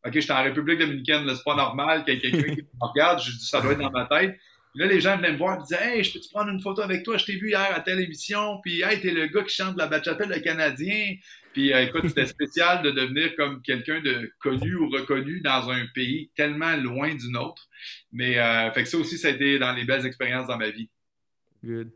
OK, 0.07 0.12
j'étais 0.14 0.33
en 0.33 0.43
République 0.43 0.79
dominicaine, 0.79 1.29
c'est 1.35 1.45
pas 1.45 1.57
normal 1.57 2.05
qu'il 2.05 2.14
y 2.14 2.16
ait 2.16 2.21
quelqu'un 2.21 2.55
qui 2.55 2.62
me 2.62 2.87
regarde. 2.87 3.21
Je 3.23 3.33
dis, 3.33 3.47
ça 3.47 3.61
doit 3.61 3.73
être 3.73 3.81
dans 3.81 3.90
ma 3.90 4.07
tête. 4.07 4.38
Là, 4.74 4.87
les 4.87 5.00
gens 5.00 5.16
venaient 5.16 5.33
me 5.33 5.38
voir 5.38 5.59
et 5.59 5.62
disaient 5.62 5.96
Hey, 5.96 6.04
je 6.04 6.12
peux-tu 6.12 6.28
prendre 6.30 6.50
une 6.50 6.61
photo 6.61 6.83
avec 6.83 7.02
toi? 7.02 7.16
Je 7.16 7.24
t'ai 7.24 7.37
vu 7.37 7.48
hier 7.48 7.74
à 7.74 7.80
telle 7.80 8.00
émission. 8.00 8.61
Puis, 8.62 8.83
hey, 8.83 9.00
t'es 9.00 9.11
le 9.11 9.26
gars 9.26 9.42
qui 9.42 9.54
chante 9.54 9.76
la 9.76 9.87
bachata, 9.87 10.26
le 10.26 10.38
Canadien. 10.40 11.16
Puis, 11.52 11.72
euh, 11.72 11.83
écoute, 11.83 12.09
c'était 12.09 12.26
spécial 12.26 12.83
de 12.83 12.90
devenir 12.90 13.35
comme 13.37 13.61
quelqu'un 13.62 14.00
de 14.00 14.30
connu 14.38 14.76
ou 14.76 14.88
reconnu 14.88 15.40
dans 15.40 15.70
un 15.70 15.87
pays 15.94 16.30
tellement 16.37 16.76
loin 16.76 17.14
du 17.14 17.30
nôtre. 17.30 17.68
Mais, 18.12 18.38
euh, 18.38 18.70
fait 18.72 18.85
que 18.85 18.88
ça 18.88 18.98
aussi, 18.98 19.18
ça 19.18 19.28
a 19.28 19.30
été 19.33 19.59
dans 19.59 19.72
les 19.72 19.85
belles 19.85 20.06
expériences 20.06 20.46
dans 20.46 20.59
ma 20.59 20.70
vie. 20.70 20.88
Good. 21.64 21.90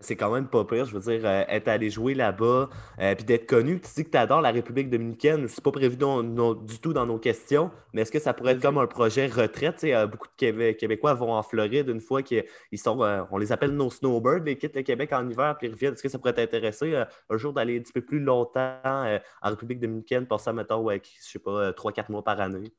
C'est 0.00 0.16
quand 0.16 0.32
même 0.34 0.48
pas 0.48 0.64
pire, 0.64 0.84
je 0.86 0.96
veux 0.98 1.00
dire, 1.00 1.24
euh, 1.24 1.44
être 1.48 1.68
allé 1.68 1.88
jouer 1.88 2.14
là-bas, 2.14 2.68
euh, 2.98 3.14
puis 3.14 3.24
d'être 3.24 3.46
connu. 3.46 3.80
Tu 3.80 3.88
dis 3.94 4.04
que 4.04 4.10
tu 4.10 4.18
adores 4.18 4.42
la 4.42 4.50
République 4.50 4.90
dominicaine, 4.90 5.46
c'est 5.48 5.62
pas 5.62 5.70
prévu 5.70 5.96
du 5.96 6.78
tout 6.80 6.92
dans 6.92 7.06
nos 7.06 7.18
questions, 7.18 7.70
mais 7.92 8.02
est-ce 8.02 8.10
que 8.12 8.18
ça 8.18 8.34
pourrait 8.34 8.52
être 8.52 8.60
comme 8.60 8.76
un 8.76 8.88
projet 8.88 9.28
retraite? 9.28 9.82
Euh, 9.84 10.06
beaucoup 10.06 10.26
de 10.38 10.72
Québécois 10.72 11.14
vont 11.14 11.32
en 11.32 11.42
Floride 11.42 11.88
une 11.88 12.00
fois 12.00 12.22
qu'ils 12.22 12.44
sont, 12.74 12.98
on 13.30 13.38
les 13.38 13.52
appelle 13.52 13.70
nos 13.70 13.88
snowbirds, 13.88 14.42
ils 14.46 14.58
quittent 14.58 14.76
le 14.76 14.82
Québec 14.82 15.12
en 15.12 15.28
hiver, 15.28 15.56
puis 15.56 15.68
ils 15.68 15.72
reviennent. 15.72 15.94
Est-ce 15.94 16.02
que 16.02 16.08
ça 16.08 16.18
pourrait 16.18 16.34
t'intéresser 16.34 16.94
un 17.30 17.36
jour 17.36 17.52
d'aller 17.52 17.78
un 17.78 17.82
petit 17.82 17.92
peu 17.92 18.02
plus 18.02 18.20
longtemps 18.20 18.80
en 18.84 19.48
République 19.50 19.80
dominicaine, 19.80 20.26
ça, 20.38 20.52
mettons, 20.52 20.90
je 20.90 20.98
sais 21.20 21.38
pas, 21.38 21.72
3-4 21.72 22.10
mois 22.10 22.24
par 22.24 22.40
année? 22.40 22.72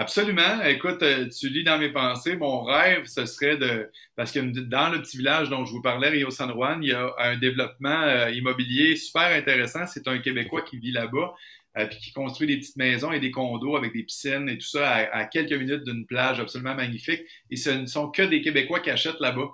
Absolument. 0.00 0.62
Écoute, 0.64 1.02
euh, 1.02 1.28
tu 1.28 1.48
lis 1.48 1.64
dans 1.64 1.76
mes 1.76 1.88
pensées, 1.88 2.36
mon 2.36 2.62
rêve, 2.62 3.06
ce 3.06 3.26
serait 3.26 3.56
de... 3.56 3.90
Parce 4.14 4.30
que 4.30 4.38
dans 4.38 4.90
le 4.90 5.02
petit 5.02 5.16
village 5.16 5.48
dont 5.50 5.64
je 5.64 5.72
vous 5.72 5.82
parlais, 5.82 6.08
Rio 6.10 6.30
San 6.30 6.52
Juan, 6.52 6.78
il 6.84 6.90
y 6.90 6.92
a 6.92 7.12
un 7.18 7.36
développement 7.36 8.02
euh, 8.02 8.30
immobilier 8.30 8.94
super 8.94 9.36
intéressant. 9.36 9.88
C'est 9.88 10.06
un 10.06 10.18
Québécois 10.18 10.62
qui 10.62 10.78
vit 10.78 10.92
là-bas, 10.92 11.34
euh, 11.78 11.86
puis 11.86 11.98
qui 11.98 12.12
construit 12.12 12.46
des 12.46 12.58
petites 12.58 12.76
maisons 12.76 13.10
et 13.10 13.18
des 13.18 13.32
condos 13.32 13.76
avec 13.76 13.92
des 13.92 14.04
piscines 14.04 14.48
et 14.48 14.56
tout 14.56 14.68
ça 14.68 14.88
à, 14.88 15.16
à 15.16 15.24
quelques 15.24 15.58
minutes 15.58 15.82
d'une 15.82 16.06
plage 16.06 16.38
absolument 16.38 16.76
magnifique. 16.76 17.22
Et 17.50 17.56
ce 17.56 17.70
ne 17.70 17.86
sont 17.86 18.08
que 18.08 18.22
des 18.22 18.40
Québécois 18.40 18.78
qui 18.78 18.90
achètent 18.90 19.18
là-bas. 19.18 19.48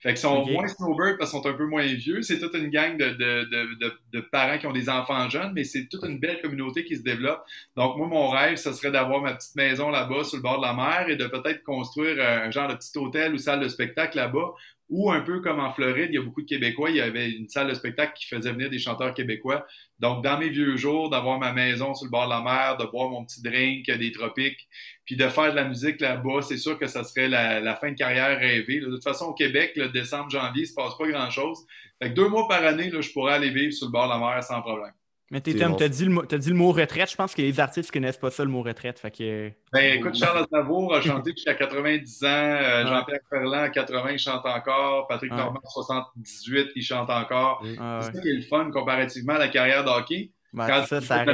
Fait 0.00 0.10
qu'ils 0.10 0.18
sont 0.18 0.46
moins 0.46 0.68
snowbirds 0.68 1.16
parce 1.18 1.32
qu'ils 1.32 1.40
sont 1.40 1.48
un 1.48 1.54
peu 1.54 1.66
moins 1.66 1.84
vieux. 1.84 2.22
C'est 2.22 2.38
toute 2.38 2.54
une 2.54 2.70
gang 2.70 2.96
de, 2.96 3.10
de, 3.10 3.44
de, 3.80 3.92
de, 4.12 4.20
parents 4.20 4.58
qui 4.58 4.66
ont 4.68 4.72
des 4.72 4.88
enfants 4.88 5.28
jeunes, 5.28 5.52
mais 5.54 5.64
c'est 5.64 5.88
toute 5.88 6.04
une 6.04 6.20
belle 6.20 6.40
communauté 6.40 6.84
qui 6.84 6.96
se 6.96 7.02
développe. 7.02 7.44
Donc, 7.76 7.96
moi, 7.96 8.06
mon 8.06 8.28
rêve, 8.28 8.56
ce 8.56 8.72
serait 8.72 8.92
d'avoir 8.92 9.20
ma 9.22 9.34
petite 9.34 9.56
maison 9.56 9.90
là-bas 9.90 10.22
sur 10.22 10.36
le 10.36 10.42
bord 10.42 10.58
de 10.58 10.66
la 10.66 10.72
mer 10.72 11.08
et 11.08 11.16
de 11.16 11.26
peut-être 11.26 11.64
construire 11.64 12.16
euh, 12.18 12.46
un 12.46 12.50
genre 12.52 12.68
de 12.68 12.74
petit 12.74 12.96
hôtel 12.96 13.34
ou 13.34 13.38
salle 13.38 13.60
de 13.60 13.68
spectacle 13.68 14.16
là-bas 14.16 14.54
ou 14.90 15.10
un 15.10 15.20
peu 15.20 15.40
comme 15.40 15.60
en 15.60 15.70
Floride, 15.70 16.08
il 16.10 16.14
y 16.14 16.18
a 16.18 16.22
beaucoup 16.22 16.42
de 16.42 16.46
Québécois, 16.46 16.90
il 16.90 16.96
y 16.96 17.00
avait 17.00 17.30
une 17.30 17.48
salle 17.48 17.68
de 17.68 17.74
spectacle 17.74 18.14
qui 18.16 18.26
faisait 18.26 18.52
venir 18.52 18.70
des 18.70 18.78
chanteurs 18.78 19.12
québécois. 19.12 19.66
Donc, 19.98 20.24
dans 20.24 20.38
mes 20.38 20.48
vieux 20.48 20.76
jours, 20.76 21.10
d'avoir 21.10 21.38
ma 21.38 21.52
maison 21.52 21.94
sur 21.94 22.06
le 22.06 22.10
bord 22.10 22.24
de 22.24 22.30
la 22.30 22.40
mer, 22.40 22.76
de 22.78 22.86
boire 22.86 23.10
mon 23.10 23.24
petit 23.24 23.42
drink 23.42 23.90
des 23.90 24.12
tropiques, 24.12 24.68
puis 25.04 25.16
de 25.16 25.28
faire 25.28 25.50
de 25.50 25.56
la 25.56 25.64
musique 25.64 26.00
là-bas, 26.00 26.42
c'est 26.42 26.56
sûr 26.56 26.78
que 26.78 26.86
ça 26.86 27.04
serait 27.04 27.28
la, 27.28 27.76
fin 27.76 27.90
de 27.90 27.96
carrière 27.96 28.38
rêvée. 28.38 28.80
De 28.80 28.86
toute 28.86 29.04
façon, 29.04 29.26
au 29.26 29.34
Québec, 29.34 29.72
le 29.76 29.88
décembre, 29.88 30.30
janvier, 30.30 30.62
il 30.62 30.66
se 30.66 30.74
passe 30.74 30.96
pas 30.96 31.06
grand-chose. 31.06 31.58
Fait 32.02 32.10
que 32.10 32.14
deux 32.14 32.28
mois 32.28 32.48
par 32.48 32.64
année, 32.64 32.90
je 32.90 33.12
pourrais 33.12 33.34
aller 33.34 33.50
vivre 33.50 33.72
sur 33.72 33.88
le 33.88 33.92
bord 33.92 34.06
de 34.06 34.12
la 34.12 34.18
mer 34.18 34.42
sans 34.42 34.62
problème. 34.62 34.92
Mais 35.30 35.42
tu 35.42 35.50
as, 35.62 35.88
dit 35.88 36.06
le 36.06 36.54
mot 36.54 36.72
retraite. 36.72 37.10
Je 37.10 37.16
pense 37.16 37.34
que 37.34 37.42
les 37.42 37.60
artistes 37.60 37.90
ne 37.90 38.00
connaissent 38.00 38.16
pas 38.16 38.30
ça, 38.30 38.44
le 38.44 38.50
mot 38.50 38.62
retraite. 38.62 38.98
Fait 38.98 39.10
que... 39.10 39.50
ben, 39.72 39.98
écoute, 39.98 40.16
Charles 40.16 40.44
Aznavour 40.44 40.94
a 40.94 41.02
chanté 41.02 41.32
jusqu'à 41.32 41.54
90 41.54 42.24
ans. 42.24 42.26
Euh, 42.28 42.86
Jean-Pierre 42.86 43.20
Ferland, 43.28 43.62
à 43.64 43.68
80, 43.68 44.12
il 44.12 44.18
chante 44.18 44.46
encore. 44.46 45.06
Patrick 45.06 45.30
Normand, 45.32 45.60
78, 45.64 46.68
il 46.74 46.82
chante 46.82 47.10
encore. 47.10 47.62
c'est 47.62 47.76
ça 47.76 48.12
qui 48.22 48.28
est 48.28 48.34
le 48.34 48.42
fun 48.42 48.70
comparativement 48.70 49.34
à 49.34 49.38
la 49.38 49.48
carrière 49.48 49.84
de 49.84 49.90
hockey. 49.90 50.30
Ben, 50.54 50.86
ça, 50.86 51.02
ça 51.02 51.24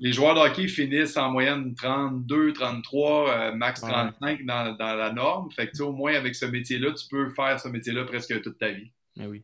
Les 0.00 0.12
joueurs 0.12 0.34
de 0.34 0.40
hockey 0.40 0.68
finissent 0.68 1.18
en 1.18 1.30
moyenne 1.30 1.74
32, 1.74 2.54
33, 2.54 3.30
euh, 3.30 3.54
max 3.54 3.82
35 3.82 4.46
dans, 4.46 4.74
dans, 4.74 4.94
la 4.94 5.12
norme. 5.12 5.50
Fait 5.50 5.68
que, 5.68 5.82
au 5.82 5.92
moins, 5.92 6.14
avec 6.14 6.34
ce 6.34 6.46
métier-là, 6.46 6.92
tu 6.92 7.06
peux 7.08 7.28
faire 7.28 7.60
ce 7.60 7.68
métier-là 7.68 8.06
presque 8.06 8.40
toute 8.40 8.58
ta 8.58 8.70
vie. 8.70 8.90
Mais 9.16 9.24
ben 9.24 9.30
oui. 9.30 9.42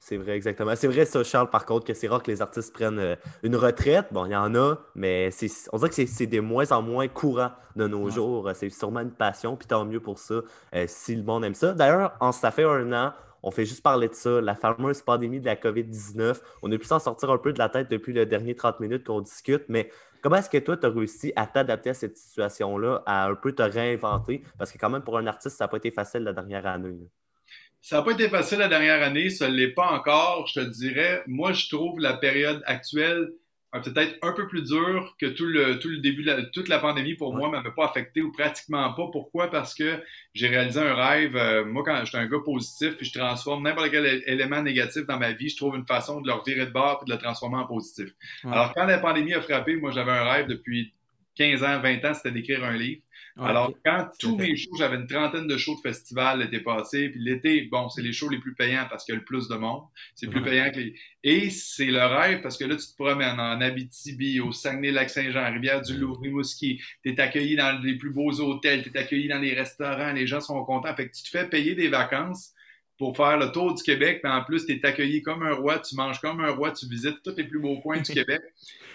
C'est 0.00 0.16
vrai, 0.16 0.32
exactement. 0.32 0.74
C'est 0.76 0.86
vrai, 0.86 1.04
ça, 1.04 1.24
Charles, 1.24 1.50
par 1.50 1.66
contre, 1.66 1.84
que 1.84 1.92
c'est 1.92 2.08
rare 2.08 2.22
que 2.22 2.30
les 2.30 2.40
artistes 2.40 2.72
prennent 2.72 3.00
euh, 3.00 3.16
une 3.42 3.56
retraite. 3.56 4.06
Bon, 4.12 4.26
il 4.26 4.32
y 4.32 4.36
en 4.36 4.54
a, 4.54 4.76
mais 4.94 5.30
on 5.72 5.76
dirait 5.78 5.90
que 5.90 6.06
c'est 6.06 6.26
de 6.26 6.40
moins 6.40 6.70
en 6.70 6.82
moins 6.82 7.08
courant 7.08 7.50
de 7.74 7.86
nos 7.88 8.08
jours. 8.08 8.48
C'est 8.54 8.70
sûrement 8.70 9.00
une 9.00 9.10
passion, 9.10 9.56
puis 9.56 9.66
tant 9.66 9.84
mieux 9.84 10.00
pour 10.00 10.18
ça, 10.18 10.42
euh, 10.74 10.84
si 10.86 11.16
le 11.16 11.24
monde 11.24 11.44
aime 11.44 11.54
ça. 11.54 11.72
D'ailleurs, 11.72 12.16
ça 12.32 12.50
fait 12.52 12.64
un 12.64 12.92
an, 12.92 13.12
on 13.42 13.50
fait 13.50 13.64
juste 13.64 13.82
parler 13.82 14.08
de 14.08 14.14
ça, 14.14 14.40
la 14.40 14.54
fameuse 14.54 15.02
pandémie 15.02 15.40
de 15.40 15.46
la 15.46 15.56
COVID-19. 15.56 16.40
On 16.62 16.72
a 16.72 16.78
pu 16.78 16.86
s'en 16.86 16.98
sortir 17.00 17.30
un 17.30 17.38
peu 17.38 17.52
de 17.52 17.58
la 17.58 17.68
tête 17.68 17.90
depuis 17.90 18.12
le 18.12 18.24
dernier 18.24 18.54
30 18.54 18.80
minutes 18.80 19.04
qu'on 19.04 19.20
discute, 19.20 19.64
mais 19.68 19.90
comment 20.22 20.36
est-ce 20.36 20.50
que 20.50 20.58
toi, 20.58 20.76
tu 20.76 20.86
as 20.86 20.90
réussi 20.90 21.32
à 21.36 21.46
t'adapter 21.46 21.90
à 21.90 21.94
cette 21.94 22.16
situation-là, 22.16 23.02
à 23.04 23.26
un 23.26 23.34
peu 23.34 23.52
te 23.52 23.62
réinventer? 23.62 24.42
Parce 24.58 24.72
que 24.72 24.78
quand 24.78 24.90
même, 24.90 25.02
pour 25.02 25.18
un 25.18 25.26
artiste, 25.26 25.56
ça 25.56 25.64
n'a 25.64 25.68
pas 25.68 25.76
été 25.76 25.90
facile 25.90 26.22
la 26.22 26.32
dernière 26.32 26.66
année. 26.66 27.10
Ça 27.80 27.96
n'a 27.96 28.02
pas 28.02 28.12
été 28.12 28.28
facile 28.28 28.58
la 28.58 28.68
dernière 28.68 29.02
année, 29.02 29.30
ça 29.30 29.48
ne 29.48 29.54
l'est 29.54 29.72
pas 29.72 29.90
encore, 29.92 30.46
je 30.46 30.60
te 30.60 30.64
dirais. 30.66 31.22
Moi, 31.26 31.52
je 31.52 31.68
trouve 31.68 32.00
la 32.00 32.14
période 32.14 32.62
actuelle 32.66 33.28
euh, 33.74 33.80
peut-être 33.80 34.16
un 34.22 34.32
peu 34.32 34.48
plus 34.48 34.62
dure 34.62 35.14
que 35.20 35.26
tout 35.26 35.44
le, 35.44 35.78
tout 35.78 35.88
le 35.88 35.98
début, 35.98 36.24
de 36.24 36.48
toute 36.52 36.68
la 36.68 36.78
pandémie 36.78 37.14
pour 37.14 37.34
moi, 37.34 37.48
ne 37.48 37.52
m'avait 37.52 37.74
pas 37.74 37.84
affecté 37.84 38.22
ou 38.22 38.32
pratiquement 38.32 38.92
pas. 38.94 39.08
Pourquoi? 39.12 39.50
Parce 39.50 39.74
que 39.74 40.02
j'ai 40.32 40.48
réalisé 40.48 40.80
un 40.80 40.94
rêve. 40.94 41.36
Euh, 41.36 41.64
moi, 41.66 41.82
quand 41.84 42.02
j'étais 42.04 42.16
un 42.16 42.26
gars 42.26 42.38
positif, 42.42 42.96
puis 42.96 43.06
je 43.06 43.18
transforme 43.18 43.64
n'importe 43.64 43.90
quel 43.90 44.22
élément 44.26 44.62
négatif 44.62 45.06
dans 45.06 45.18
ma 45.18 45.32
vie, 45.32 45.50
je 45.50 45.56
trouve 45.56 45.76
une 45.76 45.86
façon 45.86 46.22
de 46.22 46.28
le 46.28 46.32
revirer 46.32 46.66
de 46.66 46.70
bord 46.70 47.00
et 47.02 47.10
de 47.10 47.14
le 47.14 47.18
transformer 47.18 47.58
en 47.58 47.66
positif. 47.66 48.08
Alors, 48.44 48.72
quand 48.74 48.86
la 48.86 48.98
pandémie 48.98 49.34
a 49.34 49.42
frappé, 49.42 49.76
moi, 49.76 49.90
j'avais 49.90 50.12
un 50.12 50.24
rêve 50.24 50.46
depuis 50.46 50.94
15 51.38 51.62
ans, 51.62 51.80
20 51.80 52.04
ans, 52.04 52.14
c'était 52.14 52.32
d'écrire 52.32 52.64
un 52.64 52.76
livre. 52.76 53.00
Alors, 53.40 53.72
quand 53.84 54.08
tous 54.18 54.36
mes 54.36 54.56
shows, 54.56 54.74
j'avais 54.78 54.96
une 54.96 55.06
trentaine 55.06 55.46
de 55.46 55.56
shows 55.56 55.76
de 55.76 55.88
festival 55.88 56.40
l'été 56.40 56.58
passé, 56.58 57.08
puis 57.08 57.20
l'été, 57.20 57.68
bon, 57.70 57.88
c'est 57.88 58.02
les 58.02 58.12
shows 58.12 58.28
les 58.28 58.38
plus 58.38 58.54
payants 58.54 58.86
parce 58.90 59.04
qu'il 59.04 59.14
y 59.14 59.16
a 59.16 59.20
le 59.20 59.24
plus 59.24 59.46
de 59.46 59.54
monde. 59.54 59.84
C'est 60.16 60.28
plus 60.28 60.42
payant 60.42 60.70
que 60.72 60.80
les. 60.80 60.94
Et 61.22 61.48
c'est 61.50 61.86
le 61.86 62.04
rêve 62.04 62.40
parce 62.42 62.58
que 62.58 62.64
là, 62.64 62.74
tu 62.74 62.86
te 62.86 62.96
promènes 62.96 63.38
en 63.38 63.60
Abitibi, 63.60 64.40
au 64.40 64.50
Saguenay-Lac-Saint-Jean, 64.50 65.52
Rivière-du-Loup, 65.52 66.14
Rimouski. 66.14 66.80
Tu 67.04 67.12
es 67.12 67.20
accueilli 67.20 67.54
dans 67.54 67.80
les 67.80 67.96
plus 67.96 68.10
beaux 68.10 68.32
hôtels, 68.40 68.82
tu 68.82 68.90
es 68.90 68.98
accueilli 68.98 69.28
dans 69.28 69.38
les 69.38 69.54
restaurants, 69.54 70.12
les 70.12 70.26
gens 70.26 70.40
sont 70.40 70.64
contents. 70.64 70.94
Fait 70.96 71.08
que 71.08 71.16
tu 71.16 71.22
te 71.22 71.28
fais 71.28 71.48
payer 71.48 71.76
des 71.76 71.88
vacances 71.88 72.54
pour 72.98 73.16
faire 73.16 73.38
le 73.38 73.52
tour 73.52 73.74
du 73.74 73.82
Québec, 73.82 74.20
mais 74.24 74.30
en 74.30 74.42
plus, 74.42 74.66
tu 74.66 74.72
es 74.72 74.84
accueilli 74.84 75.22
comme 75.22 75.44
un 75.44 75.54
roi, 75.54 75.78
tu 75.78 75.94
manges 75.94 76.20
comme 76.20 76.40
un 76.40 76.50
roi, 76.50 76.72
tu 76.72 76.88
visites 76.88 77.22
tous 77.22 77.36
les 77.36 77.44
plus 77.44 77.60
beaux 77.60 77.80
coins 77.80 78.00
du 78.00 78.12
Québec. 78.12 78.42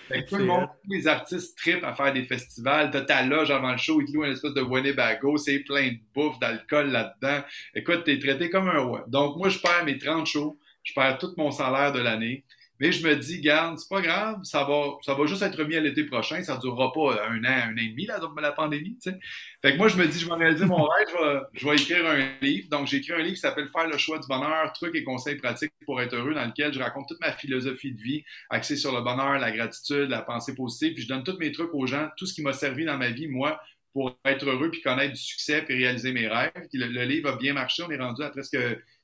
Fait 0.07 0.25
tout 0.25 0.35
le 0.35 0.45
monde, 0.45 0.67
tous 0.83 0.91
les 0.91 1.07
artistes 1.07 1.57
tripent 1.57 1.83
à 1.83 1.93
faire 1.93 2.13
des 2.13 2.23
festivals. 2.23 2.91
T'as 2.91 3.01
ta 3.01 3.23
loge 3.23 3.51
avant 3.51 3.71
le 3.71 3.77
show, 3.77 4.01
ils 4.01 4.07
te 4.07 4.11
louent 4.11 4.25
une 4.25 4.33
espèce 4.33 4.53
de 4.53 4.61
Winnebago, 4.61 5.37
c'est 5.37 5.59
plein 5.59 5.91
de 5.91 5.97
bouffe, 6.13 6.39
d'alcool 6.39 6.91
là-dedans. 6.91 7.43
Écoute, 7.73 8.03
t'es 8.03 8.19
traité 8.19 8.49
comme 8.49 8.67
un 8.67 8.79
roi. 8.79 9.05
Donc, 9.07 9.37
moi, 9.37 9.49
je 9.49 9.59
perds 9.59 9.85
mes 9.85 9.97
30 9.97 10.25
shows, 10.25 10.59
je 10.83 10.93
perds 10.93 11.17
tout 11.17 11.33
mon 11.37 11.51
salaire 11.51 11.91
de 11.91 11.99
l'année. 11.99 12.43
Mais 12.83 12.91
je 12.91 13.07
me 13.07 13.15
dis, 13.15 13.39
garde, 13.39 13.79
c'est 13.79 13.87
pas 13.87 14.01
grave, 14.01 14.41
ça 14.43 14.65
va, 14.65 14.97
ça 15.03 15.13
va 15.13 15.25
juste 15.25 15.41
être 15.41 15.57
remis 15.57 15.77
à 15.77 15.79
l'été 15.79 16.03
prochain, 16.03 16.43
ça 16.43 16.57
durera 16.57 16.91
pas 16.91 17.29
un 17.29 17.41
an, 17.45 17.69
un 17.69 17.73
an 17.73 17.77
et 17.77 17.87
demi, 17.87 18.05
là, 18.07 18.19
la 18.41 18.51
pandémie, 18.51 18.97
tu 19.01 19.09
sais. 19.09 19.17
Fait 19.61 19.71
que 19.71 19.77
moi, 19.77 19.87
je 19.87 19.95
me 19.95 20.05
dis, 20.05 20.19
je 20.19 20.27
vais 20.27 20.33
réaliser 20.33 20.65
mon 20.65 20.83
rêve, 20.83 21.47
je 21.53 21.65
vais, 21.65 21.75
écrire 21.75 22.05
un 22.05 22.27
livre. 22.41 22.67
Donc, 22.69 22.87
j'ai 22.87 22.97
écrit 22.97 23.13
un 23.13 23.19
livre 23.19 23.35
qui 23.35 23.39
s'appelle 23.39 23.69
Faire 23.69 23.87
le 23.87 23.97
choix 23.97 24.19
du 24.19 24.27
bonheur, 24.27 24.73
trucs 24.73 24.93
et 24.95 25.05
conseils 25.05 25.37
pratiques 25.37 25.71
pour 25.85 26.01
être 26.01 26.13
heureux, 26.13 26.33
dans 26.33 26.43
lequel 26.43 26.73
je 26.73 26.79
raconte 26.79 27.07
toute 27.07 27.21
ma 27.21 27.31
philosophie 27.31 27.93
de 27.93 28.01
vie, 28.01 28.25
axée 28.49 28.75
sur 28.75 28.93
le 28.93 29.01
bonheur, 29.01 29.39
la 29.39 29.51
gratitude, 29.51 30.09
la 30.09 30.21
pensée 30.21 30.53
positive, 30.53 30.93
puis 30.95 31.03
je 31.03 31.07
donne 31.07 31.23
tous 31.23 31.37
mes 31.37 31.53
trucs 31.53 31.73
aux 31.73 31.87
gens, 31.87 32.09
tout 32.17 32.25
ce 32.25 32.33
qui 32.33 32.41
m'a 32.41 32.51
servi 32.51 32.83
dans 32.83 32.97
ma 32.97 33.11
vie, 33.11 33.29
moi, 33.29 33.61
pour 33.93 34.13
être 34.25 34.45
heureux 34.45 34.71
puis 34.71 34.81
connaître 34.81 35.13
du 35.13 35.21
succès 35.21 35.61
puis 35.61 35.75
réaliser 35.75 36.11
mes 36.11 36.27
rêves. 36.27 36.51
le, 36.73 37.05
livre 37.05 37.29
a 37.29 37.37
bien 37.37 37.53
marché. 37.53 37.81
On 37.87 37.91
est 37.91 37.97
rendu 37.97 38.23
à 38.23 38.29
presque 38.29 38.57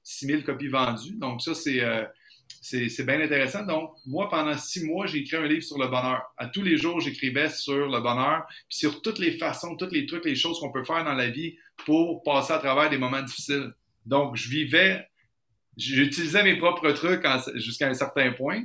6000 0.03 0.43
copies 0.43 0.67
vendues. 0.67 1.15
Donc, 1.15 1.41
ça, 1.41 1.51
euh, 1.67 2.05
c'est. 2.62 3.05
bien 3.05 3.21
intéressant. 3.21 3.63
Donc, 3.63 3.93
moi, 4.05 4.29
pendant 4.29 4.57
six 4.57 4.83
mois, 4.85 5.07
j'ai 5.07 5.19
écrit 5.19 5.38
un 5.38 5.47
livre 5.47 5.63
sur 5.63 5.77
le 5.77 5.88
bonheur. 5.88 6.21
À 6.38 6.47
tous 6.47 6.62
les 6.62 6.77
jours, 6.77 6.99
j'écrivais 6.99 7.49
sur 7.49 7.88
le 7.88 7.99
bonheur, 7.99 8.45
puis 8.67 8.77
sur 8.77 9.01
toutes 9.01 9.19
les 9.19 9.31
façons, 9.31 9.75
tous 9.75 9.89
les 9.91 10.05
trucs, 10.05 10.25
les 10.25 10.35
choses 10.35 10.59
qu'on 10.59 10.71
peut 10.71 10.83
faire 10.83 11.03
dans 11.03 11.13
la 11.13 11.29
vie 11.29 11.55
pour 11.85 12.23
passer 12.23 12.53
à 12.53 12.59
travers 12.59 12.89
des 12.89 12.97
moments 12.97 13.21
difficiles. 13.21 13.73
Donc, 14.05 14.35
je 14.35 14.49
vivais, 14.49 15.07
j'utilisais 15.77 16.43
mes 16.43 16.57
propres 16.57 16.91
trucs 16.91 17.25
jusqu'à 17.55 17.88
un 17.88 17.93
certain 17.93 18.31
point. 18.33 18.63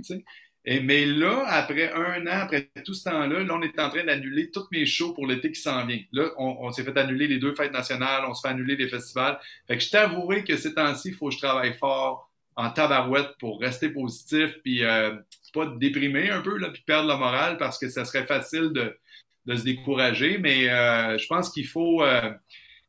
Et, 0.66 0.80
mais 0.80 1.04
là, 1.04 1.44
après 1.46 1.92
un 1.92 2.26
an, 2.26 2.40
après 2.42 2.70
tout 2.84 2.94
ce 2.94 3.04
temps-là, 3.04 3.44
là, 3.44 3.54
on 3.54 3.62
est 3.62 3.78
en 3.78 3.90
train 3.90 4.04
d'annuler 4.04 4.50
toutes 4.50 4.70
mes 4.72 4.86
shows 4.86 5.12
pour 5.12 5.26
l'été 5.26 5.52
qui 5.52 5.60
s'en 5.60 5.84
vient. 5.86 6.00
Là, 6.12 6.30
on, 6.38 6.70
s'est 6.72 6.84
fait 6.84 6.96
annuler 6.96 7.26
les 7.26 7.38
deux 7.38 7.54
fêtes 7.54 7.72
nationales, 7.72 8.24
on 8.26 8.34
se 8.34 8.40
fait 8.40 8.52
annuler 8.52 8.76
les 8.76 8.88
festivals. 8.88 9.38
Fait 9.66 9.76
que 9.76 9.82
je 9.82 9.90
t'avouerai 9.90 10.42
que 10.42 10.56
ces 10.56 10.74
temps-ci, 10.74 11.08
il 11.08 11.14
faut 11.14 11.28
que 11.28 11.34
je 11.34 11.38
travaille 11.38 11.74
fort 11.74 12.30
en 12.56 12.70
tabarouette 12.70 13.36
pour 13.38 13.60
rester 13.60 13.88
positif, 13.88 14.54
puis 14.62 14.84
euh, 14.84 15.14
pas 15.54 15.66
déprimer 15.66 16.30
un 16.30 16.40
peu, 16.40 16.58
là, 16.58 16.70
puis 16.70 16.82
perdre 16.86 17.08
la 17.08 17.16
morale 17.16 17.56
parce 17.58 17.78
que 17.78 17.88
ça 17.88 18.04
serait 18.04 18.26
facile 18.26 18.72
de, 18.72 18.96
de 19.46 19.56
se 19.56 19.64
décourager. 19.64 20.38
Mais 20.38 20.68
euh, 20.68 21.16
je 21.16 21.26
pense 21.26 21.50
qu'il 21.50 21.66
faut... 21.66 22.02
Euh, 22.02 22.30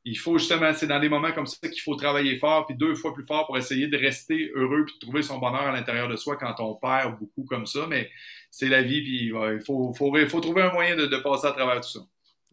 il 0.08 0.20
faut 0.20 0.38
justement, 0.38 0.72
c'est 0.72 0.86
dans 0.86 1.00
des 1.00 1.10
moments 1.10 1.32
comme 1.32 1.48
ça 1.48 1.68
qu'il 1.68 1.82
faut 1.82 1.96
travailler 1.96 2.38
fort, 2.38 2.68
puis 2.68 2.76
deux 2.76 2.94
fois 2.94 3.12
plus 3.12 3.26
fort 3.26 3.48
pour 3.48 3.58
essayer 3.58 3.88
de 3.88 3.98
rester 3.98 4.52
heureux, 4.54 4.86
puis 4.86 4.94
de 4.94 5.00
trouver 5.00 5.24
son 5.24 5.40
bonheur 5.40 5.64
à 5.64 5.72
l'intérieur 5.72 6.08
de 6.08 6.16
soi 6.16 6.38
quand 6.38 6.54
on 6.60 6.76
perd 6.76 7.18
beaucoup 7.18 7.44
comme 7.46 7.66
ça. 7.66 7.88
Mais 7.90 8.12
c'est 8.52 8.68
la 8.68 8.84
vie, 8.84 9.02
puis 9.02 9.26
il 9.32 9.62
faut, 9.66 9.96
faut, 9.96 10.42
trouver 10.42 10.62
un 10.62 10.72
moyen 10.72 10.96
de, 10.96 11.08
passer 11.24 11.48
à 11.48 11.54
travers 11.54 11.82
tout 11.82 11.90
ça. 11.90 12.02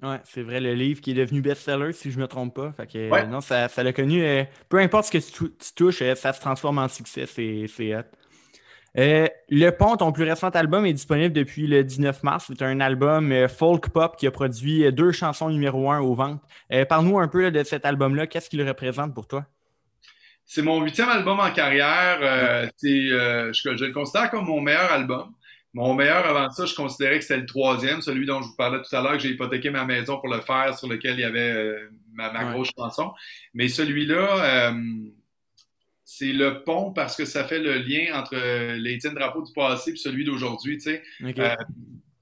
Oui, 0.03 0.17
c'est 0.25 0.43
vrai, 0.43 0.61
le 0.61 0.75
livre 0.75 1.01
qui 1.01 1.13
est 1.13 1.15
devenu 1.15 1.41
best-seller, 1.41 1.93
si 1.93 2.11
je 2.11 2.17
ne 2.17 2.23
me 2.23 2.29
trompe 2.29 2.55
pas. 2.55 2.73
Fait 2.73 2.87
que, 2.87 3.27
non, 3.27 3.41
ça, 3.41 3.69
l'a 3.77 3.93
connu. 3.93 4.25
Euh, 4.25 4.45
peu 4.69 4.79
importe 4.79 5.07
ce 5.07 5.13
que 5.13 5.19
tu, 5.19 5.53
touches, 5.75 6.03
euh, 6.03 6.15
ça 6.15 6.33
se 6.33 6.41
transforme 6.41 6.79
en 6.79 6.89
succès. 6.89 7.27
C'est 7.27 7.69
euh, 8.99 9.27
le 9.49 9.71
Pont, 9.71 9.97
ton 9.97 10.13
plus 10.13 10.25
récent 10.25 10.51
album, 10.51 10.85
est 10.85 10.93
disponible 10.93 11.33
depuis 11.33 11.67
le 11.67 11.83
19 11.83 12.23
mars. 12.23 12.47
C'est 12.49 12.63
un 12.63 12.81
album 12.81 13.33
euh, 13.33 13.49
folk 13.49 13.89
pop 13.89 14.17
qui 14.17 14.27
a 14.27 14.31
produit 14.31 14.85
euh, 14.85 14.93
deux 14.93 15.13
chansons 15.13 15.49
numéro 15.49 15.91
un 15.91 16.01
aux 16.01 16.15
ventes. 16.15 16.43
Parle-nous 16.89 17.19
un 17.19 17.29
peu 17.29 17.51
de 17.51 17.65
cet 17.65 17.85
album-là. 17.85 18.27
Qu'est-ce 18.27 18.51
qu'il 18.51 18.67
représente 18.67 19.15
pour 19.15 19.27
toi? 19.27 19.47
C'est 20.45 20.63
mon 20.63 20.83
huitième 20.83 21.09
album 21.09 21.41
en 21.41 21.51
carrière. 21.51 22.19
je, 22.83 23.85
le 23.85 23.93
considère 23.93 24.31
comme 24.31 24.47
mon 24.47 24.61
meilleur 24.61 24.91
album. 24.93 25.33
Mon 25.75 25.95
meilleur 25.95 26.27
avant 26.27 26.51
ça, 26.51 26.67
je 26.67 26.75
considérais 26.75 27.19
que 27.19 27.25
c'était 27.25 27.41
le 27.41 27.47
troisième, 27.47 28.03
celui 28.03 28.27
dont 28.27 28.43
je 28.43 28.49
vous 28.49 28.57
parlais 28.57 28.83
tout 28.83 28.95
à 28.95 29.01
l'heure, 29.01 29.13
que 29.13 29.21
j'ai 29.21 29.31
hypothéqué 29.31 29.71
ma 29.71 29.85
maison 29.85 30.19
pour 30.19 30.29
le 30.29 30.41
faire, 30.41 30.77
sur 30.79 30.89
lequel 30.89 31.15
il 31.15 31.21
y 31.21 31.25
avait 31.25 31.77
ma, 32.13 32.53
grosse 32.53 32.71
chanson. 32.77 33.13
Mais 33.55 33.69
celui-là, 33.69 34.75
c'est 36.15 36.33
le 36.33 36.63
pont 36.63 36.93
parce 36.93 37.17
que 37.17 37.25
ça 37.25 37.45
fait 37.45 37.59
le 37.59 37.79
lien 37.79 38.15
entre 38.15 38.35
euh, 38.35 38.77
les 38.77 38.99
tiens 38.99 39.13
drapeaux 39.13 39.43
du 39.43 39.53
passé 39.55 39.93
et 39.93 39.97
celui 39.97 40.25
d'aujourd'hui. 40.25 40.79
Euh, 41.23 41.57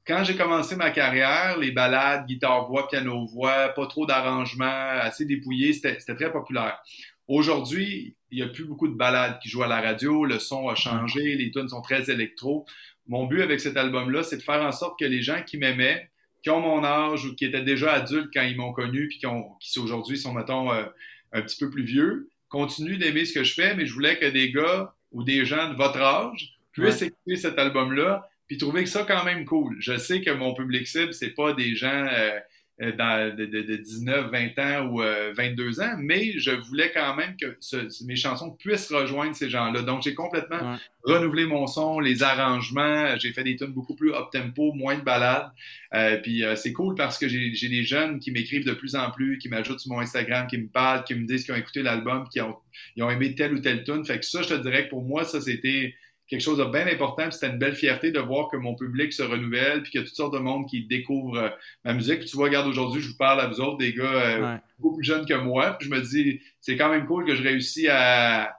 quand 0.07 0.23
j'ai 0.23 0.37
commencé 0.37 0.77
ma 0.77 0.91
carrière, 0.91 1.59
les 1.59 1.73
balades, 1.73 2.25
guitare-voix, 2.27 2.87
piano-voix, 2.87 3.71
pas 3.71 3.87
trop 3.89 4.07
d'arrangements, 4.07 4.91
assez 5.01 5.25
dépouillés, 5.25 5.73
c'était 5.73 6.15
très 6.15 6.31
populaire. 6.31 6.79
Aujourd'hui, 7.27 8.15
il 8.31 8.37
n'y 8.37 8.43
a 8.43 8.49
plus 8.49 8.65
beaucoup 8.65 8.87
de 8.87 8.95
balades 8.95 9.41
qui 9.41 9.49
jouent 9.49 9.65
à 9.65 9.69
la 9.69 9.81
radio, 9.81 10.25
le 10.25 10.39
son 10.39 10.69
a 10.69 10.77
changé, 10.77 11.35
les 11.35 11.51
tunes 11.51 11.69
sont 11.69 11.83
très 11.83 12.11
électro. 12.11 12.67
Mon 13.11 13.27
but 13.27 13.43
avec 13.43 13.59
cet 13.59 13.77
album-là, 13.77 14.23
c'est 14.23 14.37
de 14.37 14.43
faire 14.43 14.63
en 14.63 14.71
sorte 14.71 14.97
que 14.99 15.05
les 15.05 15.21
gens 15.21 15.43
qui 15.43 15.59
m'aimaient, 15.59 16.09
qui 16.45 16.51
ont 16.51 16.61
mon 16.61 16.85
âge 16.85 17.25
ou 17.25 17.35
qui 17.35 17.45
étaient 17.45 17.61
déjà 17.61 17.93
adultes 17.93 18.31
quand 18.33 18.43
ils 18.43 18.57
m'ont 18.57 18.73
connu, 18.73 19.09
puis 19.09 19.19
qui, 19.19 19.27
qui 19.59 19.79
aujourd'hui 19.81 20.17
sont, 20.17 20.33
mettons, 20.33 20.73
euh, 20.73 20.85
un 21.33 21.43
petit 21.43 21.59
peu 21.59 21.69
plus 21.69 21.83
vieux, 21.83 22.31
continue 22.49 22.99
d'aimer 22.99 23.25
ce 23.25 23.35
que 23.35 23.43
je 23.43 23.53
fais, 23.53 23.75
mais 23.75 23.85
je 23.85 23.93
voulais 23.93 24.17
que 24.17 24.27
des 24.27 24.53
gars 24.53 24.95
ou 25.11 25.25
des 25.25 25.45
gens 25.45 25.71
de 25.71 25.75
votre 25.75 26.01
âge 26.01 26.55
puissent 26.71 27.03
écouter 27.03 27.35
cet 27.35 27.59
album-là 27.59 28.29
puis 28.47 28.59
trouver 28.59 28.85
que 28.85 28.89
ça 28.89 29.05
quand 29.07 29.25
même 29.25 29.45
cool. 29.45 29.77
Je 29.81 29.97
sais 29.97 30.21
que 30.23 30.31
mon 30.31 30.55
public 30.55 30.87
cible, 30.87 31.13
c'est 31.13 31.31
pas 31.31 31.53
des 31.53 31.75
gens 31.75 32.07
euh, 32.13 32.39
euh, 32.83 33.31
de, 33.33 33.77
19, 33.77 34.31
20 34.31 34.59
ans 34.59 34.87
ou 34.87 35.03
22 35.37 35.81
euh, 35.81 35.85
ans, 35.85 35.97
mais 35.99 36.33
je 36.39 36.51
voulais 36.51 36.91
quand 36.95 37.15
même 37.15 37.37
que 37.37 37.59
mes 38.07 38.17
chansons 38.17 38.53
puissent 38.53 38.91
rejoindre 38.91 39.35
ces 39.35 39.51
gens-là. 39.51 39.83
Donc, 39.83 40.03
j'ai 40.03 40.15
complètement 40.15 40.79
renouvelé 41.05 41.45
mon 41.45 41.67
son, 41.67 42.01
les 42.01 42.23
arrangements, 42.23 43.19
j'ai 43.19 43.33
fait 43.33 43.45
des 43.45 43.57
tunes 43.57 43.73
beaucoup 43.73 43.95
plus 43.95 44.15
up-tempo, 44.15 44.73
moins 44.73 44.97
de 44.97 45.03
balades. 45.03 45.51
Euh, 45.93 46.17
puis 46.23 46.43
c'est 46.57 46.73
cool 46.73 46.95
parce 46.95 47.19
que 47.19 47.29
j'ai 47.29 47.69
des 47.69 47.85
jeunes 47.85 48.19
qui 48.19 48.31
m'écrivent 48.31 48.67
de 48.67 48.73
plus 48.73 48.95
en 48.95 49.11
plus, 49.11 49.37
qui 49.37 49.51
m'ajoutent 49.51 49.81
sur 49.81 49.93
mon 49.93 50.01
Instagram, 50.01 50.47
qui 50.47 50.57
me 50.57 50.69
parlent, 50.69 51.05
qui 51.05 51.15
me 51.15 51.27
disent 51.27 51.45
qu'ils 51.45 51.53
ont 51.53 51.59
écouté 51.59 51.83
l'album, 51.83 52.27
qui 52.31 52.41
ont, 52.41 52.57
ils 52.97 53.03
ont 53.03 53.11
aimé 53.11 53.35
telle 53.35 53.53
ou 53.53 53.59
telle 53.59 53.85
tune. 53.85 54.07
Fait 54.07 54.19
que 54.19 54.25
ça, 54.25 54.41
je 54.41 54.49
te 54.49 54.55
dirais 54.55 54.87
que 54.87 54.91
pour 54.91 55.03
moi, 55.03 55.25
ça, 55.25 55.41
c'était 55.43 55.95
quelque 56.31 56.41
chose 56.41 56.59
de 56.59 56.65
bien 56.65 56.87
important. 56.87 57.29
C'était 57.31 57.49
une 57.49 57.59
belle 57.59 57.75
fierté 57.75 58.13
de 58.13 58.21
voir 58.21 58.49
que 58.49 58.57
mon 58.57 58.77
public 58.77 59.13
se 59.13 59.23
renouvelle, 59.23 59.83
puis 59.83 59.91
qu'il 59.91 60.01
y 60.01 60.05
a 60.05 60.07
toutes 60.07 60.17
sortes 60.17 60.33
de 60.33 60.39
monde 60.39 60.67
qui 60.69 60.87
découvre 60.87 61.37
euh, 61.37 61.49
ma 61.85 61.93
musique. 61.93 62.21
Puis 62.21 62.29
tu 62.29 62.37
vois, 62.37 62.47
regarde, 62.47 62.69
aujourd'hui, 62.69 63.03
je 63.03 63.09
vous 63.09 63.17
parle 63.17 63.41
à 63.41 63.49
vous 63.49 63.61
autres, 63.61 63.79
des 63.79 63.93
gars 63.93 64.05
euh, 64.05 64.57
beaucoup 64.79 64.97
plus 64.97 65.05
jeunes 65.05 65.27
que 65.27 65.35
moi. 65.35 65.77
Puis 65.79 65.89
je 65.89 65.95
me 65.95 66.01
dis, 66.01 66.41
c'est 66.61 66.77
quand 66.77 66.89
même 66.89 67.07
cool 67.07 67.27
que 67.27 67.35
je 67.35 67.43
réussis 67.43 67.89
à, 67.89 68.57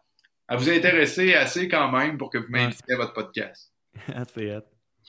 vous 0.52 0.70
intéresser 0.70 1.34
assez 1.34 1.70
quand 1.70 1.90
même 1.90 2.18
pour 2.18 2.30
que 2.30 2.38
vous 2.38 2.50
m'invitiez 2.50 2.94
à 2.94 2.98
votre 2.98 3.14
podcast. 3.14 3.72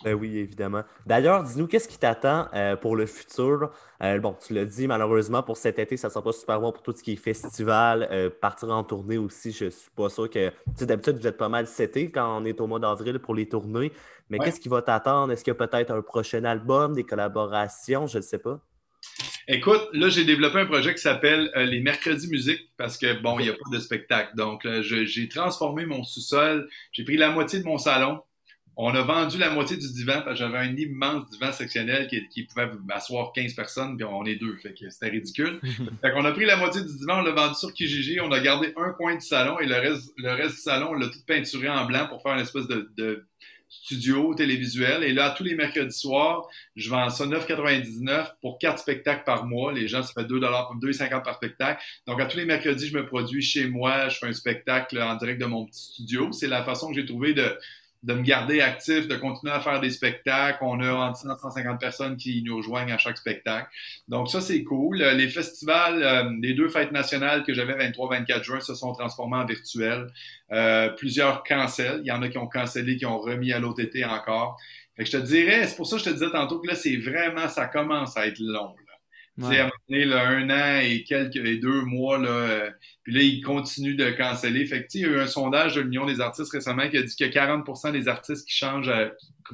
Ben 0.04 0.14
oui, 0.14 0.38
évidemment. 0.38 0.82
D'ailleurs, 1.06 1.44
dis-nous, 1.44 1.66
qu'est-ce 1.66 1.86
qui 1.86 1.98
t'attend 1.98 2.48
euh, 2.54 2.76
pour 2.76 2.96
le 2.96 3.06
futur? 3.06 3.70
Euh, 4.02 4.18
bon, 4.18 4.36
tu 4.44 4.54
l'as 4.54 4.64
dit, 4.64 4.86
malheureusement, 4.86 5.42
pour 5.42 5.56
cet 5.56 5.78
été, 5.78 5.96
ça 5.96 6.08
ne 6.08 6.12
sera 6.12 6.24
pas 6.24 6.32
super 6.32 6.60
bon 6.60 6.72
pour 6.72 6.82
tout 6.82 6.92
ce 6.96 7.02
qui 7.02 7.12
est 7.12 7.16
festival, 7.16 8.08
euh, 8.10 8.30
partir 8.30 8.70
en 8.70 8.82
tournée 8.82 9.18
aussi. 9.18 9.52
Je 9.52 9.66
ne 9.66 9.70
suis 9.70 9.90
pas 9.94 10.08
sûr 10.08 10.28
que. 10.28 10.48
Tu 10.48 10.54
sais, 10.76 10.86
d'habitude, 10.86 11.18
vous 11.18 11.26
êtes 11.26 11.36
pas 11.36 11.48
mal 11.48 11.66
cet 11.66 11.96
été 11.96 12.10
quand 12.10 12.40
on 12.40 12.44
est 12.44 12.60
au 12.60 12.66
mois 12.66 12.80
d'avril 12.80 13.18
pour 13.18 13.34
les 13.34 13.48
tournées. 13.48 13.92
Mais 14.28 14.38
qu'est-ce 14.38 14.60
qui 14.60 14.68
va 14.68 14.82
t'attendre? 14.82 15.32
Est-ce 15.32 15.44
qu'il 15.44 15.52
y 15.52 15.56
a 15.56 15.66
peut-être 15.66 15.90
un 15.90 16.00
prochain 16.00 16.44
album, 16.44 16.94
des 16.94 17.04
collaborations? 17.04 18.06
Je 18.06 18.18
ne 18.18 18.22
sais 18.22 18.38
pas. 18.38 18.60
Écoute, 19.46 19.88
là, 19.92 20.08
j'ai 20.08 20.24
développé 20.24 20.60
un 20.60 20.66
projet 20.66 20.94
qui 20.94 21.02
s'appelle 21.02 21.50
les 21.54 21.80
Mercredis 21.80 22.28
Musique 22.28 22.70
parce 22.78 22.96
que, 22.96 23.20
bon, 23.20 23.38
il 23.40 23.44
n'y 23.44 23.50
a 23.50 23.52
pas 23.52 23.70
de 23.70 23.78
spectacle. 23.78 24.34
Donc, 24.36 24.66
j'ai 24.80 25.28
transformé 25.28 25.84
mon 25.84 26.02
sous-sol. 26.02 26.68
J'ai 26.92 27.04
pris 27.04 27.18
la 27.18 27.30
moitié 27.30 27.60
de 27.60 27.64
mon 27.64 27.76
salon 27.78 28.22
on 28.76 28.94
a 28.94 29.02
vendu 29.02 29.38
la 29.38 29.50
moitié 29.50 29.76
du 29.76 29.92
divan 29.92 30.22
parce 30.24 30.30
que 30.30 30.34
j'avais 30.36 30.58
un 30.58 30.74
immense 30.76 31.28
divan 31.30 31.52
sectionnel 31.52 32.08
qui, 32.08 32.42
pouvait 32.44 32.70
asseoir 32.90 33.32
15 33.32 33.54
personnes, 33.54 33.96
puis 33.96 34.04
on 34.04 34.24
est 34.24 34.36
deux. 34.36 34.56
Fait 34.56 34.72
que 34.72 34.88
c'était 34.88 35.10
ridicule. 35.10 35.60
fait 36.00 36.12
qu'on 36.12 36.24
a 36.24 36.32
pris 36.32 36.46
la 36.46 36.56
moitié 36.56 36.80
du 36.80 36.96
divan, 36.96 37.18
on 37.18 37.22
l'a 37.22 37.32
vendu 37.32 37.54
sur 37.54 37.72
Kijiji, 37.72 38.20
on 38.20 38.32
a 38.32 38.40
gardé 38.40 38.72
un 38.76 38.90
coin 38.92 39.14
du 39.14 39.20
salon 39.20 39.58
et 39.58 39.66
le 39.66 39.76
reste, 39.76 40.12
le 40.16 40.30
reste 40.30 40.56
du 40.56 40.62
salon, 40.62 40.88
on 40.90 40.94
l'a 40.94 41.08
tout 41.08 41.20
peinturé 41.26 41.68
en 41.68 41.84
blanc 41.84 42.06
pour 42.08 42.22
faire 42.22 42.32
une 42.32 42.40
espèce 42.40 42.66
de, 42.66 43.26
studio 43.68 44.34
télévisuel. 44.34 45.02
Et 45.02 45.14
là, 45.14 45.30
tous 45.30 45.44
les 45.44 45.54
mercredis 45.54 45.98
soirs, 45.98 46.46
je 46.76 46.90
vends 46.90 47.08
ça 47.08 47.24
9,99 47.24 48.32
pour 48.42 48.58
quatre 48.58 48.78
spectacles 48.78 49.24
par 49.24 49.46
mois. 49.46 49.72
Les 49.72 49.88
gens, 49.88 50.02
ça 50.02 50.12
fait 50.12 50.26
2 50.26 50.40
2,50 50.40 51.22
par 51.22 51.36
spectacle. 51.36 51.82
Donc, 52.06 52.20
à 52.20 52.26
tous 52.26 52.36
les 52.36 52.44
mercredis, 52.44 52.88
je 52.88 52.94
me 52.94 53.06
produis 53.06 53.40
chez 53.40 53.66
moi, 53.66 54.10
je 54.10 54.18
fais 54.18 54.26
un 54.26 54.32
spectacle 54.34 55.00
en 55.00 55.14
direct 55.16 55.40
de 55.40 55.46
mon 55.46 55.64
petit 55.64 55.84
studio. 55.84 56.30
C'est 56.32 56.48
la 56.48 56.62
façon 56.62 56.88
que 56.88 56.94
j'ai 56.94 57.06
trouvé 57.06 57.32
de 57.32 57.56
de 58.02 58.14
me 58.14 58.22
garder 58.22 58.60
actif, 58.60 59.06
de 59.06 59.16
continuer 59.16 59.52
à 59.52 59.60
faire 59.60 59.80
des 59.80 59.90
spectacles. 59.90 60.58
On 60.62 60.80
a 60.80 60.92
entre 60.92 61.18
100 61.18 61.38
150 61.38 61.80
personnes 61.80 62.16
qui 62.16 62.42
nous 62.42 62.56
rejoignent 62.56 62.92
à 62.92 62.98
chaque 62.98 63.16
spectacle. 63.16 63.68
Donc 64.08 64.28
ça, 64.28 64.40
c'est 64.40 64.64
cool. 64.64 64.98
Les 64.98 65.28
festivals, 65.28 66.02
euh, 66.02 66.30
les 66.40 66.54
deux 66.54 66.68
fêtes 66.68 66.92
nationales 66.92 67.44
que 67.44 67.54
j'avais 67.54 67.74
23-24 67.74 68.42
juin 68.42 68.60
se 68.60 68.74
sont 68.74 68.92
transformés 68.92 69.36
en 69.36 69.44
virtuels. 69.44 70.08
Euh, 70.50 70.88
plusieurs 70.90 71.44
cancels. 71.44 72.00
Il 72.02 72.08
y 72.08 72.12
en 72.12 72.22
a 72.22 72.28
qui 72.28 72.38
ont 72.38 72.48
cancellé, 72.48 72.96
qui 72.96 73.06
ont 73.06 73.18
remis 73.18 73.52
à 73.52 73.58
l'autre 73.58 73.80
été 73.80 74.04
encore. 74.04 74.58
Fait 74.96 75.04
que 75.04 75.10
je 75.10 75.16
te 75.16 75.22
dirais, 75.22 75.66
c'est 75.66 75.76
pour 75.76 75.86
ça 75.86 75.96
que 75.96 76.02
je 76.02 76.10
te 76.10 76.14
disais 76.14 76.30
tantôt 76.30 76.58
que 76.58 76.66
là, 76.66 76.74
c'est 76.74 76.96
vraiment, 76.96 77.48
ça 77.48 77.66
commence 77.66 78.16
à 78.16 78.26
être 78.26 78.40
long. 78.40 78.74
Ouais. 79.38 79.58
À 79.58 79.62
un 79.62 79.64
moment 79.64 79.72
donné, 79.88 80.12
un 80.12 80.50
an 80.50 80.80
et 80.82 81.04
quelques 81.04 81.36
et 81.36 81.56
deux 81.56 81.82
mois, 81.82 82.18
là, 82.18 82.28
euh, 82.28 82.70
puis 83.02 83.14
là, 83.14 83.22
ils 83.22 83.40
continuent 83.40 83.96
de 83.96 84.10
canceller. 84.10 84.66
Fait 84.66 84.82
que, 84.82 84.88
il 84.94 85.00
y 85.00 85.04
a 85.06 85.08
eu 85.08 85.20
un 85.20 85.26
sondage 85.26 85.74
de 85.74 85.80
l'Union 85.80 86.04
des 86.04 86.20
artistes 86.20 86.52
récemment 86.52 86.88
qui 86.88 86.98
a 86.98 87.02
dit 87.02 87.16
que 87.16 87.24
40% 87.24 87.92
des 87.92 88.08
artistes 88.08 88.46
qui 88.46 88.54
changent, 88.54 88.92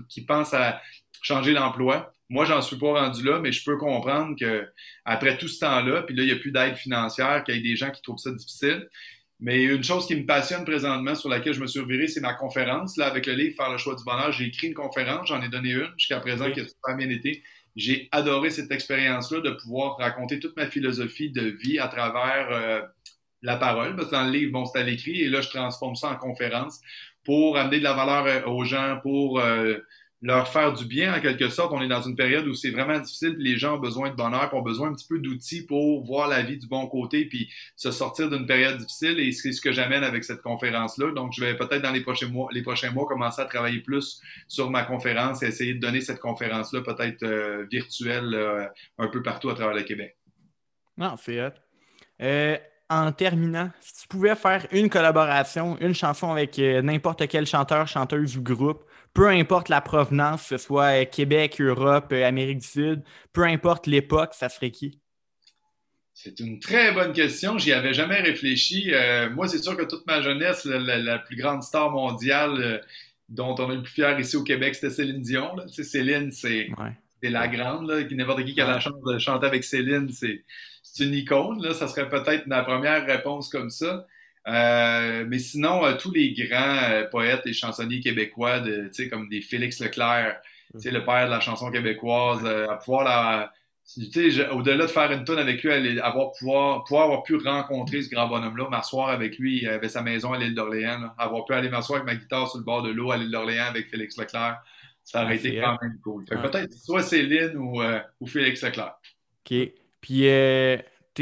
qui, 0.08 0.24
pensent 0.24 0.54
à 0.54 0.80
changer 1.22 1.54
d'emploi. 1.54 2.12
Moi, 2.28 2.44
j'en 2.44 2.60
suis 2.60 2.76
pas 2.76 3.00
rendu 3.00 3.24
là, 3.24 3.38
mais 3.38 3.52
je 3.52 3.64
peux 3.64 3.76
comprendre 3.76 4.36
que 4.38 4.68
après 5.04 5.38
tout 5.38 5.48
ce 5.48 5.60
temps-là, 5.60 6.02
puis 6.02 6.14
là, 6.14 6.24
il 6.24 6.26
n'y 6.26 6.32
a 6.32 6.36
plus 6.36 6.50
d'aide 6.50 6.76
financière, 6.76 7.44
qu'il 7.44 7.54
y 7.54 7.58
ait 7.58 7.62
des 7.62 7.76
gens 7.76 7.90
qui 7.90 8.02
trouvent 8.02 8.18
ça 8.18 8.32
difficile. 8.32 8.88
Mais 9.40 9.62
une 9.62 9.84
chose 9.84 10.06
qui 10.06 10.16
me 10.16 10.26
passionne 10.26 10.64
présentement, 10.64 11.14
sur 11.14 11.28
laquelle 11.28 11.52
je 11.52 11.60
me 11.60 11.68
suis 11.68 11.78
reviré, 11.78 12.08
c'est 12.08 12.20
ma 12.20 12.34
conférence. 12.34 12.96
Là, 12.96 13.06
avec 13.06 13.26
le 13.26 13.34
livre 13.34 13.54
Faire 13.56 13.70
le 13.70 13.78
choix 13.78 13.94
du 13.94 14.02
bonheur, 14.02 14.32
j'ai 14.32 14.46
écrit 14.46 14.66
une 14.66 14.74
conférence, 14.74 15.28
j'en 15.28 15.40
ai 15.40 15.48
donné 15.48 15.70
une 15.70 15.92
jusqu'à 15.96 16.18
présent 16.18 16.50
qui 16.50 16.60
a 16.60 16.66
super 16.66 16.96
bien 16.96 17.08
été. 17.08 17.44
J'ai 17.78 18.08
adoré 18.10 18.50
cette 18.50 18.72
expérience-là 18.72 19.40
de 19.40 19.50
pouvoir 19.50 19.98
raconter 19.98 20.40
toute 20.40 20.56
ma 20.56 20.66
philosophie 20.66 21.30
de 21.30 21.42
vie 21.42 21.78
à 21.78 21.86
travers 21.86 22.48
euh, 22.50 22.82
la 23.40 23.56
parole, 23.56 23.94
parce 23.94 24.08
que 24.08 24.16
dans 24.16 24.24
le 24.24 24.32
livre, 24.32 24.50
bon, 24.50 24.64
c'est 24.66 24.80
à 24.80 24.82
l'écrit, 24.82 25.22
et 25.22 25.28
là, 25.28 25.40
je 25.40 25.48
transforme 25.48 25.94
ça 25.94 26.10
en 26.10 26.16
conférence 26.16 26.80
pour 27.24 27.56
amener 27.56 27.78
de 27.78 27.84
la 27.84 27.92
valeur 27.92 28.26
euh, 28.26 28.50
aux 28.50 28.64
gens, 28.64 28.98
pour 29.00 29.38
euh, 29.38 29.78
leur 30.20 30.48
faire 30.48 30.72
du 30.72 30.84
bien 30.84 31.14
en 31.14 31.20
quelque 31.20 31.48
sorte. 31.48 31.72
On 31.72 31.80
est 31.80 31.88
dans 31.88 32.02
une 32.02 32.16
période 32.16 32.46
où 32.48 32.54
c'est 32.54 32.70
vraiment 32.70 32.98
difficile, 32.98 33.36
les 33.38 33.56
gens 33.56 33.76
ont 33.76 33.78
besoin 33.78 34.10
de 34.10 34.16
bonheur, 34.16 34.52
ont 34.52 34.62
besoin 34.62 34.88
un 34.88 34.94
petit 34.94 35.06
peu 35.06 35.18
d'outils 35.18 35.64
pour 35.64 36.04
voir 36.04 36.28
la 36.28 36.42
vie 36.42 36.58
du 36.58 36.66
bon 36.66 36.86
côté, 36.88 37.24
puis 37.24 37.48
se 37.76 37.90
sortir 37.90 38.28
d'une 38.28 38.46
période 38.46 38.78
difficile. 38.78 39.20
Et 39.20 39.30
c'est 39.32 39.52
ce 39.52 39.60
que 39.60 39.70
j'amène 39.70 40.02
avec 40.02 40.24
cette 40.24 40.42
conférence-là. 40.42 41.12
Donc, 41.12 41.32
je 41.34 41.44
vais 41.44 41.56
peut-être 41.56 41.82
dans 41.82 41.92
les 41.92 42.00
prochains 42.00 42.28
mois, 42.28 42.48
les 42.52 42.62
prochains 42.62 42.90
mois 42.90 43.06
commencer 43.06 43.42
à 43.42 43.44
travailler 43.44 43.80
plus 43.80 44.20
sur 44.48 44.70
ma 44.70 44.82
conférence 44.82 45.42
et 45.42 45.46
essayer 45.46 45.74
de 45.74 45.80
donner 45.80 46.00
cette 46.00 46.20
conférence-là 46.20 46.80
peut-être 46.80 47.22
euh, 47.22 47.66
virtuelle 47.70 48.34
euh, 48.34 48.66
un 48.98 49.08
peu 49.08 49.22
partout 49.22 49.50
à 49.50 49.54
travers 49.54 49.74
le 49.74 49.82
Québec. 49.82 50.16
Non, 50.96 51.14
c'est. 51.16 51.38
Euh, 52.20 52.56
en 52.90 53.12
terminant, 53.12 53.70
si 53.80 54.02
tu 54.02 54.08
pouvais 54.08 54.34
faire 54.34 54.66
une 54.72 54.88
collaboration, 54.90 55.78
une 55.80 55.94
chanson 55.94 56.32
avec 56.32 56.58
n'importe 56.58 57.28
quel 57.28 57.46
chanteur, 57.46 57.86
chanteuse 57.86 58.36
ou 58.36 58.42
groupe, 58.42 58.82
peu 59.18 59.26
importe 59.26 59.68
la 59.68 59.80
provenance, 59.80 60.42
que 60.42 60.56
ce 60.56 60.58
soit 60.58 61.04
Québec, 61.04 61.60
Europe, 61.60 62.12
Amérique 62.12 62.58
du 62.58 62.66
Sud, 62.68 63.02
peu 63.32 63.42
importe 63.42 63.88
l'époque, 63.88 64.30
ça 64.32 64.48
serait 64.48 64.70
qui? 64.70 65.00
C'est 66.14 66.38
une 66.38 66.60
très 66.60 66.92
bonne 66.92 67.12
question. 67.12 67.58
J'y 67.58 67.72
avais 67.72 67.94
jamais 67.94 68.20
réfléchi. 68.20 68.94
Euh, 68.94 69.28
moi, 69.30 69.48
c'est 69.48 69.58
sûr 69.58 69.76
que 69.76 69.82
toute 69.82 70.06
ma 70.06 70.22
jeunesse, 70.22 70.64
la, 70.66 71.18
plus 71.18 71.34
grande 71.34 71.64
star 71.64 71.90
mondiale 71.90 72.60
euh, 72.60 72.78
dont 73.28 73.56
on 73.58 73.72
est 73.72 73.74
le 73.74 73.82
plus 73.82 73.92
fier 73.92 74.20
ici 74.20 74.36
au 74.36 74.44
Québec, 74.44 74.76
c'était 74.76 74.90
Céline 74.90 75.20
Dion. 75.20 75.56
Là. 75.56 75.64
Céline, 75.66 76.30
c'est 76.30 76.68
la 77.20 77.48
grande. 77.48 77.90
N'importe 78.12 78.44
qui 78.44 78.54
qui 78.54 78.60
a 78.60 78.68
la 78.68 78.78
chance 78.78 79.02
de 79.04 79.18
chanter 79.18 79.48
avec 79.48 79.64
Céline, 79.64 80.08
c'est 80.10 80.44
une 81.04 81.14
icône. 81.14 81.60
Là. 81.60 81.74
Ça 81.74 81.88
serait 81.88 82.08
peut-être 82.08 82.46
ma 82.46 82.62
première 82.62 83.04
réponse 83.04 83.48
comme 83.48 83.70
ça. 83.70 84.06
Euh, 84.48 85.24
mais 85.28 85.38
sinon, 85.38 85.82
tous 85.98 86.12
les 86.12 86.32
grands 86.32 87.04
poètes 87.10 87.46
et 87.46 87.52
chansonniers 87.52 88.00
québécois, 88.00 88.60
de, 88.60 88.90
comme 89.10 89.28
des 89.28 89.42
Félix 89.42 89.80
Leclerc, 89.80 90.40
mm 90.74 90.78
le 90.84 91.02
père 91.02 91.24
de 91.24 91.30
la 91.30 91.40
chanson 91.40 91.70
québécoise, 91.70 92.44
à 92.44 92.76
pouvoir 92.76 93.04
la 93.04 93.52
au-delà 94.52 94.84
de 94.84 94.90
faire 94.90 95.10
une 95.12 95.24
tonne 95.24 95.38
avec 95.38 95.62
lui, 95.62 96.00
avoir, 96.00 96.32
pouvoir, 96.32 96.84
pouvoir 96.84 97.04
avoir 97.04 97.22
pu 97.22 97.36
rencontrer 97.36 98.02
ce 98.02 98.10
grand 98.10 98.28
bonhomme-là, 98.28 98.68
m'asseoir 98.68 99.08
avec 99.08 99.38
lui, 99.38 99.62
il 99.62 99.68
avait 99.68 99.88
sa 99.88 100.02
maison 100.02 100.34
à 100.34 100.38
l'île 100.38 100.54
d'Orléans, 100.54 101.10
avoir 101.16 101.44
pu 101.46 101.54
aller 101.54 101.70
m'asseoir 101.70 102.00
avec 102.00 102.12
ma 102.12 102.20
guitare 102.20 102.48
sur 102.50 102.58
le 102.58 102.64
bord 102.64 102.82
de 102.82 102.90
l'eau 102.90 103.10
à 103.10 103.16
l'île 103.16 103.30
d'Orléans 103.30 103.66
avec 103.66 103.88
Félix 103.88 104.18
Leclerc, 104.18 104.58
ça 105.04 105.24
aurait 105.24 105.32
ah, 105.32 105.46
été 105.46 105.58
quand 105.58 105.78
même 105.80 105.98
cool. 106.02 106.24
Peut-être 106.26 106.72
soit 106.74 107.02
Céline 107.02 107.56
ou, 107.56 107.80
euh, 107.80 107.98
ou, 108.20 108.26
Félix 108.26 108.62
Leclerc. 108.62 108.94
OK. 109.50 109.56
Puis, 110.02 110.28
euh, 110.28 110.76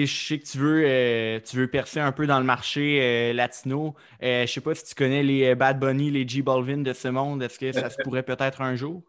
je 0.04 0.14
sais 0.14 0.38
que 0.38 0.44
tu 0.44 0.58
veux, 0.58 0.84
euh, 0.84 1.40
tu 1.40 1.56
veux 1.56 1.68
percer 1.68 2.00
un 2.00 2.12
peu 2.12 2.26
dans 2.26 2.38
le 2.38 2.44
marché 2.44 3.32
latino. 3.32 3.94
je 4.20 4.44
sais 4.46 4.60
pas 4.60 4.74
si 4.74 4.84
tu 4.84 4.94
connais 4.94 5.22
les 5.22 5.54
Bad 5.54 5.80
Bunny, 5.80 6.10
les 6.10 6.28
G 6.28 6.42
Balvin 6.42 6.78
de 6.78 6.92
ce 6.92 7.08
monde. 7.08 7.42
Est-ce 7.42 7.58
que 7.58 7.72
ça 7.72 7.88
se 7.88 7.96
pourrait 8.02 8.24
peut-être 8.24 8.60
un 8.60 8.76
jour? 8.76 9.02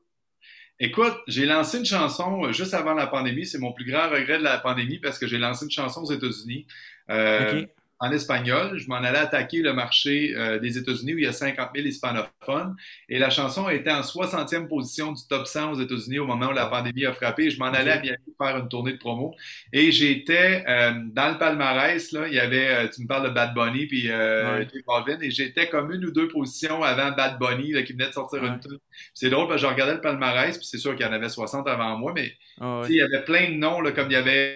Écoute, 0.80 1.16
j'ai 1.28 1.46
lancé 1.46 1.80
une 1.80 1.86
chanson 1.86 2.46
euh, 2.46 2.52
juste 2.52 2.76
avant 2.76 2.94
la 2.94 3.08
pandémie. 3.08 3.46
C'est 3.46 3.58
mon 3.58 3.74
plus 3.74 3.86
grand 3.86 4.10
regret 4.10 4.38
de 4.38 4.44
la 4.44 4.60
pandémie 4.60 5.00
parce 5.00 5.18
que 5.18 5.26
j'ai 5.26 5.40
lancé 5.40 5.66
une 5.66 5.72
chanson 5.72 6.02
aux 6.02 6.12
États-Unis. 6.12 6.68
Euh, 7.10 7.66
en 8.00 8.12
espagnol. 8.12 8.78
Je 8.78 8.88
m'en 8.88 8.98
allais 8.98 9.18
attaquer 9.18 9.62
le 9.62 9.74
marché 9.74 10.34
euh, 10.36 10.60
des 10.60 10.78
États-Unis 10.78 11.16
où 11.16 11.18
il 11.18 11.24
y 11.24 11.28
a 11.28 11.34
50 11.34 11.70
000 11.76 11.88
hispanophones. 11.88 12.76
Et 13.10 13.20
la 13.20 13.30
chanson 13.30 13.70
était 13.70 13.92
en 13.92 14.02
60e 14.02 14.68
position 14.68 15.12
du 15.12 15.22
top 15.30 15.48
100 15.48 15.72
aux 15.72 15.80
États-Unis 15.82 16.20
au 16.20 16.26
moment 16.26 16.48
où 16.48 16.54
la 16.54 16.68
pandémie 16.68 17.06
a 17.06 17.14
frappé. 17.14 17.50
Je 17.50 17.60
m'en 17.60 17.68
allais 17.68 17.92
à 17.92 18.02
Miami 18.02 18.18
faire 18.38 18.58
une 18.58 18.70
tournée 18.70 18.94
de 18.94 18.98
promo. 18.98 19.36
Et 19.74 19.92
j'étais 19.92 20.64
euh, 20.68 20.94
dans 21.12 21.32
le 21.32 21.38
palmarès, 21.38 22.12
là, 22.12 22.28
il 22.28 22.34
y 22.34 22.40
avait, 22.40 22.68
euh, 22.68 22.88
tu 22.88 23.02
me 23.02 23.08
parles 23.08 23.30
de 23.30 23.34
Bad 23.34 23.54
Bunny 23.54 23.86
puis 23.88 24.10
euh, 24.10 24.64
Balvin, 24.88 25.20
et 25.22 25.32
j'étais 25.32 25.70
comme 25.70 25.92
une 25.92 26.06
ou 26.06 26.12
deux 26.12 26.28
positions 26.28 26.84
avant 26.84 27.12
Bad 27.12 27.40
Bunny 27.40 27.72
là, 27.72 27.84
qui 27.84 27.94
venait 27.94 28.08
de 28.08 28.14
sortir 28.14 28.44
une 28.44 28.60
tune. 28.60 28.78
C'est 29.14 29.30
drôle 29.30 29.48
parce 29.48 29.62
que 29.62 29.68
je 29.68 29.72
regardais 29.72 29.96
le 29.96 30.02
palmarès, 30.02 30.58
puis 30.58 30.66
c'est 30.66 30.78
sûr 30.78 30.96
qu'il 30.96 31.06
y 31.06 31.10
en 31.10 31.14
avait 31.14 31.30
60 31.30 31.68
avant 31.68 31.98
moi, 31.98 32.14
mais 32.16 32.34
ah 32.62 32.84
il 32.90 32.96
y 32.96 33.02
avait 33.02 33.24
plein 33.24 33.50
de 33.52 33.56
noms, 33.56 33.82
là, 33.82 33.92
comme 33.92 34.08
il 34.10 34.14
y 34.14 34.18
avait 34.18 34.56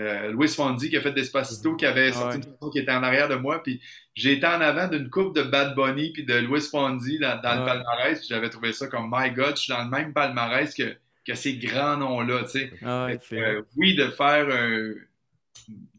euh, 0.00 0.30
Louis 0.32 0.48
Fondy 0.48 0.88
qui 0.88 0.96
a 0.96 1.00
fait 1.00 1.12
Despacito, 1.12 1.76
qui 1.76 1.84
avait 1.84 2.12
sorti 2.12 2.38
une 2.38 2.44
chanson 2.44 2.70
qui 2.70 2.78
était 2.78 2.92
en 2.92 3.02
arrière 3.02 3.28
de 3.28 3.34
moi. 3.34 3.62
Puis 3.62 3.80
j'ai 4.14 4.32
été 4.32 4.46
en 4.46 4.60
avant 4.60 4.88
d'une 4.88 5.10
coupe 5.10 5.36
de 5.36 5.42
Bad 5.42 5.74
Bunny 5.74 6.12
puis 6.12 6.24
de 6.24 6.34
Louis 6.34 6.62
Fondy 6.62 7.18
dans, 7.18 7.36
le 7.36 7.64
palmarès. 7.64 8.26
J'avais 8.26 8.48
trouvé 8.48 8.72
ça 8.72 8.86
comme 8.86 9.10
My 9.12 9.30
God, 9.30 9.56
je 9.56 9.62
suis 9.62 9.72
dans 9.72 9.84
le 9.84 9.90
même 9.90 10.14
palmarès 10.14 10.74
que, 10.74 10.96
que 11.26 11.34
ces 11.34 11.58
grands 11.58 11.98
noms-là. 11.98 12.44
Tu 12.44 12.50
sais. 12.50 12.72
Euh, 12.82 13.62
oui, 13.76 13.94
de 13.94 14.06
faire 14.06 14.48
un. 14.48 14.94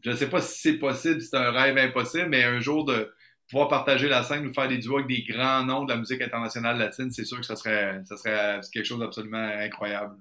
Je 0.04 0.10
ne 0.10 0.16
sais 0.16 0.28
pas 0.28 0.40
si 0.40 0.60
c'est 0.60 0.78
possible, 0.78 1.20
c'est 1.20 1.36
un 1.36 1.52
rêve 1.52 1.78
impossible, 1.78 2.26
mais 2.28 2.42
un 2.42 2.60
jour 2.60 2.84
de 2.84 3.12
pouvoir 3.48 3.68
partager 3.68 4.08
la 4.08 4.24
scène 4.24 4.46
ou 4.46 4.52
faire 4.52 4.68
des 4.68 4.78
duos 4.78 4.96
avec 4.96 5.06
des 5.06 5.22
grands 5.22 5.64
noms 5.64 5.84
de 5.84 5.92
la 5.92 5.98
musique 5.98 6.20
internationale 6.20 6.76
latine, 6.76 7.10
c'est 7.12 7.24
sûr 7.24 7.38
que 7.38 7.46
ça 7.46 7.54
serait, 7.54 8.00
ça 8.04 8.16
serait 8.16 8.60
quelque 8.72 8.84
chose 8.84 8.98
d'absolument 8.98 9.38
incroyable. 9.38 10.16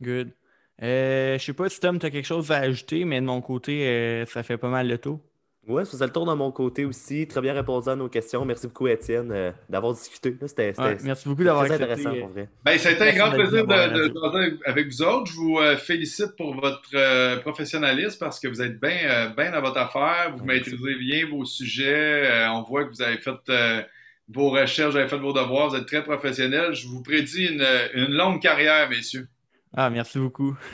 Good. 0.00 0.30
Euh, 0.82 1.38
je 1.38 1.44
sais 1.44 1.52
pas 1.52 1.68
si 1.68 1.80
Tom, 1.80 1.98
tu 1.98 2.06
as 2.06 2.10
quelque 2.10 2.26
chose 2.26 2.50
à 2.50 2.58
ajouter, 2.58 3.04
mais 3.04 3.20
de 3.20 3.26
mon 3.26 3.40
côté, 3.40 3.86
euh, 3.86 4.24
ça 4.26 4.42
fait 4.42 4.56
pas 4.56 4.68
mal 4.68 4.88
le 4.88 4.98
tour. 4.98 5.20
Oui, 5.68 5.84
ça 5.84 5.92
faisait 5.92 6.06
le 6.06 6.12
tour 6.12 6.24
de 6.24 6.32
mon 6.32 6.50
côté 6.50 6.86
aussi. 6.86 7.28
Très 7.28 7.42
bien 7.42 7.52
répondu 7.52 7.88
à 7.90 7.94
nos 7.94 8.08
questions. 8.08 8.44
Merci 8.46 8.66
beaucoup, 8.66 8.88
Étienne, 8.88 9.30
euh, 9.30 9.52
d'avoir 9.68 9.92
discuté. 9.92 10.34
C'était 10.46 10.72
merci 11.04 11.28
beaucoup 11.28 11.44
d'avoir 11.44 11.66
été 11.66 11.74
intéressant 11.74 12.14
pour 12.14 12.28
vrai. 12.28 12.48
Ben, 12.64 12.78
ça 12.78 12.88
a 12.88 12.92
été 12.92 13.02
un 13.02 13.14
grand 13.14 13.30
plaisir 13.30 13.66
de, 13.66 14.08
de, 14.08 14.58
avec 14.64 14.86
vous 14.86 15.02
autres. 15.02 15.30
Je 15.30 15.36
vous 15.36 15.58
félicite 15.76 16.34
pour 16.38 16.58
votre 16.58 17.40
professionnalisme 17.42 18.16
parce 18.18 18.40
que 18.40 18.48
vous 18.48 18.62
êtes 18.62 18.80
bien 18.80 19.32
ben 19.36 19.52
dans 19.52 19.60
votre 19.60 19.76
affaire. 19.76 20.34
Vous 20.34 20.44
maîtrisez 20.44 20.94
bien 20.98 21.28
vos 21.28 21.44
sujets. 21.44 22.48
on 22.48 22.62
voit 22.62 22.86
que 22.86 22.90
vous 22.90 23.02
avez 23.02 23.18
fait 23.18 23.86
vos 24.32 24.48
recherches, 24.50 24.92
vous 24.92 24.96
avez 24.96 25.08
fait 25.08 25.18
vos 25.18 25.34
devoirs. 25.34 25.68
Vous 25.68 25.76
êtes 25.76 25.86
très 25.86 26.02
professionnel. 26.02 26.72
Je 26.72 26.88
vous 26.88 27.02
prédis 27.02 27.46
une, 27.46 27.66
une 27.94 28.14
longue 28.14 28.40
carrière, 28.40 28.88
messieurs. 28.88 29.28
Ah, 29.76 29.88
merci 29.88 30.18
beaucoup. 30.18 30.56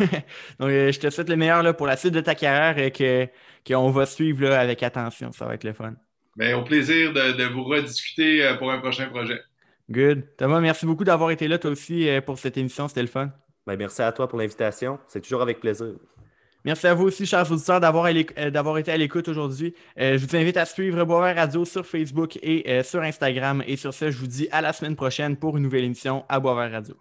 Donc, 0.59 0.71
euh, 0.71 0.91
je 0.91 0.99
te 0.99 1.11
souhaite 1.11 1.29
le 1.29 1.37
meilleur 1.37 1.63
là, 1.63 1.75
pour 1.75 1.87
la 1.87 1.97
suite 1.97 2.15
de 2.15 2.21
ta 2.21 2.35
carrière 2.35 2.79
et 2.79 2.91
que, 2.91 3.29
qu'on 3.67 3.91
va 3.91 4.07
suivre 4.07 4.43
là, 4.43 4.61
avec 4.61 4.83
attention. 4.83 5.33
Ça 5.33 5.47
va 5.47 5.55
être 5.55 5.65
le 5.65 5.75
fun. 5.75 5.95
Bien, 6.37 6.57
au 6.59 6.65
plaisir 6.65 7.13
de, 7.13 7.45
vous 7.53 7.65
rediscuter 7.65 8.45
euh, 8.45 8.55
pour 8.55 8.71
un 8.71 8.79
prochain 8.79 9.07
projet. 9.09 9.41
Good. 9.91 10.25
Thomas, 10.37 10.61
merci 10.61 10.87
beaucoup 10.87 11.05
d'avoir 11.05 11.31
été 11.31 11.47
là, 11.47 11.59
toi 11.59 11.71
aussi, 11.71 12.09
euh, 12.09 12.21
pour 12.21 12.39
cette 12.39 12.57
émission. 12.57 12.89
C'était 12.89 13.03
le 13.03 13.09
fun. 13.09 13.31
Bien, 13.67 13.77
merci 13.77 14.01
à 14.01 14.13
toi 14.13 14.29
pour 14.29 14.39
l'invitation. 14.39 14.99
C'est 15.09 15.21
toujours 15.21 15.43
avec 15.43 15.61
plaisir. 15.61 15.93
Merci 16.65 16.87
à 16.89 16.95
vous 16.95 17.05
aussi, 17.05 17.27
chers 17.27 17.51
auditeurs, 17.53 17.79
d'avoir, 17.79 18.09
d'avoir 18.51 18.79
été 18.79 18.91
à 18.91 18.97
l'écoute 18.97 19.29
aujourd'hui. 19.29 19.73
je 19.97 20.17
vous 20.17 20.35
invite 20.35 20.57
à 20.57 20.65
suivre 20.65 21.05
Boisvert 21.05 21.37
Radio 21.37 21.65
sur 21.65 21.87
Facebook 21.87 22.41
et 22.43 22.83
sur 22.83 23.03
Instagram. 23.03 23.63
Et 23.69 23.77
sur 23.77 23.95
ce, 23.95 24.11
je 24.11 24.19
vous 24.19 24.27
dis 24.27 24.49
à 24.51 24.63
la 24.63 24.73
semaine 24.73 24.97
prochaine 24.97 25.37
pour 25.37 25.57
une 25.57 25.63
nouvelle 25.63 25.85
émission 25.85 26.25
à 26.29 26.41
Boisvert 26.41 26.73
Radio. 26.73 26.97